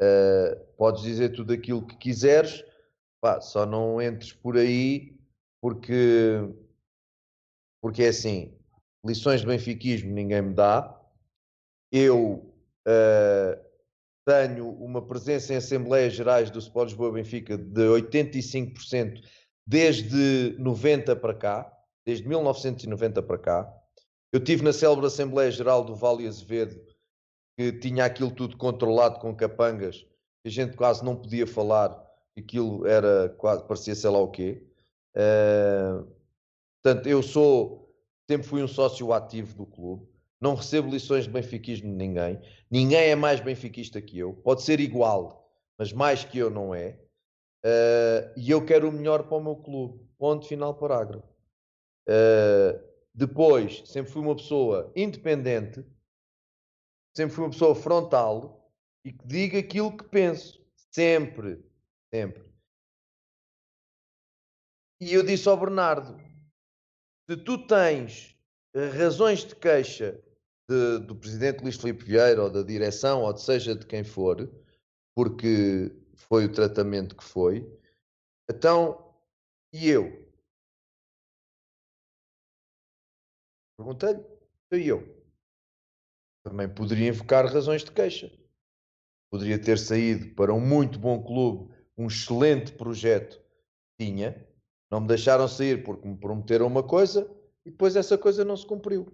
[0.00, 2.64] eh, podes dizer tudo aquilo que quiseres,
[3.20, 5.18] pá, só não entres por aí
[5.60, 6.38] porque,
[7.82, 8.54] porque é assim:
[9.04, 10.98] lições de benfiquismo ninguém me dá.
[11.90, 12.54] Eu
[12.86, 13.60] eh,
[14.24, 19.22] tenho uma presença em Assembleias Gerais do Sport Lisboa Benfica de 85%
[19.66, 23.74] desde 90 para cá, desde 1990 para cá.
[24.32, 26.80] Eu tive na célebre Assembleia Geral do Vale Azevedo,
[27.58, 30.06] que tinha aquilo tudo controlado com capangas,
[30.46, 32.02] a gente quase não podia falar,
[32.36, 34.66] aquilo era quase, parecia sei lá o quê.
[35.14, 36.02] Eh,
[36.82, 37.94] portanto, eu sou,
[38.28, 40.06] sempre fui um sócio ativo do clube,
[40.40, 42.40] não recebo lições de benfiquismo de ninguém,
[42.70, 46.98] ninguém é mais benfiquista que eu, pode ser igual, mas mais que eu não é,
[47.64, 50.04] Eh, e eu quero o melhor para o meu clube.
[50.18, 51.28] Ponto final parágrafo.
[52.08, 52.80] Eh,
[53.14, 55.84] depois, sempre fui uma pessoa independente,
[57.16, 58.72] sempre fui uma pessoa frontal
[59.04, 60.60] e que diga aquilo que penso.
[60.90, 61.64] Sempre,
[62.12, 62.44] sempre.
[65.00, 66.16] E eu disse ao Bernardo:
[67.28, 68.36] se tu tens
[68.74, 70.20] eh, razões de queixa
[70.68, 74.50] de- do presidente Luís Filipe Vieira ou da direção ou de seja de quem for,
[75.14, 77.66] porque foi o tratamento que foi,
[78.50, 79.14] então,
[79.72, 80.26] e eu?
[83.76, 84.20] Perguntei-lhe,
[84.66, 85.22] então e eu?
[86.44, 88.30] Também poderia invocar razões de queixa.
[89.30, 93.40] Poderia ter saído para um muito bom clube, um excelente projeto
[93.98, 94.46] tinha.
[94.92, 97.26] Não me deixaram sair porque me prometeram uma coisa
[97.64, 99.06] e depois essa coisa não se cumpriu.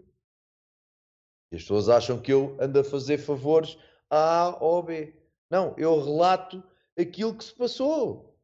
[1.52, 3.78] E as pessoas acham que eu ando a fazer favores
[4.10, 5.14] a A ou B.
[5.48, 6.64] Não, eu relato
[6.98, 8.36] aquilo que se passou.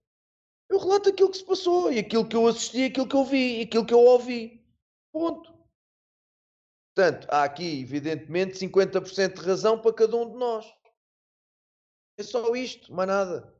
[0.70, 3.58] Eu relato aquilo que se passou e aquilo que eu assisti, aquilo que eu vi,
[3.58, 4.64] e aquilo que eu ouvi.
[5.12, 5.52] Ponto.
[6.94, 10.72] Portanto, há aqui, evidentemente, 50% de razão para cada um de nós.
[12.16, 13.52] É só isto, mais nada.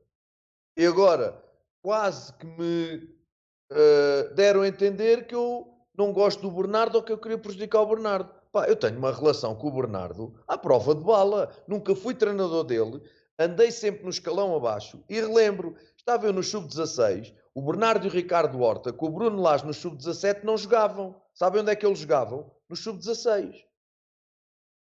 [0.77, 1.43] E agora,
[1.81, 3.24] quase que me
[3.71, 5.67] eh, deram a entender que eu
[5.97, 8.29] não gosto do Bernardo ou que eu queria prejudicar o Bernardo.
[8.51, 11.51] Pá, eu tenho uma relação com o Bernardo à prova de bala.
[11.67, 13.01] Nunca fui treinador dele.
[13.37, 15.03] Andei sempre no escalão abaixo.
[15.09, 19.41] E relembro, estava eu no sub-16, o Bernardo e o Ricardo Horta, com o Bruno
[19.41, 21.15] Lage no sub-17, não jogavam.
[21.33, 22.49] Sabem onde é que eles jogavam?
[22.69, 23.63] No sub-16.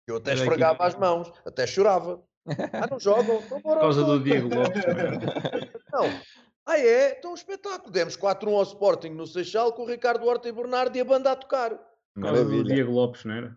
[0.06, 2.22] Eu até Era esfregava as mãos, até chorava.
[2.46, 3.40] Ah, não jogam?
[3.46, 4.84] Então Por causa do Diego Lopes.
[4.84, 5.72] não é?
[5.92, 6.20] Não.
[6.64, 7.18] Ah, é?
[7.18, 7.90] Então um espetáculo.
[7.90, 11.32] Demos 4-1 ao Sporting no Seixal com o Ricardo Horta e Bernardo e a banda
[11.32, 11.70] a tocar.
[12.14, 12.64] Por causa do.
[12.64, 13.56] Diego Lopes, não era?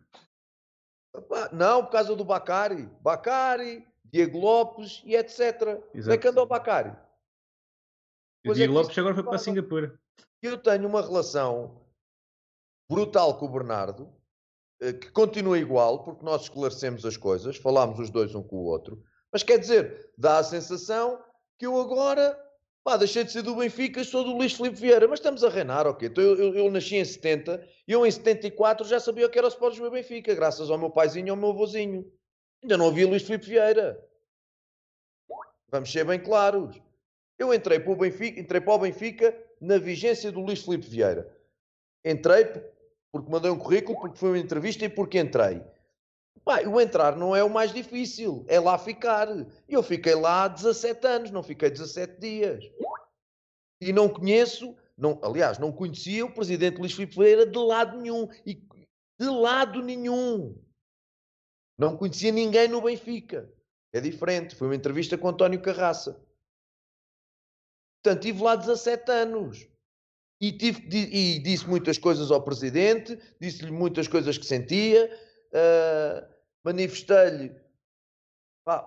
[1.51, 2.89] Não, por causa do Bacari.
[3.01, 5.59] Bacari, Diego Lopes e etc.
[5.59, 6.19] Como é Exato.
[6.19, 6.89] que anda o Bacari?
[6.89, 9.37] E o Pois é Diego que Lopes agora foi para.
[9.37, 9.99] Singapura.
[10.41, 11.81] Eu tenho uma relação
[12.89, 14.13] brutal com o Bernardo,
[14.79, 18.65] eh, que continua igual, porque nós esclarecemos as coisas, falámos os dois um com o
[18.65, 21.23] outro, mas quer dizer, dá a sensação
[21.57, 22.39] que eu agora
[22.85, 25.49] pá, deixei de ser do Benfica e sou do Luís Filipe Vieira, mas estamos a
[25.49, 26.07] reinar, ok?
[26.07, 29.47] Então eu, eu- eu nasci em 70 e eu em 74 já sabia que era
[29.47, 32.09] o Sport Lisboa Benfica, graças ao meu paizinho e ao meu avôzinho.
[32.61, 33.99] Ainda não havia Luís Filipe Vieira.
[35.69, 36.79] Vamos ser bem claros.
[37.39, 41.35] Eu entrei para o Benfica, entrei para o Benfica na vigência do Luís Filipe Vieira.
[42.05, 42.45] Entrei
[43.11, 45.61] porque mandei um currículo, porque foi uma entrevista e porque entrei.
[46.43, 49.27] Pá, o entrar não é o mais difícil, é lá ficar.
[49.67, 52.63] E eu fiquei lá 17 anos, não fiquei 17 dias.
[53.81, 58.27] E não conheço, não, aliás, não conhecia o presidente Luís Filipe Vieira de lado nenhum.
[58.45, 58.55] E
[59.19, 60.55] de lado nenhum.
[61.77, 63.51] Não conhecia ninguém no Benfica.
[63.93, 64.55] É diferente.
[64.55, 66.21] Foi uma entrevista com António Carraça.
[68.03, 69.67] Portanto, tive lá 17 anos.
[70.39, 75.09] E, tive, e disse muitas coisas ao presidente, disse-lhe muitas coisas que sentia,
[75.55, 76.27] ah,
[76.63, 77.55] manifestei-lhe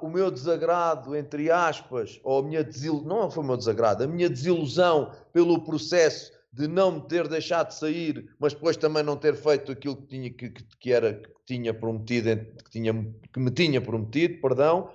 [0.03, 4.07] o meu desagrado, entre aspas, ou a minha desilusão, não foi o meu desagrado, a
[4.09, 9.16] minha desilusão pelo processo de não me ter deixado de sair, mas depois também não
[9.16, 12.93] ter feito aquilo que tinha, que- que era, que tinha prometido, que, tinha,
[13.32, 14.93] que me tinha prometido, perdão.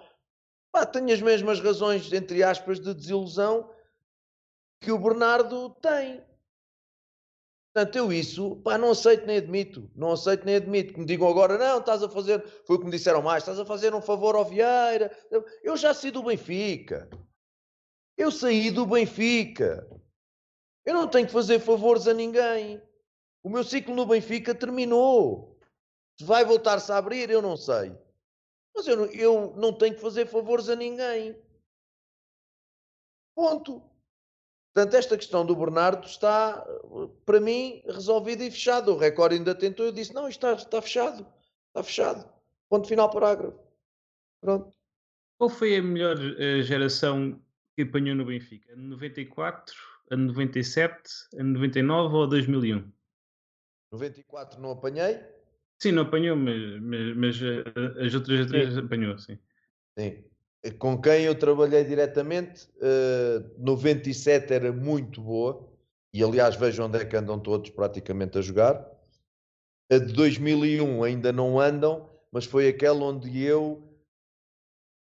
[0.72, 3.70] Pá, tenho as mesmas razões, entre aspas, de desilusão
[4.82, 6.22] que o Bernardo tem.
[7.74, 9.90] Portanto, eu isso, pá, não aceito nem admito.
[9.96, 10.94] Não aceito nem admito.
[10.94, 13.60] Que me digam agora, não, estás a fazer, foi o que me disseram mais, estás
[13.60, 15.12] a fazer um favor ao Vieira.
[15.64, 17.10] Eu já saí do Benfica.
[18.16, 19.90] Eu saí do Benfica.
[20.86, 22.80] Eu não tenho que fazer favores a ninguém.
[23.42, 25.60] O meu ciclo no Benfica terminou.
[26.20, 27.98] Se vai voltar-se a abrir, eu não sei.
[28.76, 31.36] Mas eu não, eu não tenho que fazer favores a ninguém.
[33.36, 33.82] Ponto.
[34.74, 36.66] Portanto, esta questão do Bernardo está,
[37.26, 38.92] para mim, resolvida e fechada.
[38.92, 41.28] O recorde ainda tentou, eu disse, não, isto está, está fechado.
[41.68, 42.30] Está fechado.
[42.70, 43.60] Ponto final, parágrafo.
[44.42, 44.76] Pronto.
[45.38, 47.40] Qual foi a melhor eh, geração
[47.76, 48.74] que apanhou no Benfica?
[48.74, 49.76] A de 94,
[50.10, 52.92] a de 97, a de 99 ou a 2001?
[53.92, 55.20] 94 não apanhei.
[55.80, 59.38] Sim, não apanhou, mas, mas, mas eh, as outras três apanhou, sim.
[60.00, 60.24] Sim.
[60.80, 65.70] Com quem eu trabalhei diretamente, uh, 97 era muito boa,
[66.14, 68.90] e aliás vejo onde é que andam todos praticamente a jogar.
[69.92, 73.84] A de 2001 ainda não andam, mas foi aquela onde eu,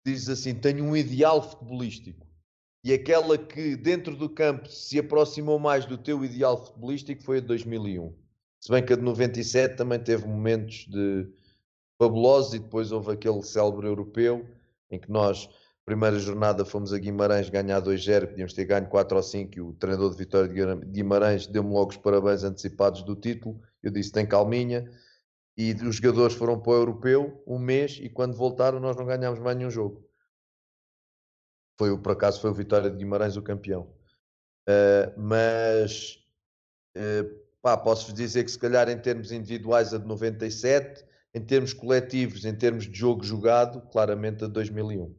[0.04, 2.26] diz assim, tenho um ideal futebolístico.
[2.82, 7.40] E aquela que dentro do campo se aproximou mais do teu ideal futebolístico foi a
[7.40, 8.12] de 2001.
[8.60, 11.28] Se bem que a de 97 também teve momentos de
[11.96, 14.44] fabulosos e depois houve aquele célebre europeu
[14.94, 15.48] em que nós,
[15.84, 19.72] primeira jornada, fomos a Guimarães ganhar 2-0, podíamos ter ganho 4 ou 5 e o
[19.74, 23.60] treinador de Vitória de Guimarães deu-me logo os parabéns antecipados do título.
[23.82, 24.90] Eu disse: tem calminha.
[25.56, 29.38] E os jogadores foram para o europeu um mês e quando voltaram nós não ganhámos
[29.38, 30.04] mais nenhum jogo.
[31.78, 33.94] Foi, por acaso foi o Vitória de Guimarães o campeão.
[34.68, 36.18] Uh, mas
[36.96, 41.04] uh, pá, posso-vos dizer que se calhar em termos individuais a de 97
[41.34, 45.14] em termos coletivos, em termos de jogo jogado, claramente a 2001.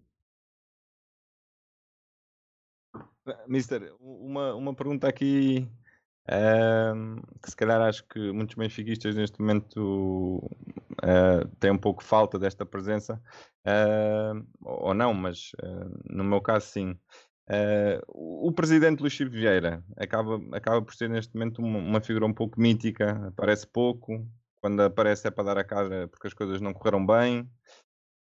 [3.48, 5.68] Mister, uma, uma pergunta aqui
[6.30, 10.38] uh, que se calhar acho que muitos benfiquistas neste momento
[11.04, 13.22] uh, têm um pouco falta desta presença,
[13.68, 15.52] uh, ou não, mas
[16.10, 16.98] no meu caso sim.
[18.08, 22.34] o presidente Luís Chico Vieira acaba, acaba por ser neste momento uma, uma figura um
[22.34, 24.26] pouco mítica, aparece pouco,
[24.66, 27.48] quando aparece é para dar a cara porque as coisas não correram bem.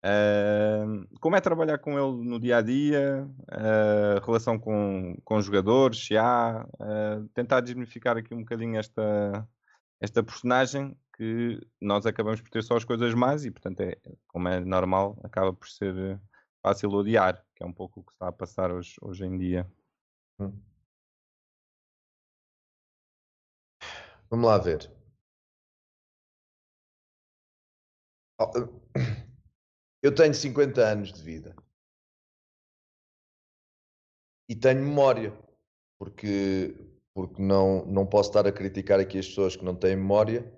[0.06, 6.06] Uh, como é trabalhar com ele no dia a dia, uh, relação com, com jogadores,
[6.06, 9.50] se há, uh, tentar desmificar aqui um bocadinho esta,
[10.00, 13.98] esta personagem que nós acabamos por ter só as coisas más e, portanto, é,
[14.28, 16.22] como é normal, acaba por ser
[16.62, 19.68] fácil odiar, que é um pouco o que está a passar hoje, hoje em dia.
[20.40, 20.54] Hum.
[24.30, 24.97] Vamos lá ver.
[30.04, 31.56] Eu tenho 50 anos de vida
[34.50, 35.38] e tenho memória,
[36.00, 36.76] porque,
[37.14, 40.52] porque não, não posso estar a criticar aqui as pessoas que não têm memória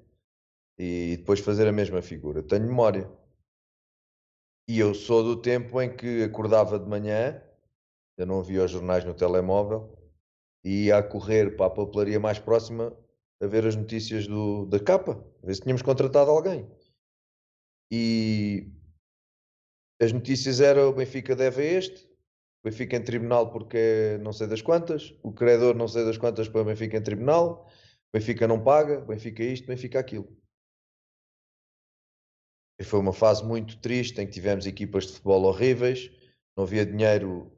[0.77, 2.43] e depois fazer a mesma figura.
[2.43, 3.09] tenho memória.
[4.67, 7.41] E eu sou do tempo em que acordava de manhã,
[8.17, 9.97] eu não via os jornais no telemóvel,
[10.63, 12.95] e ia a correr para a papelaria mais próxima
[13.41, 16.69] a ver as notícias do, da capa, a ver se tínhamos contratado alguém.
[17.91, 18.71] E
[20.01, 24.47] as notícias eram o Benfica deve a este, o Benfica em tribunal porque não sei
[24.47, 27.67] das quantas, o credor não sei das quantas para o Benfica em tribunal,
[28.13, 30.37] o Benfica não paga, o Benfica isto, o Benfica aquilo.
[32.79, 36.09] E foi uma fase muito triste em que tivemos equipas de futebol horríveis,
[36.55, 37.51] não havia dinheiro,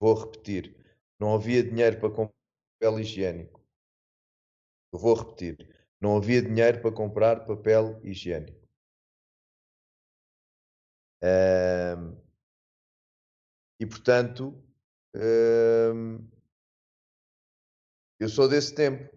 [0.00, 0.74] vou repetir,
[1.20, 2.32] não havia dinheiro para comprar
[2.80, 3.60] papel higiênico.
[4.92, 5.68] Eu vou repetir,
[6.00, 8.61] não havia dinheiro para comprar papel higiênico.
[11.22, 12.20] Um,
[13.80, 14.60] e portanto,
[15.14, 16.28] um,
[18.18, 19.16] eu sou desse tempo.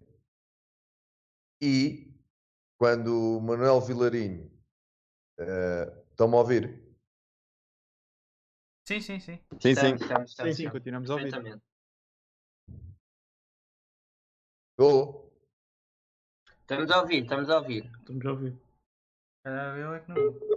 [1.60, 2.14] E
[2.78, 4.50] quando o Manuel Vilarinho
[5.40, 6.86] uh, estão-me a ouvir?
[8.86, 9.40] Sim, sim, sim.
[9.60, 9.70] Sim, sim.
[9.70, 11.62] Estamos, estamos, sim, sim, continuamos a ouvir.
[14.70, 15.32] Estou.
[16.60, 17.90] Estamos a ouvir, estamos a ouvir.
[17.98, 18.58] Estamos a ouvir.
[19.44, 20.55] Ah, eu é que não.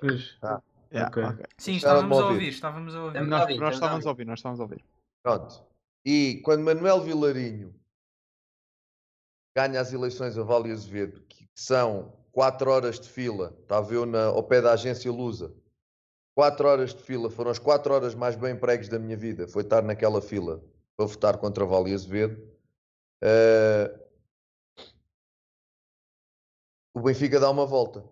[0.00, 0.36] Pois.
[0.42, 0.62] Ah,
[0.92, 1.24] yeah, okay.
[1.24, 1.46] Okay.
[1.58, 3.20] Sim, estávamos a ouvir, estávamos a ouvir.
[3.22, 4.84] Nós, ouvir, nós estávamos a ouvir, nós estávamos a ouvir.
[5.22, 5.64] Pronto.
[6.04, 7.74] E quando Manuel Vilarinho
[9.56, 14.26] ganha as eleições a Vale Azevedo, que são 4 horas de fila, estava eu na,
[14.26, 15.54] ao pé da agência Lusa,
[16.34, 19.62] 4 horas de fila, foram as 4 horas mais bem empregos da minha vida, foi
[19.62, 20.62] estar naquela fila
[20.96, 22.40] para votar contra Vale Azevedo.
[23.22, 24.04] Uh,
[26.92, 28.04] o Benfica dá uma volta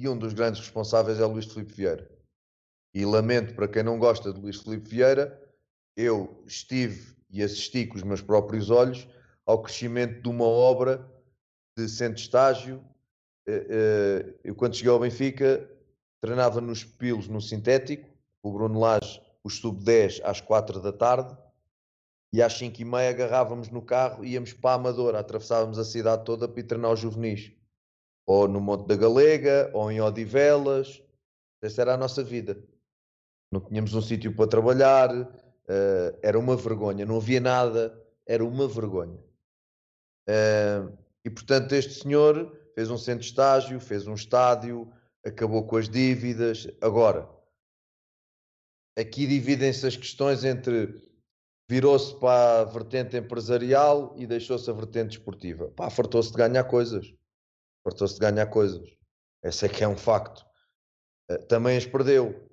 [0.00, 2.10] e um dos grandes responsáveis é Luís Filipe Vieira.
[2.94, 5.38] E lamento para quem não gosta de Luís Filipe Vieira,
[5.94, 9.06] eu estive e assisti com os meus próprios olhos
[9.44, 11.06] ao crescimento de uma obra
[11.76, 12.82] de centro estágio.
[13.46, 15.70] Eh, eh, Eu, quando cheguei ao Benfica,
[16.18, 18.08] treinava nos Pilos, no sintético,
[18.42, 21.36] o Bruno Lage, os sub-10 às 4 da tarde,
[22.32, 26.24] e às 5 e meia agarrávamos no carro íamos para a Amadora, atravessávamos a cidade
[26.24, 27.59] toda para ir treinar os juvenis.
[28.26, 31.02] Ou no Monte da Galega, ou em Odivelas.
[31.62, 32.62] Essa era a nossa vida.
[33.52, 35.10] Não tínhamos um sítio para trabalhar,
[35.68, 39.18] eh, era uma vergonha, não havia nada, era uma vergonha.
[40.28, 40.88] Eh,
[41.24, 44.92] e portanto, este senhor fez um centro de estágio, fez um estádio,
[45.24, 46.68] acabou com as dívidas.
[46.80, 47.28] Agora,
[48.96, 50.94] aqui dividem-se as questões entre
[51.68, 55.68] virou-se para a vertente empresarial e deixou-se a vertente esportiva.
[55.68, 57.14] Pá, fartou-se de ganhar coisas.
[57.84, 58.88] Fartou-se de ganhar coisas.
[59.42, 60.44] Esse é que é um facto.
[61.30, 62.48] Eh, Também as perdeu.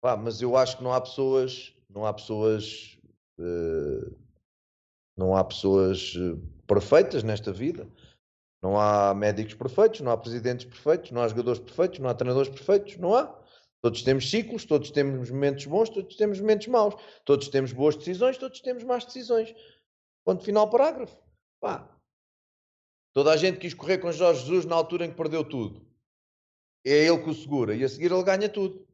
[0.00, 2.98] Pá, mas eu acho que não há pessoas, não há pessoas,
[3.38, 4.10] eh,
[5.16, 7.88] não há pessoas eh, perfeitas nesta vida.
[8.62, 12.50] Não há médicos perfeitos, não há presidentes perfeitos, não há jogadores perfeitos, não há treinadores
[12.50, 13.38] perfeitos, não há.
[13.82, 16.94] Todos temos ciclos, todos temos momentos bons, todos temos momentos maus,
[17.24, 19.54] todos temos boas decisões, todos temos más decisões.
[20.24, 21.16] Ponto final, parágrafo.
[21.60, 21.88] Pá.
[23.12, 25.84] Toda a gente quis correr com Jorge Jesus na altura em que perdeu tudo.
[26.84, 28.86] É ele que o segura e a seguir ele ganha tudo.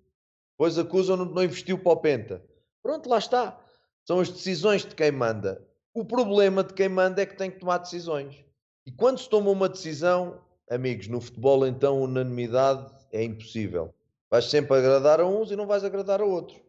[0.53, 2.43] Depois acusam-no de não investiu para o Penta.
[2.83, 3.61] Pronto, lá está.
[4.07, 5.63] São as decisões de quem manda.
[5.93, 8.43] O problema de quem manda é que tem que tomar decisões.
[8.87, 10.41] E quando se toma uma decisão,
[10.71, 13.95] amigos, no futebol então unanimidade é impossível.
[14.31, 16.61] Vais sempre agradar a uns e não vais agradar a outros.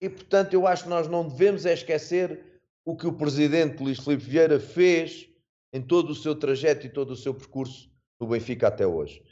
[0.00, 3.98] E portanto, eu acho que nós não devemos é esquecer o que o presidente Luís
[3.98, 5.27] Filipe Vieira fez
[5.72, 7.90] em todo o seu trajeto e todo o seu percurso
[8.20, 9.22] no Benfica até hoje.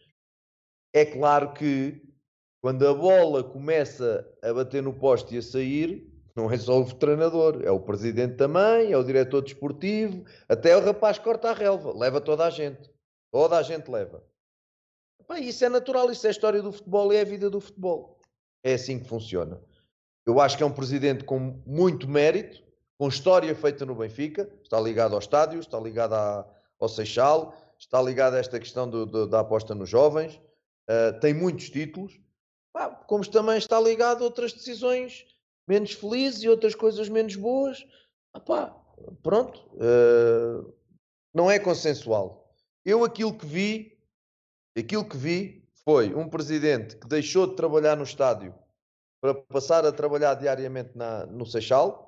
[0.92, 2.02] É claro que
[2.62, 6.94] quando a bola começa a bater no poste e a sair, não é só o
[6.94, 11.96] treinador, é o presidente também, é o diretor desportivo, até o rapaz corta a relva,
[11.96, 12.90] leva toda a gente.
[13.32, 14.22] Toda a gente leva.
[15.26, 17.60] Pá, isso é natural, isso é a história do futebol e é a vida do
[17.60, 18.20] futebol.
[18.62, 19.60] É assim que funciona.
[20.26, 22.62] Eu acho que é um presidente com muito mérito,
[22.98, 26.46] com história feita no Benfica, está ligado ao estádio, está ligado à-
[26.80, 30.40] ao Seixal, está ligado a esta questão do- do- da aposta nos jovens,
[30.88, 32.18] ah, tem muitos títulos,
[33.06, 35.24] como também está ligado a outras decisões
[35.68, 37.86] menos felizes e outras coisas menos boas.
[38.32, 38.76] Ah, pá,
[39.22, 40.64] pronto, ah,
[41.34, 42.54] não é consensual.
[42.84, 43.98] Eu aquilo que vi,
[44.78, 48.54] aquilo que vi foi um presidente que deixou de trabalhar no estádio
[49.20, 52.05] para passar a trabalhar diariamente na- no Seixal,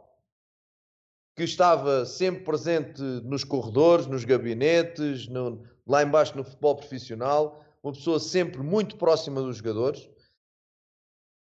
[1.38, 7.92] que estava sempre presente nos corredores, nos gabinetes, no- lá embaixo no futebol profissional, uma
[7.92, 10.10] pessoa sempre muito próxima dos jogadores,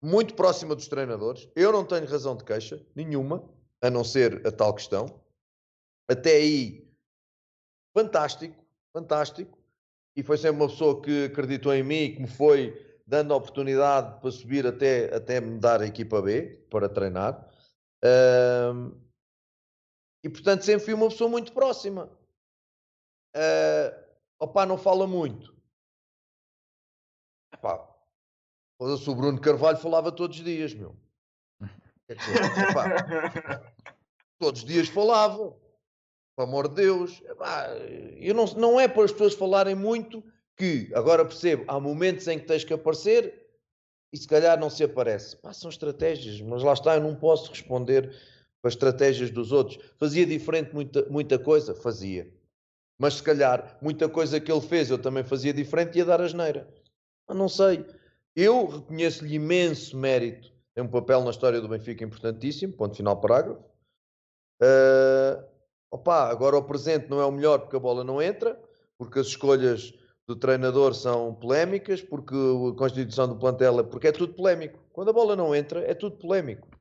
[0.02, 1.48] muito próxima dos treinadores.
[1.54, 3.48] Eu não tenho razão de queixa, nenhuma,
[3.80, 5.20] a não ser a tal questão.
[6.10, 6.90] Até aí,
[7.96, 8.56] fantástico,
[8.92, 9.56] fantástico.
[10.16, 14.20] E foi sempre uma pessoa que acreditou em mim que me foi dando a oportunidade
[14.20, 17.48] para subir até, até me dar a equipa B para treinar.
[20.26, 22.10] E portanto sempre fui uma pessoa muito próxima.
[23.32, 23.96] Ah,
[24.40, 25.54] opá, não fala muito.
[27.54, 27.88] Epá,
[28.80, 30.96] o Bruno Carvalho falava todos os dias, meu.
[32.08, 33.72] Epá,
[34.36, 35.56] todos os dias falava.
[36.36, 37.22] Pelo amor de Deus.
[37.22, 37.68] Epá,
[38.18, 40.24] eu não, não é para as pessoas falarem muito
[40.58, 43.46] que, agora percebo, há momentos em que tens que aparecer
[44.12, 45.36] e se calhar não se aparece.
[45.36, 48.12] Pá, são estratégias, mas lá está, eu não posso responder
[48.66, 49.78] para as estratégias dos outros.
[49.96, 51.74] Fazia diferente muita, muita coisa?
[51.74, 52.28] Fazia.
[52.98, 56.20] Mas se calhar muita coisa que ele fez eu também fazia diferente e ia dar
[56.20, 56.68] asneira.
[57.28, 57.86] Mas não sei.
[58.34, 60.52] Eu reconheço-lhe imenso mérito.
[60.74, 62.72] Tem um papel na história do Benfica importantíssimo.
[62.72, 63.62] Ponto final, parágrafo.
[64.60, 65.44] Ah,
[65.90, 68.60] opa, agora o presente não é o melhor porque a bola não entra,
[68.98, 69.94] porque as escolhas
[70.26, 74.78] do treinador são polémicas, porque a constituição do plantel é porque é tudo polémico.
[74.92, 76.75] Quando a bola não entra, é tudo polémico.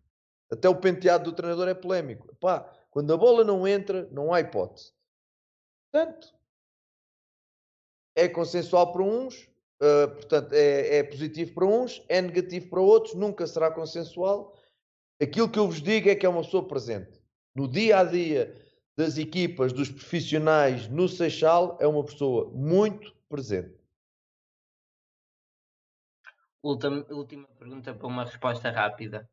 [0.51, 2.31] Até o penteado do treinador é polémico.
[2.31, 4.93] Epá, quando a bola não entra, não há hipótese.
[5.91, 6.33] Portanto,
[8.15, 9.49] é consensual para uns,
[9.81, 14.57] ah, portanto, é, é positivo para uns, é negativo para outros, nunca será consensual.
[15.21, 17.21] Aquilo que eu vos digo é que é uma pessoa presente.
[17.53, 18.61] No dia a dia
[18.97, 23.75] das equipas, dos profissionais no Seixal, é uma pessoa muito presente.
[26.63, 29.29] Última, última pergunta para uma resposta rápida.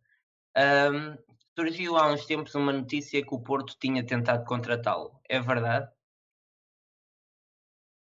[0.56, 1.16] Ahm,
[1.58, 5.20] surgiu há uns tempos uma notícia que o Porto tinha tentado contratá-lo.
[5.28, 5.90] É verdade?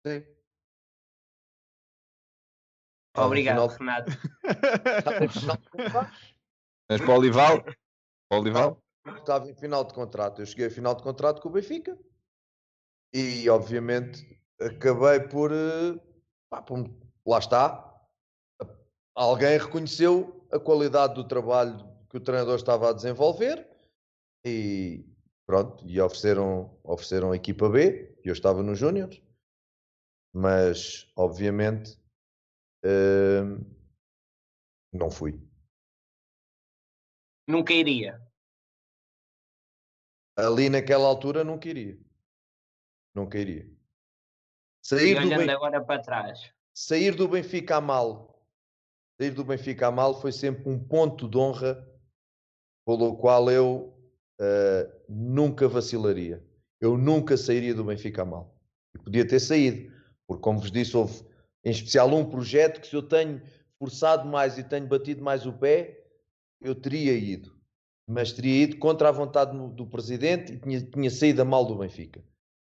[0.06, 0.24] Sim.
[3.16, 4.12] Obrigado, final- Renato.
[6.89, 7.62] Mas para o Olival?
[7.62, 7.74] Para
[8.32, 8.82] o Olival?
[9.16, 10.40] estava em final de contrato.
[10.43, 11.98] Eu cheguei a final de contrato com o Benfica
[13.12, 15.51] e, obviamente, acabei por.
[15.52, 15.98] eh,
[16.48, 16.89] pá, por-
[17.27, 17.86] lá está.
[19.14, 23.66] Alguém reconheceu a qualidade do trabalho que o treinador estava a desenvolver
[24.45, 25.07] e
[25.47, 29.23] pronto, e ofereceram, ofereceram a equipa B, e eu estava nos Júniors,
[30.35, 31.99] mas obviamente
[32.85, 33.65] hum,
[34.93, 35.41] não fui.
[37.49, 38.20] Nunca iria.
[40.37, 41.99] Ali naquela altura nunca iria.
[43.15, 43.65] Nunca iria.
[43.65, 43.77] E
[44.82, 46.53] Sair do, olhando Ben- agora para trás.
[46.73, 48.41] sair do Benfica a mal,
[49.20, 51.90] sair do Benfica a mal foi sempre um ponto de honra
[52.86, 53.93] pelo qual eu
[54.40, 56.43] eh, nunca vacilaria.
[56.81, 58.59] Eu nunca sairia do Benfica mal.
[58.94, 59.93] E podia ter saído,
[60.27, 61.23] porque como vos disse, houve
[61.65, 63.40] em especial um projeto que se eu tenho
[63.78, 66.05] forçado mais e tenho batido mais o pé,
[66.61, 67.52] eu teria ido.
[68.09, 71.65] Mas teria ido contra a vontade do- do presidente e tinha, tinha saído a mal
[71.65, 72.23] do Benfica.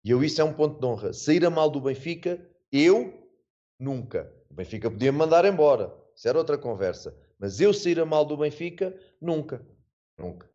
[0.05, 1.13] E eu, isso é um ponto de honra.
[1.13, 2.39] Sair a mal do Benfica,
[2.71, 3.27] eu
[3.79, 4.31] nunca.
[4.49, 5.93] O Benfica podia me mandar embora.
[6.15, 7.15] Isso era outra conversa.
[7.39, 9.65] Mas eu sair a mal do Benfica, nunca.
[10.23, 10.49] Nunca.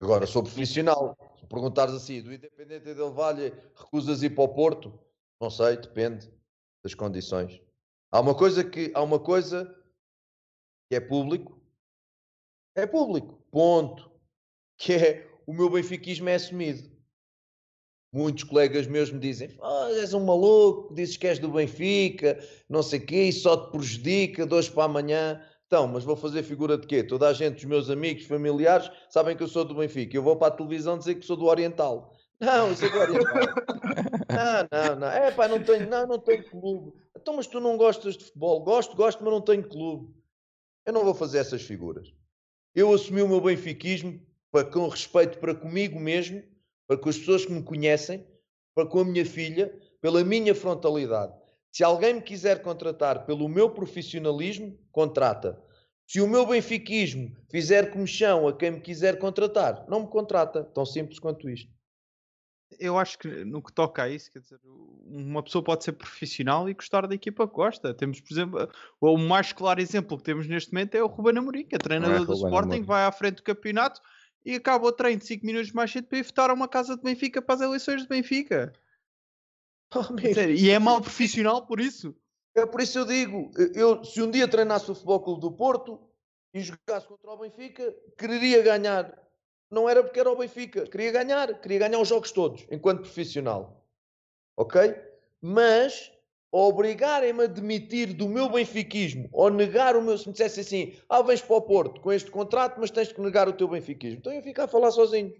[0.00, 1.16] Agora, sou profissional.
[1.38, 4.98] Se perguntares assim, do Independente del Valle, recusas ir para o Porto?
[5.38, 6.32] Não sei, depende
[6.82, 7.60] das condições.
[8.10, 9.66] Há uma coisa que, há uma coisa
[10.88, 11.60] que é público.
[12.74, 13.34] É público.
[13.50, 14.10] Ponto.
[14.78, 16.90] Que é o meu benfiquismo é assumido.
[18.14, 22.38] Muitos colegas meus me dizem: ah, és um maluco, dizes que és do Benfica,
[22.68, 25.42] não sei o quê, isso só te prejudica de hoje para amanhã.
[25.72, 27.02] Então, mas vou fazer figura de quê?
[27.02, 30.14] Toda a gente, os meus amigos, familiares, sabem que eu sou do Benfica.
[30.14, 32.12] Eu vou para a televisão dizer que sou do Oriental.
[32.38, 33.32] Não, eu sou do Oriental.
[34.28, 35.06] não, não, não.
[35.06, 36.92] É pá, não tenho, não, não tenho clube.
[37.16, 38.62] Então, mas tu não gostas de futebol?
[38.62, 40.14] Gosto, gosto, mas não tenho clube.
[40.84, 42.12] Eu não vou fazer essas figuras.
[42.74, 44.20] Eu assumi o meu benfiquismo
[44.50, 46.42] para, com respeito para comigo mesmo,
[46.86, 48.26] para com as pessoas que me conhecem,
[48.74, 51.32] para com a minha filha, pela minha frontalidade.
[51.72, 55.58] Se alguém me quiser contratar pelo meu profissionalismo, contrata.
[56.06, 60.62] Se o meu benfiquismo fizer comichão a quem me quiser contratar, não me contrata.
[60.62, 61.72] Tão simples quanto isto.
[62.78, 64.58] Eu acho que no que toca a isso, quer dizer,
[65.06, 67.94] uma pessoa pode ser profissional e gostar da equipa que gosta.
[67.94, 68.68] Temos, por exemplo,
[69.00, 72.18] o mais claro exemplo que temos neste momento é o Ruben Amorim, que é treinador
[72.26, 72.82] do Ruben Sporting, Amorim.
[72.82, 74.00] vai à frente do campeonato
[74.44, 77.02] e acaba o treino 5 minutos mais cedo para ir votar a uma casa de
[77.02, 78.72] Benfica para as eleições de Benfica.
[79.94, 82.14] Oh, E é mal profissional por isso.
[82.54, 85.98] É por isso eu digo, eu, se um dia treinasse o Futebol Clube do Porto
[86.52, 89.18] e jogasse contra o Benfica, quereria ganhar.
[89.70, 93.86] Não era porque era o Benfica, queria ganhar, queria ganhar os jogos todos, enquanto profissional.
[94.56, 94.94] Ok?
[95.40, 96.12] Mas
[96.52, 101.22] obrigarem-me a demitir do meu benfiquismo ou negar o meu, se me dissesse assim, ah,
[101.22, 104.18] vens para o Porto com este contrato, mas tens que negar o teu benfiquismo.
[104.18, 105.32] Então eu ia ficar a falar sozinho.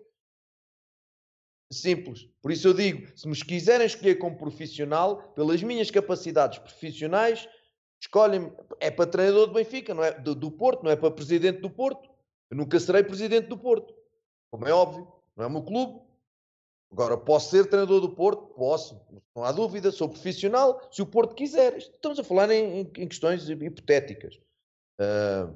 [1.72, 2.28] Simples.
[2.40, 7.48] Por isso eu digo, se me quiserem escolher como profissional, pelas minhas capacidades profissionais,
[8.00, 11.60] escolhem é para treinador do Benfica, não é do, do Porto, não é para presidente
[11.60, 12.10] do Porto.
[12.50, 13.94] Eu nunca serei presidente do Porto,
[14.50, 16.02] como é óbvio, não é o meu clube.
[16.90, 18.48] Agora, posso ser treinador do Porto?
[18.54, 19.00] Posso,
[19.34, 21.78] não há dúvida, sou profissional, se o Porto quiser.
[21.78, 24.38] Estamos a falar em, em- questões hipotéticas.
[25.00, 25.50] Ah,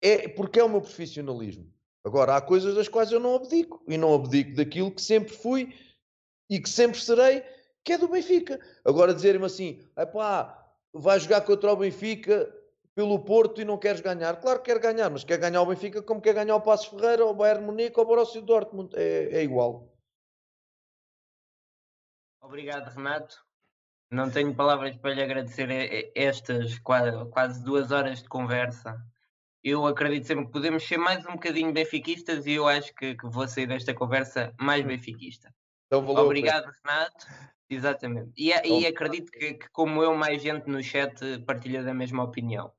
[0.00, 1.70] é porque é o meu profissionalismo.
[2.04, 3.82] Agora, há coisas das quais eu não abdico.
[3.88, 5.74] E não abdico daquilo que sempre fui
[6.50, 7.42] e que sempre serei,
[7.82, 8.60] que é do Benfica.
[8.84, 9.82] Agora, dizerem-me assim,
[10.12, 12.54] pá, vai jogar contra o Benfica
[12.94, 14.38] pelo Porto e não queres ganhar.
[14.40, 17.24] Claro que quer ganhar, mas quer ganhar o Benfica como quer ganhar o Passos Ferreira,
[17.24, 18.94] o Bayern Munique ou o Borussia Dortmund.
[18.94, 19.90] É, é igual.
[22.40, 23.42] Obrigado, Renato.
[24.10, 29.02] Não tenho palavras para lhe agradecer e- e- estas qua- quase duas horas de conversa.
[29.64, 33.26] Eu acredito sempre que podemos ser mais um bocadinho benfiquistas e eu acho que, que
[33.26, 35.50] vou sair desta conversa mais benfiquista.
[35.86, 36.24] Então, valeu.
[36.26, 37.26] Obrigado, Renato.
[37.70, 38.30] Exatamente.
[38.36, 42.22] E, a- e acredito que, que, como eu, mais gente no chat partilha da mesma
[42.22, 42.70] opinião.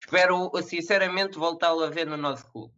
[0.00, 2.74] Espero, sinceramente, voltá-lo a ver no nosso clube.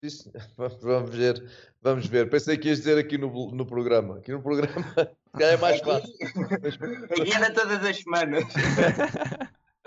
[0.00, 1.50] Isso- Vamos ver,
[1.82, 2.30] vamos ver.
[2.30, 4.18] Pensei que ias dizer aqui no, no programa.
[4.18, 4.72] Aqui no programa
[5.36, 6.14] calhar é mais fácil.
[7.20, 8.44] Aqui era todas as semanas.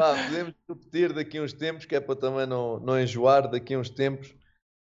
[0.02, 3.76] Pá, podemos repetir daqui a uns tempos, que é para também não, não enjoar, daqui
[3.76, 4.34] a uns tempos,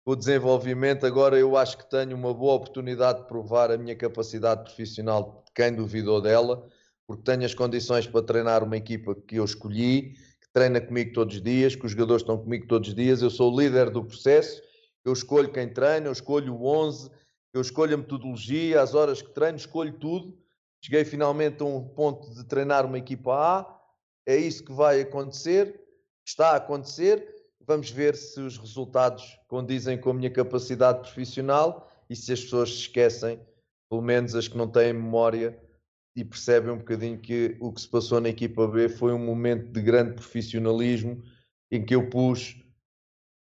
[0.05, 1.05] o desenvolvimento.
[1.05, 5.53] Agora eu acho que tenho uma boa oportunidade de provar a minha capacidade profissional, de
[5.53, 6.65] quem duvidou dela,
[7.05, 11.35] porque tenho as condições para treinar uma equipa que eu escolhi, que treina comigo todos
[11.35, 14.05] os dias, que os jogadores estão comigo todos os dias, eu sou o líder do
[14.05, 14.63] processo,
[15.05, 17.11] eu escolho quem treina, eu escolho o 11,
[17.53, 20.39] eu escolho a metodologia, as horas que treino, escolho tudo.
[20.81, 23.78] Cheguei finalmente a um ponto de treinar uma equipa A,
[24.29, 25.81] é isso que vai acontecer,
[26.23, 27.35] está a acontecer.
[27.67, 32.69] vamos ver se os resultados condizem com a minha capacidade profissional e se as pessoas
[32.69, 33.41] se esquecem,
[33.89, 35.59] pelo menos as que não têm memória,
[36.15, 39.73] e percebem um bocadinho que o que se passou na equipa B foi um momento
[39.73, 41.23] de grande profissionalismo
[41.71, 42.55] em que eu pus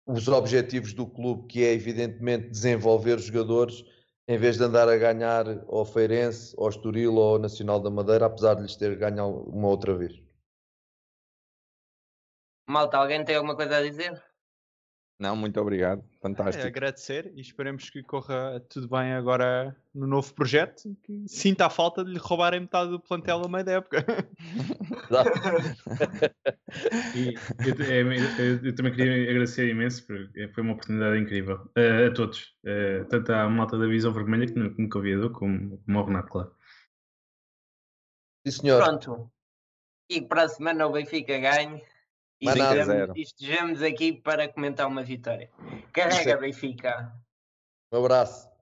[0.06, 3.84] os objetivos do clube, que é evidentemente desenvolver os jogadores,
[4.28, 8.26] em vez de andar a ganhar ao Feirense, ao Estoril ou ao Nacional da Madeira,
[8.26, 10.23] apesar de lhes ter ganho uma outra vez.
[12.66, 14.22] Malta, alguém tem alguma coisa a dizer?
[15.18, 16.02] Não, muito obrigado.
[16.14, 16.66] É Fantástico.
[16.66, 22.04] agradecer e esperemos que corra tudo bem agora no novo projeto que sinta a falta
[22.04, 24.04] de lhe roubarem metade do plantel a meio da época.
[27.14, 27.34] E
[27.64, 32.12] eu, é, eu- eu também queria agradecer imenso, porque foi uma oportunidade incrível eh, a
[32.12, 36.28] todos, eh, tanto à malta da Visão Vermelha que me convidou, como, como ao Renato,
[36.30, 36.54] claro.
[38.46, 38.82] Sim, senhor.
[38.82, 39.30] Pronto.
[40.10, 41.82] E para a semana o Benfica ganhe.
[42.44, 45.50] E estejamos, e estejamos aqui para comentar uma vitória.
[45.92, 47.10] Carrega, Benfica!
[47.90, 48.53] Um abraço.